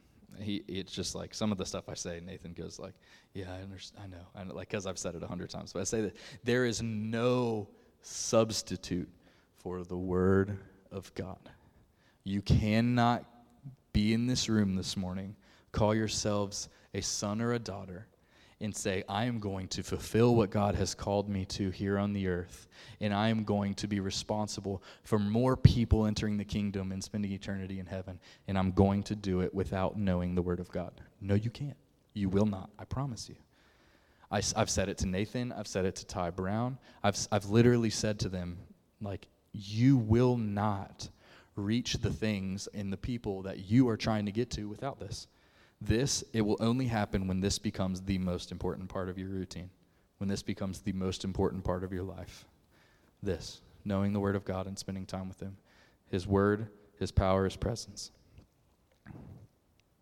he 0.40 0.62
it's 0.68 0.92
just 0.92 1.14
like 1.14 1.34
some 1.34 1.50
of 1.50 1.58
the 1.58 1.66
stuff 1.66 1.88
I 1.88 1.94
say, 1.94 2.20
Nathan 2.24 2.52
goes 2.52 2.78
like, 2.78 2.94
"Yeah, 3.34 3.52
I 3.52 3.62
understand. 3.62 4.14
I 4.36 4.42
know, 4.42 4.44
know," 4.48 4.54
like 4.54 4.68
because 4.68 4.86
I've 4.86 4.98
said 4.98 5.14
it 5.14 5.22
a 5.22 5.26
hundred 5.26 5.50
times. 5.50 5.72
But 5.72 5.80
I 5.80 5.84
say 5.84 6.02
that 6.02 6.16
there 6.44 6.64
is 6.64 6.82
no 6.82 7.68
substitute 8.02 9.08
for 9.56 9.82
the 9.82 9.96
Word 9.96 10.58
of 10.92 11.14
God. 11.14 11.50
You 12.24 12.42
cannot 12.42 13.24
be 13.92 14.12
in 14.12 14.26
this 14.26 14.48
room 14.48 14.74
this 14.74 14.96
morning, 14.96 15.34
call 15.72 15.94
yourselves 15.94 16.68
a 16.94 17.00
son 17.00 17.40
or 17.40 17.52
a 17.52 17.58
daughter, 17.58 18.06
and 18.60 18.74
say, 18.74 19.04
I 19.08 19.24
am 19.24 19.38
going 19.38 19.68
to 19.68 19.82
fulfill 19.82 20.34
what 20.34 20.50
God 20.50 20.74
has 20.74 20.94
called 20.94 21.28
me 21.28 21.44
to 21.46 21.70
here 21.70 21.96
on 21.98 22.12
the 22.12 22.26
earth, 22.26 22.66
and 23.00 23.14
I 23.14 23.28
am 23.28 23.44
going 23.44 23.74
to 23.76 23.86
be 23.86 24.00
responsible 24.00 24.82
for 25.04 25.18
more 25.18 25.56
people 25.56 26.06
entering 26.06 26.36
the 26.36 26.44
kingdom 26.44 26.90
and 26.90 27.02
spending 27.02 27.32
eternity 27.32 27.78
in 27.78 27.86
heaven, 27.86 28.18
and 28.48 28.58
I'm 28.58 28.72
going 28.72 29.04
to 29.04 29.14
do 29.14 29.40
it 29.40 29.54
without 29.54 29.96
knowing 29.96 30.34
the 30.34 30.42
Word 30.42 30.58
of 30.58 30.70
God. 30.70 31.00
No, 31.20 31.34
you 31.34 31.50
can't. 31.50 31.76
You 32.14 32.28
will 32.28 32.46
not. 32.46 32.70
I 32.78 32.84
promise 32.84 33.28
you. 33.28 33.36
I, 34.30 34.42
have 34.56 34.68
said 34.68 34.88
it 34.88 34.98
to 34.98 35.06
Nathan. 35.06 35.52
I've 35.52 35.68
said 35.68 35.84
it 35.84 35.94
to 35.96 36.06
Ty 36.06 36.30
Brown. 36.30 36.78
I've, 37.02 37.16
I've 37.32 37.46
literally 37.46 37.90
said 37.90 38.18
to 38.20 38.28
them, 38.28 38.58
like, 39.00 39.26
you 39.52 39.96
will 39.96 40.36
not 40.36 41.08
reach 41.56 41.94
the 41.94 42.10
things 42.10 42.68
and 42.72 42.92
the 42.92 42.96
people 42.96 43.42
that 43.42 43.70
you 43.70 43.88
are 43.88 43.96
trying 43.96 44.26
to 44.26 44.32
get 44.32 44.50
to 44.50 44.68
without 44.68 45.00
this. 45.00 45.26
This, 45.80 46.24
it 46.32 46.40
will 46.42 46.56
only 46.60 46.86
happen 46.86 47.26
when 47.26 47.40
this 47.40 47.58
becomes 47.58 48.00
the 48.00 48.18
most 48.18 48.50
important 48.50 48.88
part 48.88 49.08
of 49.08 49.18
your 49.18 49.28
routine, 49.28 49.70
when 50.18 50.28
this 50.28 50.42
becomes 50.42 50.80
the 50.80 50.92
most 50.92 51.24
important 51.24 51.64
part 51.64 51.84
of 51.84 51.92
your 51.92 52.02
life. 52.02 52.46
This, 53.22 53.60
knowing 53.84 54.12
the 54.12 54.20
Word 54.20 54.36
of 54.36 54.44
God 54.44 54.66
and 54.66 54.78
spending 54.78 55.06
time 55.06 55.28
with 55.28 55.40
Him, 55.40 55.56
His 56.10 56.26
Word, 56.26 56.68
His 56.98 57.10
power, 57.10 57.44
His 57.44 57.56
presence. 57.56 58.10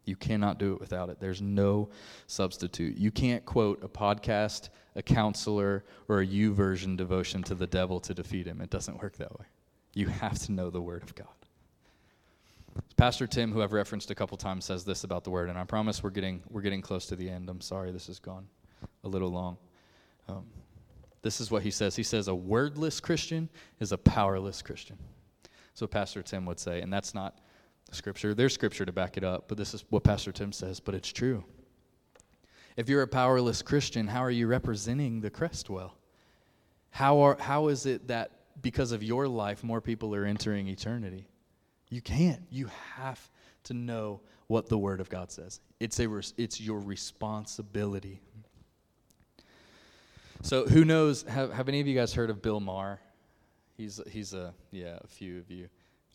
You 0.06 0.16
cannot 0.16 0.58
do 0.58 0.72
it 0.72 0.80
without 0.80 1.10
it. 1.10 1.18
There's 1.20 1.42
no 1.42 1.90
substitute. 2.28 2.96
You 2.96 3.10
can't 3.10 3.44
quote 3.44 3.82
a 3.82 3.88
podcast, 3.88 4.70
a 4.94 5.02
counselor, 5.02 5.84
or 6.08 6.20
a 6.20 6.26
YouVersion 6.26 6.96
devotion 6.96 7.42
to 7.42 7.54
the 7.54 7.66
devil 7.66 8.00
to 8.00 8.14
defeat 8.14 8.46
him. 8.46 8.60
It 8.60 8.70
doesn't 8.70 9.02
work 9.02 9.16
that 9.18 9.38
way. 9.38 9.46
You 9.94 10.06
have 10.06 10.38
to 10.40 10.52
know 10.52 10.70
the 10.70 10.80
Word 10.80 11.02
of 11.02 11.14
God. 11.14 11.26
Pastor 12.96 13.26
Tim, 13.26 13.52
who 13.52 13.62
I've 13.62 13.72
referenced 13.72 14.10
a 14.10 14.14
couple 14.14 14.36
times, 14.36 14.64
says 14.64 14.84
this 14.84 15.02
about 15.02 15.24
the 15.24 15.30
Word, 15.30 15.50
and 15.50 15.58
I 15.58 15.64
promise 15.64 16.02
we're 16.02 16.10
getting, 16.10 16.42
we're 16.50 16.62
getting 16.62 16.82
close 16.82 17.06
to 17.06 17.16
the 17.16 17.28
end. 17.28 17.48
I'm 17.48 17.60
sorry 17.60 17.90
this 17.90 18.06
has 18.06 18.20
gone 18.20 18.46
a 19.02 19.08
little 19.08 19.30
long. 19.30 19.56
Um, 20.28 20.44
this 21.22 21.40
is 21.40 21.50
what 21.50 21.62
he 21.62 21.72
says. 21.72 21.96
He 21.96 22.04
says, 22.04 22.28
A 22.28 22.34
wordless 22.34 23.00
Christian 23.00 23.48
is 23.80 23.90
a 23.90 23.98
powerless 23.98 24.62
Christian. 24.62 24.98
So 25.74 25.86
Pastor 25.86 26.22
Tim 26.22 26.46
would 26.46 26.60
say, 26.60 26.80
and 26.80 26.92
that's 26.92 27.14
not 27.14 27.38
scripture. 27.92 28.34
There's 28.34 28.54
scripture 28.54 28.84
to 28.84 28.92
back 28.92 29.16
it 29.16 29.24
up, 29.24 29.48
but 29.48 29.56
this 29.56 29.74
is 29.74 29.84
what 29.90 30.04
Pastor 30.04 30.32
Tim 30.32 30.52
says, 30.52 30.80
but 30.80 30.94
it's 30.94 31.12
true. 31.12 31.44
If 32.76 32.88
you're 32.88 33.02
a 33.02 33.08
powerless 33.08 33.62
Christian, 33.62 34.06
how 34.06 34.22
are 34.22 34.30
you 34.30 34.46
representing 34.46 35.20
the 35.20 35.30
crest 35.30 35.70
well? 35.70 35.96
How, 36.90 37.20
are, 37.20 37.36
how 37.38 37.68
is 37.68 37.86
it 37.86 38.08
that 38.08 38.30
because 38.60 38.92
of 38.92 39.02
your 39.02 39.28
life, 39.28 39.64
more 39.64 39.80
people 39.80 40.14
are 40.14 40.24
entering 40.24 40.68
eternity? 40.68 41.26
You 41.88 42.00
can't. 42.00 42.42
You 42.50 42.68
have 42.94 43.30
to 43.64 43.74
know 43.74 44.20
what 44.48 44.68
the 44.68 44.78
Word 44.78 45.00
of 45.00 45.08
God 45.08 45.30
says. 45.30 45.60
It's, 45.80 45.98
a, 46.00 46.22
it's 46.36 46.60
your 46.60 46.80
responsibility. 46.80 48.20
So, 50.42 50.66
who 50.66 50.84
knows? 50.84 51.22
Have, 51.22 51.52
have 51.52 51.68
any 51.68 51.80
of 51.80 51.86
you 51.86 51.94
guys 51.94 52.12
heard 52.12 52.30
of 52.30 52.42
Bill 52.42 52.60
Maher? 52.60 53.00
He's, 53.76 54.00
he's 54.10 54.32
a, 54.32 54.54
yeah, 54.70 54.98
a 55.02 55.06
few 55.06 55.38
of 55.38 55.50
you. 55.50 55.68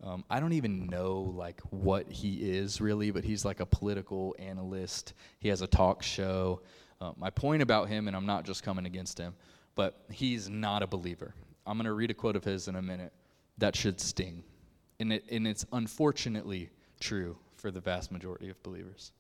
Um, 0.04 0.24
I 0.30 0.40
don't 0.40 0.54
even 0.54 0.88
know 0.88 1.34
like 1.36 1.62
what 1.70 2.12
he 2.12 2.38
is 2.52 2.82
really, 2.82 3.12
but 3.12 3.24
he's 3.24 3.46
like 3.46 3.60
a 3.60 3.66
political 3.66 4.36
analyst. 4.40 5.14
He 5.40 5.50
has 5.50 5.62
a 5.62 5.68
talk 5.68 6.02
show. 6.02 6.62
Uh, 7.00 7.12
my 7.18 7.30
point 7.30 7.62
about 7.62 7.88
him, 7.88 8.08
and 8.08 8.16
I'm 8.16 8.26
not 8.26 8.44
just 8.44 8.64
coming 8.64 8.86
against 8.86 9.18
him, 9.18 9.36
but 9.76 10.04
he's 10.12 10.50
not 10.50 10.82
a 10.82 10.88
believer. 10.88 11.34
I'm 11.66 11.78
going 11.78 11.86
to 11.86 11.94
read 11.94 12.10
a 12.10 12.16
quote 12.16 12.36
of 12.36 12.44
his 12.44 12.68
in 12.68 12.76
a 12.76 12.82
minute 12.82 13.14
that 13.60 13.76
should 13.76 14.02
sting, 14.02 14.44
and 15.00 15.14
it 15.14 15.24
and 15.30 15.48
it's 15.48 15.66
unfortunately 15.72 16.70
true 17.00 17.38
for 17.56 17.70
the 17.70 17.80
vast 17.80 18.12
majority 18.12 18.50
of 18.50 18.62
believers. 18.64 19.12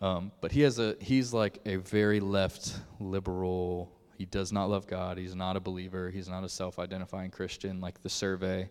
Um, 0.00 0.32
but 0.40 0.50
he 0.50 0.62
has 0.62 0.80
a 0.80 0.96
he's 1.00 1.32
like 1.32 1.60
a 1.64 1.76
very 1.76 2.18
left 2.18 2.74
liberal. 2.98 3.92
He 4.18 4.26
does 4.26 4.52
not 4.52 4.66
love 4.66 4.88
God. 4.88 5.16
He's 5.16 5.36
not 5.36 5.56
a 5.56 5.60
believer. 5.60 6.10
He's 6.10 6.28
not 6.28 6.42
a 6.42 6.48
self-identifying 6.48 7.30
Christian 7.30 7.80
like 7.80 8.02
the 8.02 8.08
survey. 8.08 8.68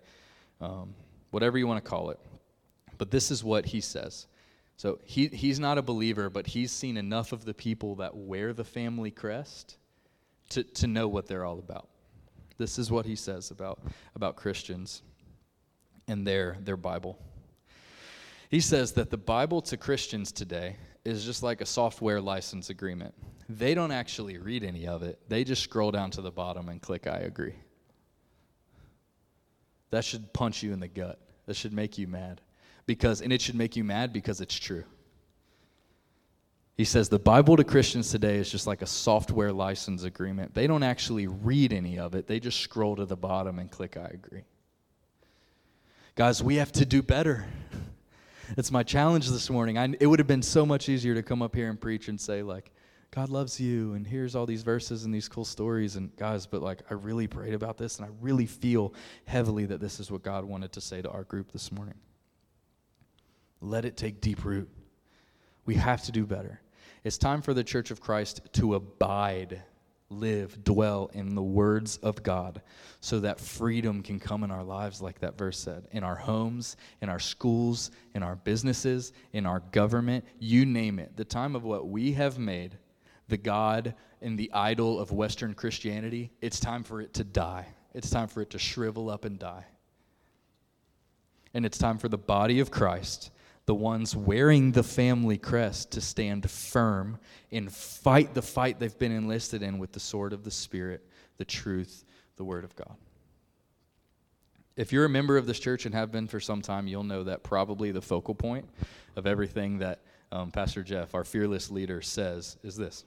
Um, 0.60 0.94
whatever 1.32 1.58
you 1.58 1.68
want 1.68 1.84
to 1.84 1.90
call 1.90 2.12
it. 2.12 2.20
But 2.98 3.10
this 3.10 3.32
is 3.32 3.44
what 3.44 3.66
he 3.66 3.82
says. 3.82 4.28
So 4.78 5.00
he, 5.04 5.28
he's 5.28 5.60
not 5.60 5.78
a 5.78 5.82
believer, 5.82 6.30
but 6.30 6.48
he's 6.48 6.72
seen 6.72 6.98
enough 6.98 7.34
of 7.34 7.46
the 7.46 7.54
people 7.54 7.96
that 7.96 8.16
wear 8.16 8.54
the 8.54 8.64
family 8.64 9.12
crest 9.12 9.78
to, 10.50 10.64
to 10.64 10.88
know 10.88 11.08
what 11.08 11.28
they're 11.28 11.46
all 11.46 11.60
about. 11.60 11.88
This 12.58 12.78
is 12.78 12.92
what 12.92 13.06
he 13.06 13.16
says 13.16 13.52
about, 13.52 13.82
about 14.16 14.36
Christians 14.36 15.02
and 16.08 16.28
their, 16.28 16.58
their 16.62 16.78
Bible. 16.78 17.18
He 18.50 18.60
says 18.60 18.92
that 18.94 19.10
the 19.10 19.18
Bible 19.18 19.62
to 19.64 19.78
Christians 19.78 20.32
today 20.32 20.76
is 21.06 21.26
just 21.26 21.42
like 21.42 21.62
a 21.62 21.66
software 21.66 22.22
license 22.22 22.70
agreement. 22.70 23.14
They 23.50 23.74
don't 23.74 23.92
actually 23.92 24.38
read 24.38 24.64
any 24.64 24.88
of 24.88 25.04
it, 25.04 25.20
they 25.28 25.44
just 25.44 25.64
scroll 25.64 25.92
down 25.92 26.12
to 26.12 26.22
the 26.22 26.32
bottom 26.32 26.70
and 26.70 26.82
click, 26.82 27.08
I 27.08 27.20
agree. 27.20 27.56
That 29.92 30.04
should 30.04 30.34
punch 30.34 30.64
you 30.64 30.74
in 30.74 30.80
the 30.80 30.88
gut. 30.88 31.20
That 31.46 31.56
should 31.56 31.74
make 31.74 31.98
you 31.98 32.08
mad. 32.08 32.42
Because 32.86 33.22
and 33.22 33.32
it 33.32 33.42
should 33.42 33.56
make 33.56 33.76
you 33.76 33.84
mad 33.84 34.12
because 34.12 34.42
it's 34.42 34.58
true. 34.58 34.84
He 36.78 36.86
says 36.86 37.10
the 37.10 37.20
Bible 37.20 37.58
to 37.58 37.64
Christians 37.64 38.10
today 38.10 38.38
is 38.38 38.50
just 38.50 38.66
like 38.66 38.82
a 38.82 38.88
software 38.88 39.52
license 39.52 40.04
agreement. 40.04 40.56
They 40.56 40.66
don't 40.66 40.84
actually 40.84 41.28
read 41.28 41.74
any 41.74 42.00
of 42.00 42.16
it. 42.16 42.26
They 42.26 42.40
just 42.40 42.60
scroll 42.60 42.96
to 42.96 43.06
the 43.06 43.16
bottom 43.16 43.60
and 43.60 43.70
click 43.70 43.98
I 43.98 44.06
agree. 44.06 44.46
Guys, 46.16 46.42
we 46.44 46.56
have 46.56 46.72
to 46.74 46.86
do 46.86 47.02
better. 47.02 47.46
It's 48.58 48.72
my 48.72 48.84
challenge 48.84 49.30
this 49.30 49.50
morning. 49.50 49.78
I, 49.78 49.94
it 50.00 50.08
would 50.08 50.20
have 50.20 50.28
been 50.28 50.42
so 50.42 50.66
much 50.66 50.90
easier 50.90 51.14
to 51.16 51.24
come 51.24 51.42
up 51.42 51.56
here 51.56 51.70
and 51.70 51.80
preach 51.80 52.08
and 52.08 52.20
say 52.20 52.42
like 52.42 52.72
God 53.12 53.30
loves 53.30 53.60
you, 53.60 53.94
and 53.94 54.08
here's 54.08 54.36
all 54.36 54.46
these 54.46 54.64
verses 54.64 55.04
and 55.04 55.14
these 55.14 55.28
cool 55.28 55.44
stories. 55.44 55.98
And 55.98 56.16
guys, 56.16 56.46
but 56.46 56.62
like, 56.62 56.82
I 56.90 56.94
really 56.94 57.28
prayed 57.28 57.54
about 57.54 57.78
this, 57.78 57.98
and 57.98 58.06
I 58.06 58.10
really 58.22 58.46
feel 58.46 58.94
heavily 59.26 59.66
that 59.66 59.82
this 59.82 60.00
is 60.00 60.10
what 60.10 60.24
God 60.24 60.46
wanted 60.46 60.72
to 60.74 60.82
say 60.82 61.02
to 61.02 61.10
our 61.10 61.24
group 61.24 61.52
this 61.52 61.74
morning. 61.74 61.96
Let 63.60 63.84
it 63.84 63.98
take 63.98 64.22
deep 64.22 64.46
root. 64.46 64.70
We 65.66 65.76
have 65.76 66.04
to 66.04 66.14
do 66.14 66.26
better. 66.26 66.62
It's 67.04 67.18
time 67.18 67.42
for 67.42 67.54
the 67.54 67.66
church 67.66 67.92
of 67.92 68.00
Christ 68.00 68.42
to 68.54 68.76
abide, 68.76 69.62
live, 70.10 70.64
dwell 70.64 71.12
in 71.14 71.36
the 71.36 71.44
words 71.44 71.98
of 71.98 72.24
God 72.24 72.62
so 73.02 73.20
that 73.20 73.42
freedom 73.42 74.04
can 74.04 74.20
come 74.22 74.46
in 74.46 74.52
our 74.52 74.64
lives, 74.64 75.02
like 75.02 75.20
that 75.20 75.38
verse 75.38 75.60
said, 75.60 75.86
in 75.92 76.06
our 76.06 76.16
homes, 76.16 76.78
in 77.02 77.10
our 77.10 77.20
schools, 77.20 77.92
in 78.16 78.24
our 78.24 78.38
businesses, 78.38 79.12
in 79.34 79.46
our 79.46 79.60
government, 79.72 80.24
you 80.40 80.66
name 80.66 80.98
it. 80.98 81.18
The 81.18 81.26
time 81.26 81.58
of 81.58 81.66
what 81.66 81.90
we 81.90 82.14
have 82.14 82.40
made 82.40 82.78
the 83.32 83.38
God 83.38 83.96
and 84.22 84.38
the 84.38 84.52
idol 84.54 85.00
of 85.00 85.12
Western 85.12 85.56
Christianity, 85.56 86.32
it's 86.42 86.60
time 86.60 86.84
for 86.84 87.02
it 87.02 87.16
to 87.16 87.24
die. 87.24 87.66
It's 87.96 88.12
time 88.12 88.28
for 88.28 88.42
it 88.42 88.52
to 88.52 88.60
shrivel 88.60 89.10
up 89.10 89.26
and 89.26 89.40
die. 89.40 89.66
And 91.56 91.66
it's 91.66 91.80
time 91.80 91.98
for 91.98 92.10
the 92.10 92.18
body 92.18 92.60
of 92.60 92.70
Christ, 92.70 93.32
the 93.66 93.74
ones 93.74 94.16
wearing 94.16 94.72
the 94.72 94.84
family 94.84 95.38
crest, 95.38 95.92
to 95.92 96.02
stand 96.02 96.50
firm 96.50 97.18
and 97.52 97.72
fight 97.72 98.34
the 98.34 98.42
fight 98.42 98.80
they've 98.80 99.00
been 99.00 99.12
enlisted 99.12 99.64
in 99.64 99.80
with 99.80 99.94
the 99.94 100.00
sword 100.00 100.34
of 100.34 100.44
the 100.44 100.52
Spirit, 100.52 101.06
the 101.38 101.46
truth, 101.46 102.04
the 102.36 102.44
Word 102.44 102.64
of 102.64 102.76
God. 102.76 102.96
If 104.76 104.92
you're 104.92 105.06
a 105.06 105.10
member 105.10 105.38
of 105.38 105.46
this 105.46 105.60
church 105.60 105.86
and 105.86 105.96
have 105.96 106.12
been 106.12 106.28
for 106.28 106.40
some 106.40 106.62
time, 106.62 106.88
you'll 106.88 107.04
know 107.04 107.24
that 107.24 107.44
probably 107.44 107.92
the 107.92 108.02
focal 108.02 108.36
point 108.36 108.68
of 109.16 109.26
everything 109.26 109.80
that 109.80 110.00
um, 110.32 110.52
Pastor 110.52 110.84
Jeff, 110.84 111.14
our 111.14 111.24
fearless 111.26 111.72
leader, 111.72 112.02
says 112.02 112.58
is 112.64 112.76
this. 112.76 113.06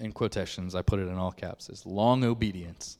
In 0.00 0.12
quotations, 0.12 0.74
I 0.74 0.82
put 0.82 0.98
it 0.98 1.08
in 1.08 1.16
all 1.16 1.30
caps, 1.30 1.68
is 1.68 1.86
long 1.86 2.24
obedience. 2.24 2.98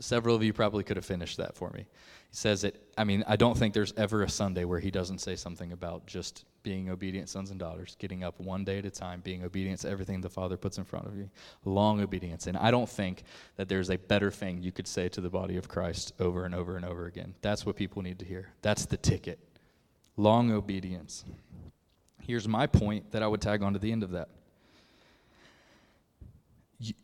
Several 0.00 0.34
of 0.36 0.42
you 0.42 0.52
probably 0.52 0.84
could 0.84 0.96
have 0.96 1.06
finished 1.06 1.36
that 1.38 1.54
for 1.56 1.70
me. 1.70 1.86
He 2.30 2.36
says 2.36 2.64
it, 2.64 2.82
I 2.98 3.04
mean, 3.04 3.24
I 3.26 3.36
don't 3.36 3.56
think 3.56 3.72
there's 3.72 3.94
ever 3.96 4.22
a 4.22 4.28
Sunday 4.28 4.64
where 4.64 4.80
he 4.80 4.90
doesn't 4.90 5.20
say 5.20 5.36
something 5.36 5.72
about 5.72 6.06
just 6.06 6.44
being 6.66 6.90
obedient 6.90 7.28
sons 7.28 7.50
and 7.50 7.60
daughters, 7.60 7.96
getting 8.00 8.24
up 8.24 8.40
one 8.40 8.64
day 8.64 8.78
at 8.78 8.84
a 8.84 8.90
time, 8.90 9.20
being 9.20 9.44
obedient 9.44 9.78
to 9.80 9.88
everything 9.88 10.20
the 10.20 10.28
Father 10.28 10.56
puts 10.56 10.78
in 10.78 10.84
front 10.84 11.06
of 11.06 11.16
you. 11.16 11.30
Long 11.64 12.00
obedience. 12.00 12.48
And 12.48 12.56
I 12.56 12.72
don't 12.72 12.88
think 12.88 13.22
that 13.54 13.68
there's 13.68 13.88
a 13.88 13.96
better 13.96 14.32
thing 14.32 14.60
you 14.60 14.72
could 14.72 14.88
say 14.88 15.08
to 15.10 15.20
the 15.20 15.30
body 15.30 15.56
of 15.56 15.68
Christ 15.68 16.12
over 16.18 16.44
and 16.44 16.56
over 16.56 16.74
and 16.76 16.84
over 16.84 17.06
again. 17.06 17.36
That's 17.40 17.64
what 17.64 17.76
people 17.76 18.02
need 18.02 18.18
to 18.18 18.24
hear. 18.24 18.50
That's 18.62 18.84
the 18.84 18.96
ticket. 18.96 19.38
Long 20.16 20.50
obedience. 20.50 21.24
Here's 22.20 22.48
my 22.48 22.66
point 22.66 23.12
that 23.12 23.22
I 23.22 23.28
would 23.28 23.40
tag 23.40 23.62
on 23.62 23.74
to 23.74 23.78
the 23.78 23.92
end 23.92 24.02
of 24.02 24.10
that. 24.10 24.30
You, 26.80 26.94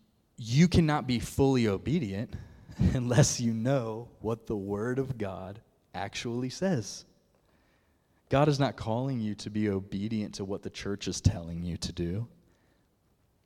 you 0.45 0.66
cannot 0.66 1.07
be 1.07 1.20
fully 1.20 1.68
obedient 1.68 2.34
unless 2.95 3.40
you 3.40 3.53
know 3.53 4.09
what 4.20 4.47
the 4.47 4.57
Word 4.57 4.99
of 4.99 5.16
God 5.16 5.61
actually 5.95 6.51
says. 6.51 7.05
God 8.28 8.49
is 8.49 8.59
not 8.59 8.76
calling 8.76 9.20
you 9.20 9.34
to 9.36 9.51
be 9.51 9.68
obedient 9.68 10.34
to 10.36 10.45
what 10.45 10.62
the 10.62 10.70
church 10.70 11.07
is 11.07 11.20
telling 11.20 11.62
you 11.62 11.76
to 11.76 11.93
do. 11.93 12.26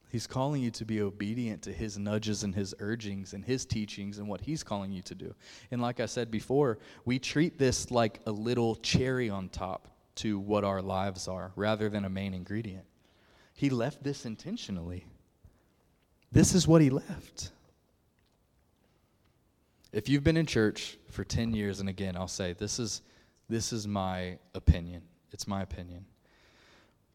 He's 0.08 0.26
calling 0.26 0.62
you 0.62 0.70
to 0.70 0.84
be 0.84 1.02
obedient 1.02 1.62
to 1.62 1.72
his 1.72 1.98
nudges 1.98 2.44
and 2.44 2.54
his 2.54 2.74
urgings 2.78 3.34
and 3.34 3.44
his 3.44 3.66
teachings 3.66 4.18
and 4.18 4.28
what 4.28 4.40
he's 4.40 4.62
calling 4.62 4.92
you 4.92 5.02
to 5.02 5.14
do. 5.14 5.34
And 5.70 5.82
like 5.82 6.00
I 6.00 6.06
said 6.06 6.30
before, 6.30 6.78
we 7.04 7.18
treat 7.18 7.58
this 7.58 7.90
like 7.90 8.20
a 8.26 8.30
little 8.30 8.76
cherry 8.76 9.28
on 9.28 9.48
top 9.48 9.88
to 10.16 10.38
what 10.38 10.64
our 10.64 10.80
lives 10.80 11.28
are 11.28 11.52
rather 11.56 11.90
than 11.90 12.04
a 12.04 12.08
main 12.10 12.32
ingredient. 12.32 12.86
He 13.52 13.68
left 13.68 14.02
this 14.02 14.24
intentionally. 14.24 15.04
This 16.32 16.54
is 16.54 16.66
what 16.66 16.82
he 16.82 16.90
left. 16.90 17.50
If 19.92 20.08
you've 20.08 20.24
been 20.24 20.36
in 20.36 20.46
church 20.46 20.98
for 21.10 21.24
10 21.24 21.54
years, 21.54 21.80
and 21.80 21.88
again, 21.88 22.16
I'll 22.16 22.28
say 22.28 22.52
this 22.52 22.78
is, 22.78 23.02
this 23.48 23.72
is 23.72 23.88
my 23.88 24.38
opinion. 24.54 25.02
It's 25.32 25.46
my 25.46 25.62
opinion. 25.62 26.04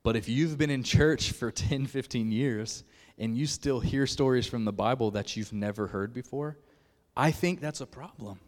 But 0.04 0.16
if 0.16 0.28
you've 0.28 0.58
been 0.58 0.70
in 0.70 0.84
church 0.84 1.32
for 1.32 1.52
10, 1.52 1.86
15 1.86 2.32
years 2.32 2.84
and 3.18 3.38
you 3.38 3.46
still 3.46 3.80
hear 3.80 4.08
stories 4.08 4.48
from 4.48 4.66
the 4.66 4.74
Bible 4.74 5.12
that 5.12 5.38
you've 5.38 5.54
never 5.54 5.88
heard 5.88 6.14
before, 6.14 6.58
I 7.16 7.32
think 7.32 7.62
that's 7.62 7.82
a 7.82 7.86
problem. 7.86 8.40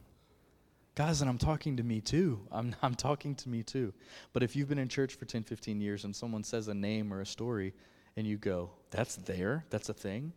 Guys, 0.95 1.21
and 1.21 1.29
I'm 1.29 1.37
talking 1.37 1.77
to 1.77 1.83
me 1.83 2.01
too. 2.01 2.39
I'm, 2.51 2.75
I'm 2.81 2.95
talking 2.95 3.35
to 3.35 3.49
me 3.49 3.63
too. 3.63 3.93
But 4.31 4.43
if 4.43 4.55
you've 4.55 4.69
been 4.69 4.79
in 4.79 4.89
church 4.89 5.15
for 5.15 5.25
10, 5.25 5.43
15 5.43 5.81
years 5.81 6.05
and 6.05 6.15
someone 6.15 6.43
says 6.43 6.67
a 6.67 6.73
name 6.73 7.13
or 7.13 7.21
a 7.21 7.25
story 7.25 7.73
and 8.15 8.25
you 8.25 8.37
go, 8.37 8.71
that's 8.91 9.15
there, 9.17 9.65
that's 9.69 9.89
a 9.89 9.93
thing. 9.93 10.33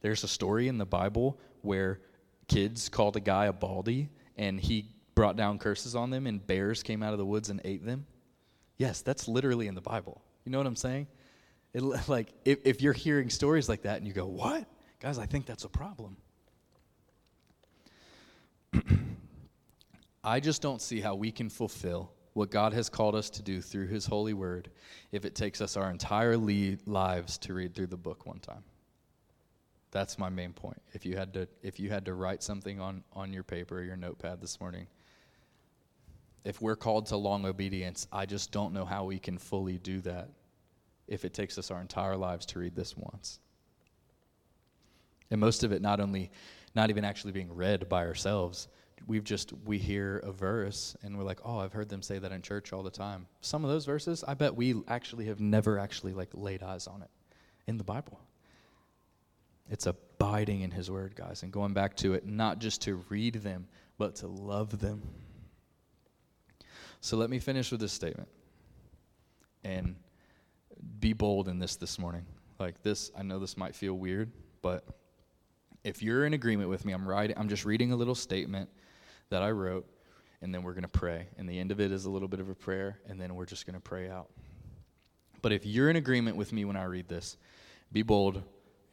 There's 0.00 0.24
a 0.24 0.28
story 0.28 0.68
in 0.68 0.78
the 0.78 0.86
Bible 0.86 1.38
where 1.62 2.00
kids 2.48 2.88
called 2.88 3.16
a 3.16 3.20
guy 3.20 3.46
a 3.46 3.52
baldy 3.52 4.10
and 4.36 4.60
he 4.60 4.86
brought 5.14 5.36
down 5.36 5.58
curses 5.58 5.96
on 5.96 6.10
them 6.10 6.26
and 6.26 6.46
bears 6.46 6.82
came 6.82 7.02
out 7.02 7.12
of 7.12 7.18
the 7.18 7.26
woods 7.26 7.50
and 7.50 7.60
ate 7.64 7.84
them? 7.84 8.06
Yes, 8.76 9.00
that's 9.00 9.26
literally 9.26 9.66
in 9.66 9.74
the 9.74 9.80
Bible. 9.80 10.22
You 10.44 10.52
know 10.52 10.58
what 10.58 10.66
I'm 10.66 10.76
saying? 10.76 11.08
It, 11.74 11.82
like 12.08 12.32
if, 12.44 12.58
if 12.64 12.82
you're 12.82 12.92
hearing 12.92 13.30
stories 13.30 13.68
like 13.68 13.82
that 13.82 13.98
and 13.98 14.06
you 14.06 14.12
go, 14.12 14.26
"What?" 14.26 14.66
Guys, 15.00 15.18
I 15.18 15.26
think 15.26 15.46
that's 15.46 15.64
a 15.64 15.68
problem. 15.68 16.16
I 20.24 20.40
just 20.40 20.62
don't 20.62 20.80
see 20.82 21.00
how 21.00 21.14
we 21.14 21.30
can 21.30 21.48
fulfill 21.48 22.12
what 22.32 22.50
God 22.50 22.72
has 22.74 22.88
called 22.88 23.14
us 23.14 23.30
to 23.30 23.42
do 23.42 23.62
through 23.62 23.86
his 23.86 24.04
holy 24.04 24.34
word 24.34 24.70
if 25.10 25.24
it 25.24 25.34
takes 25.34 25.60
us 25.60 25.76
our 25.76 25.90
entire 25.90 26.36
lives 26.36 27.38
to 27.38 27.54
read 27.54 27.74
through 27.74 27.86
the 27.86 27.96
book 27.96 28.26
one 28.26 28.40
time. 28.40 28.62
That's 29.96 30.18
my 30.18 30.28
main 30.28 30.52
point. 30.52 30.82
If 30.92 31.06
you 31.06 31.16
had 31.16 31.32
to 31.32 31.48
if 31.62 31.80
you 31.80 31.88
had 31.88 32.04
to 32.04 32.12
write 32.12 32.42
something 32.42 32.78
on 32.80 33.02
on 33.14 33.32
your 33.32 33.42
paper 33.42 33.82
your 33.82 33.96
notepad 33.96 34.42
this 34.42 34.60
morning, 34.60 34.88
if 36.44 36.60
we're 36.60 36.76
called 36.76 37.06
to 37.06 37.16
long 37.16 37.46
obedience, 37.46 38.06
I 38.12 38.26
just 38.26 38.52
don't 38.52 38.74
know 38.74 38.84
how 38.84 39.06
we 39.06 39.18
can 39.18 39.38
fully 39.38 39.78
do 39.78 40.02
that 40.02 40.28
if 41.08 41.24
it 41.24 41.32
takes 41.32 41.56
us 41.56 41.70
our 41.70 41.80
entire 41.80 42.14
lives 42.14 42.44
to 42.46 42.58
read 42.58 42.76
this 42.76 42.94
once. 42.94 43.38
And 45.30 45.40
most 45.40 45.64
of 45.64 45.72
it 45.72 45.80
not 45.80 45.98
only 45.98 46.30
not 46.74 46.90
even 46.90 47.02
actually 47.02 47.32
being 47.32 47.54
read 47.54 47.88
by 47.88 48.04
ourselves, 48.04 48.68
we've 49.06 49.24
just 49.24 49.54
we 49.64 49.78
hear 49.78 50.18
a 50.18 50.30
verse 50.30 50.94
and 51.02 51.16
we're 51.16 51.24
like, 51.24 51.40
"Oh, 51.42 51.56
I've 51.56 51.72
heard 51.72 51.88
them 51.88 52.02
say 52.02 52.18
that 52.18 52.32
in 52.32 52.42
church 52.42 52.74
all 52.74 52.82
the 52.82 52.90
time." 52.90 53.28
Some 53.40 53.64
of 53.64 53.70
those 53.70 53.86
verses, 53.86 54.22
I 54.28 54.34
bet 54.34 54.54
we 54.54 54.74
actually 54.88 55.24
have 55.28 55.40
never 55.40 55.78
actually 55.78 56.12
like 56.12 56.28
laid 56.34 56.62
eyes 56.62 56.86
on 56.86 57.00
it 57.00 57.10
in 57.66 57.78
the 57.78 57.84
Bible. 57.84 58.20
It's 59.70 59.86
abiding 59.86 60.60
in 60.62 60.70
His 60.70 60.90
Word, 60.90 61.14
guys, 61.16 61.42
and 61.42 61.52
going 61.52 61.72
back 61.72 61.96
to 61.96 62.14
it, 62.14 62.26
not 62.26 62.58
just 62.58 62.82
to 62.82 63.04
read 63.08 63.34
them, 63.34 63.66
but 63.98 64.16
to 64.16 64.26
love 64.26 64.78
them. 64.78 65.02
So 67.00 67.16
let 67.16 67.30
me 67.30 67.38
finish 67.38 67.70
with 67.70 67.80
this 67.80 67.92
statement 67.92 68.28
and 69.64 69.96
be 71.00 71.12
bold 71.12 71.48
in 71.48 71.58
this 71.58 71.76
this 71.76 71.98
morning. 71.98 72.24
Like 72.58 72.82
this, 72.82 73.10
I 73.16 73.22
know 73.22 73.38
this 73.38 73.56
might 73.56 73.74
feel 73.74 73.94
weird, 73.94 74.30
but 74.62 74.84
if 75.84 76.02
you're 76.02 76.24
in 76.24 76.34
agreement 76.34 76.68
with 76.68 76.84
me, 76.84 76.92
I'm 76.92 77.06
writing, 77.06 77.36
I'm 77.38 77.48
just 77.48 77.64
reading 77.64 77.92
a 77.92 77.96
little 77.96 78.14
statement 78.14 78.70
that 79.30 79.42
I 79.42 79.50
wrote, 79.50 79.86
and 80.42 80.54
then 80.54 80.62
we're 80.62 80.72
going 80.72 80.82
to 80.82 80.88
pray. 80.88 81.28
And 81.38 81.48
the 81.48 81.58
end 81.58 81.70
of 81.70 81.80
it 81.80 81.92
is 81.92 82.04
a 82.04 82.10
little 82.10 82.28
bit 82.28 82.40
of 82.40 82.48
a 82.48 82.54
prayer, 82.54 82.98
and 83.08 83.20
then 83.20 83.34
we're 83.34 83.46
just 83.46 83.66
going 83.66 83.74
to 83.74 83.80
pray 83.80 84.08
out. 84.08 84.30
But 85.42 85.52
if 85.52 85.66
you're 85.66 85.90
in 85.90 85.96
agreement 85.96 86.36
with 86.36 86.52
me 86.52 86.64
when 86.64 86.76
I 86.76 86.84
read 86.84 87.08
this, 87.08 87.36
be 87.92 88.02
bold, 88.02 88.42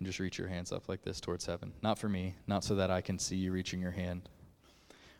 and 0.04 0.08
just 0.10 0.20
reach 0.20 0.38
your 0.38 0.49
hands 0.49 0.74
up 0.74 0.89
like 0.89 1.01
this 1.01 1.22
towards 1.22 1.45
heaven. 1.45 1.72
Not 1.82 1.97
for 1.97 2.10
me, 2.10 2.36
not 2.45 2.66
so 2.66 2.76
that 2.76 2.91
I 2.91 2.99
can 2.99 3.18
see 3.18 3.38
you 3.38 3.54
reaching 3.54 3.80
your 3.80 3.91
hand, 3.91 4.28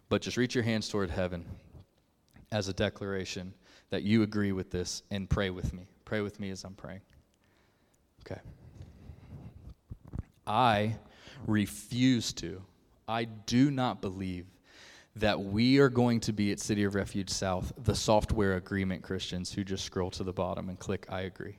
but 0.09 0.21
just 0.21 0.36
reach 0.36 0.55
your 0.55 0.65
hands 0.65 0.89
toward 0.89 1.09
heaven 1.09 1.45
as 2.51 2.67
a 2.67 2.73
declaration 2.73 3.53
that 3.91 4.03
you 4.03 4.23
agree 4.23 4.51
with 4.51 4.71
this 4.71 5.03
and 5.09 5.29
pray 5.29 5.51
with 5.51 5.73
me. 5.73 5.88
Pray 6.03 6.19
with 6.19 6.38
me 6.38 6.49
as 6.49 6.65
I'm 6.65 6.73
praying. 6.73 6.99
Okay. 8.27 8.41
I 10.45 10.97
refuse 11.47 12.34
to, 12.34 12.61
I 13.07 13.23
do 13.23 13.71
not 13.71 14.01
believe 14.01 14.47
that 15.15 15.39
we 15.39 15.79
are 15.79 15.88
going 15.88 16.19
to 16.19 16.34
be 16.34 16.51
at 16.51 16.59
City 16.59 16.84
of 16.84 16.93
Refuge 16.93 17.29
South, 17.29 17.71
the 17.86 17.95
software 17.95 18.57
agreement 18.57 19.01
Christians 19.01 19.53
who 19.53 19.63
just 19.63 19.86
scroll 19.86 20.11
to 20.11 20.25
the 20.25 20.34
bottom 20.34 20.67
and 20.67 20.77
click 20.77 21.05
I 21.07 21.21
agree 21.21 21.55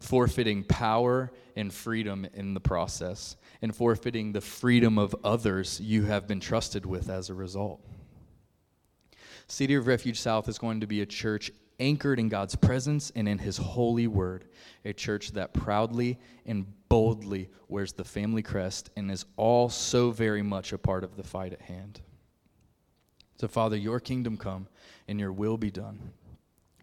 forfeiting 0.00 0.64
power 0.64 1.32
and 1.56 1.72
freedom 1.72 2.26
in 2.34 2.54
the 2.54 2.60
process, 2.60 3.36
and 3.62 3.74
forfeiting 3.74 4.32
the 4.32 4.40
freedom 4.40 4.98
of 4.98 5.14
others 5.24 5.80
you 5.80 6.04
have 6.04 6.26
been 6.26 6.40
trusted 6.40 6.84
with 6.84 7.08
as 7.08 7.30
a 7.30 7.34
result. 7.34 7.80
City 9.48 9.74
of 9.74 9.86
Refuge 9.86 10.20
South 10.20 10.48
is 10.48 10.58
going 10.58 10.80
to 10.80 10.86
be 10.86 11.00
a 11.00 11.06
church 11.06 11.50
anchored 11.78 12.18
in 12.18 12.28
God's 12.28 12.56
presence 12.56 13.12
and 13.14 13.28
in 13.28 13.38
His 13.38 13.56
holy 13.56 14.06
word, 14.06 14.46
a 14.84 14.92
church 14.92 15.32
that 15.32 15.52
proudly 15.52 16.18
and 16.44 16.66
boldly 16.88 17.50
wears 17.68 17.92
the 17.92 18.04
family 18.04 18.42
crest 18.42 18.90
and 18.96 19.10
is 19.10 19.24
all 19.36 19.68
so 19.68 20.10
very 20.10 20.42
much 20.42 20.72
a 20.72 20.78
part 20.78 21.04
of 21.04 21.16
the 21.16 21.22
fight 21.22 21.52
at 21.52 21.62
hand. 21.62 22.00
So, 23.38 23.48
Father, 23.48 23.76
your 23.76 24.00
kingdom 24.00 24.36
come 24.36 24.66
and 25.08 25.20
your 25.20 25.32
will 25.32 25.58
be 25.58 25.70
done. 25.70 26.12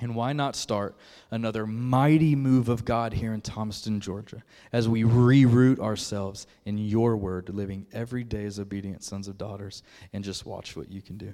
And 0.03 0.15
why 0.15 0.33
not 0.33 0.57
start 0.57 0.97
another 1.31 1.65
mighty 1.65 2.35
move 2.35 2.67
of 2.67 2.83
God 2.83 3.13
here 3.13 3.33
in 3.33 3.39
Thomaston, 3.39 4.01
Georgia, 4.01 4.43
as 4.73 4.89
we 4.89 5.03
reroute 5.03 5.79
ourselves 5.79 6.45
in 6.65 6.77
your 6.77 7.15
word, 7.15 7.47
living 7.47 7.87
every 7.93 8.25
day 8.25 8.43
as 8.43 8.59
obedient 8.59 9.01
sons 9.01 9.29
and 9.29 9.37
daughters, 9.37 9.81
and 10.11 10.21
just 10.21 10.45
watch 10.45 10.75
what 10.75 10.91
you 10.91 11.01
can 11.01 11.15
do. 11.15 11.33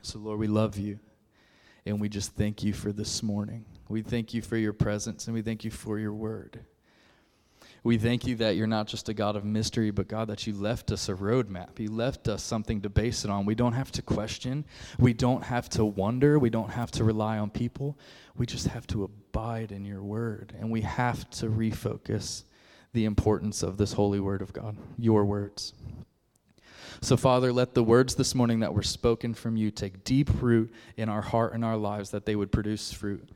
So, 0.00 0.20
Lord, 0.20 0.38
we 0.38 0.46
love 0.46 0.78
you, 0.78 0.98
and 1.84 2.00
we 2.00 2.08
just 2.08 2.34
thank 2.34 2.62
you 2.62 2.72
for 2.72 2.92
this 2.92 3.22
morning. 3.22 3.66
We 3.90 4.00
thank 4.00 4.32
you 4.32 4.40
for 4.40 4.56
your 4.56 4.72
presence, 4.72 5.26
and 5.26 5.34
we 5.34 5.42
thank 5.42 5.64
you 5.64 5.70
for 5.70 5.98
your 5.98 6.14
word. 6.14 6.64
We 7.84 7.98
thank 7.98 8.26
you 8.26 8.36
that 8.36 8.54
you're 8.54 8.68
not 8.68 8.86
just 8.86 9.08
a 9.08 9.14
God 9.14 9.34
of 9.34 9.44
mystery, 9.44 9.90
but 9.90 10.06
God, 10.06 10.28
that 10.28 10.46
you 10.46 10.52
left 10.52 10.92
us 10.92 11.08
a 11.08 11.14
roadmap. 11.14 11.80
You 11.80 11.90
left 11.90 12.28
us 12.28 12.42
something 12.42 12.80
to 12.82 12.88
base 12.88 13.24
it 13.24 13.30
on. 13.30 13.44
We 13.44 13.56
don't 13.56 13.72
have 13.72 13.90
to 13.92 14.02
question. 14.02 14.64
We 15.00 15.12
don't 15.12 15.42
have 15.42 15.68
to 15.70 15.84
wonder. 15.84 16.38
We 16.38 16.50
don't 16.50 16.70
have 16.70 16.92
to 16.92 17.04
rely 17.04 17.38
on 17.38 17.50
people. 17.50 17.98
We 18.36 18.46
just 18.46 18.68
have 18.68 18.86
to 18.88 19.02
abide 19.02 19.72
in 19.72 19.84
your 19.84 20.02
word. 20.02 20.54
And 20.60 20.70
we 20.70 20.82
have 20.82 21.28
to 21.30 21.46
refocus 21.46 22.44
the 22.92 23.04
importance 23.04 23.64
of 23.64 23.78
this 23.78 23.94
holy 23.94 24.20
word 24.20 24.42
of 24.42 24.52
God, 24.52 24.76
your 24.96 25.24
words. 25.24 25.72
So, 27.00 27.16
Father, 27.16 27.52
let 27.52 27.74
the 27.74 27.82
words 27.82 28.14
this 28.14 28.32
morning 28.32 28.60
that 28.60 28.74
were 28.74 28.82
spoken 28.84 29.34
from 29.34 29.56
you 29.56 29.72
take 29.72 30.04
deep 30.04 30.30
root 30.40 30.72
in 30.96 31.08
our 31.08 31.22
heart 31.22 31.52
and 31.52 31.64
our 31.64 31.76
lives, 31.76 32.10
that 32.10 32.26
they 32.26 32.36
would 32.36 32.52
produce 32.52 32.92
fruit. 32.92 33.28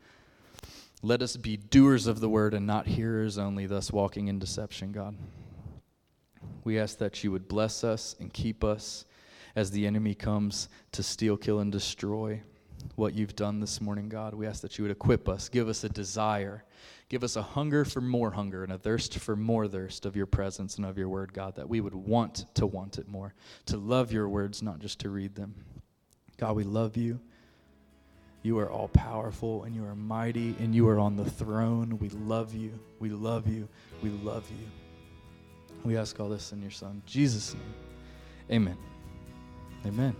Let 1.07 1.23
us 1.23 1.37
be 1.37 1.57
doers 1.57 2.09
of 2.09 2.19
the 2.19 2.29
word 2.29 2.53
and 2.53 2.67
not 2.67 2.89
hearers 2.89 3.39
only, 3.39 3.67
thus 3.67 3.93
walking 3.93 4.27
in 4.27 4.41
deception, 4.41 4.91
God. 4.91 5.17
We 6.65 6.81
ask 6.81 6.99
that 6.99 7.23
you 7.23 7.31
would 7.31 7.47
bless 7.47 7.85
us 7.85 8.17
and 8.19 8.33
keep 8.33 8.65
us 8.65 9.05
as 9.55 9.71
the 9.71 9.87
enemy 9.87 10.17
comes 10.17 10.69
to 10.91 11.05
steal, 11.05 11.37
kill, 11.37 11.61
and 11.61 11.71
destroy 11.71 12.43
what 12.97 13.15
you've 13.15 13.37
done 13.37 13.61
this 13.61 13.81
morning, 13.81 14.09
God. 14.09 14.35
We 14.35 14.49
ask 14.49 14.63
that 14.63 14.79
you 14.79 14.83
would 14.83 14.91
equip 14.91 15.29
us, 15.29 15.49
give 15.49 15.69
us 15.69 15.85
a 15.85 15.89
desire, 15.89 16.65
give 17.09 17.23
us 17.23 17.37
a 17.37 17.43
hunger 17.43 17.85
for 17.85 18.01
more 18.01 18.33
hunger 18.33 18.65
and 18.65 18.73
a 18.73 18.79
thirst 18.79 19.17
for 19.21 19.37
more 19.37 19.69
thirst 19.69 20.07
of 20.07 20.17
your 20.17 20.27
presence 20.27 20.77
and 20.77 20.85
of 20.85 20.99
your 20.99 21.09
word, 21.09 21.33
God, 21.33 21.55
that 21.55 21.69
we 21.69 21.81
would 21.81 21.95
want 21.95 22.47
to 22.57 22.67
want 22.67 22.99
it 22.99 23.07
more, 23.07 23.33
to 23.67 23.77
love 23.77 24.11
your 24.11 24.29
words, 24.29 24.61
not 24.61 24.81
just 24.81 24.99
to 24.99 25.11
read 25.11 25.37
them. 25.37 25.55
God, 26.37 26.57
we 26.57 26.65
love 26.65 26.97
you. 26.97 27.21
You 28.47 28.61
are 28.61 28.71
all 28.71 28.87
powerful 28.87 29.65
and 29.65 29.75
you 29.75 29.85
are 29.87 29.97
mighty 29.97 30.55
and 30.61 30.73
you 30.73 30.89
are 30.89 31.01
on 31.01 31.17
the 31.17 31.29
throne. 31.29 31.99
We 31.99 32.11
love 32.11 32.55
you. 32.55 32.79
We 33.01 33.09
love 33.09 33.49
you. 33.49 33.69
We 34.05 34.11
love 34.11 34.49
you. 34.49 34.69
We 35.83 35.97
ask 35.97 36.21
all 36.21 36.29
this 36.29 36.53
in 36.53 36.63
your 36.63 36.71
Son, 36.71 37.03
Jesus' 37.07 37.55
name. 37.55 37.75
Amen. 38.53 38.79
Amen. 39.85 40.15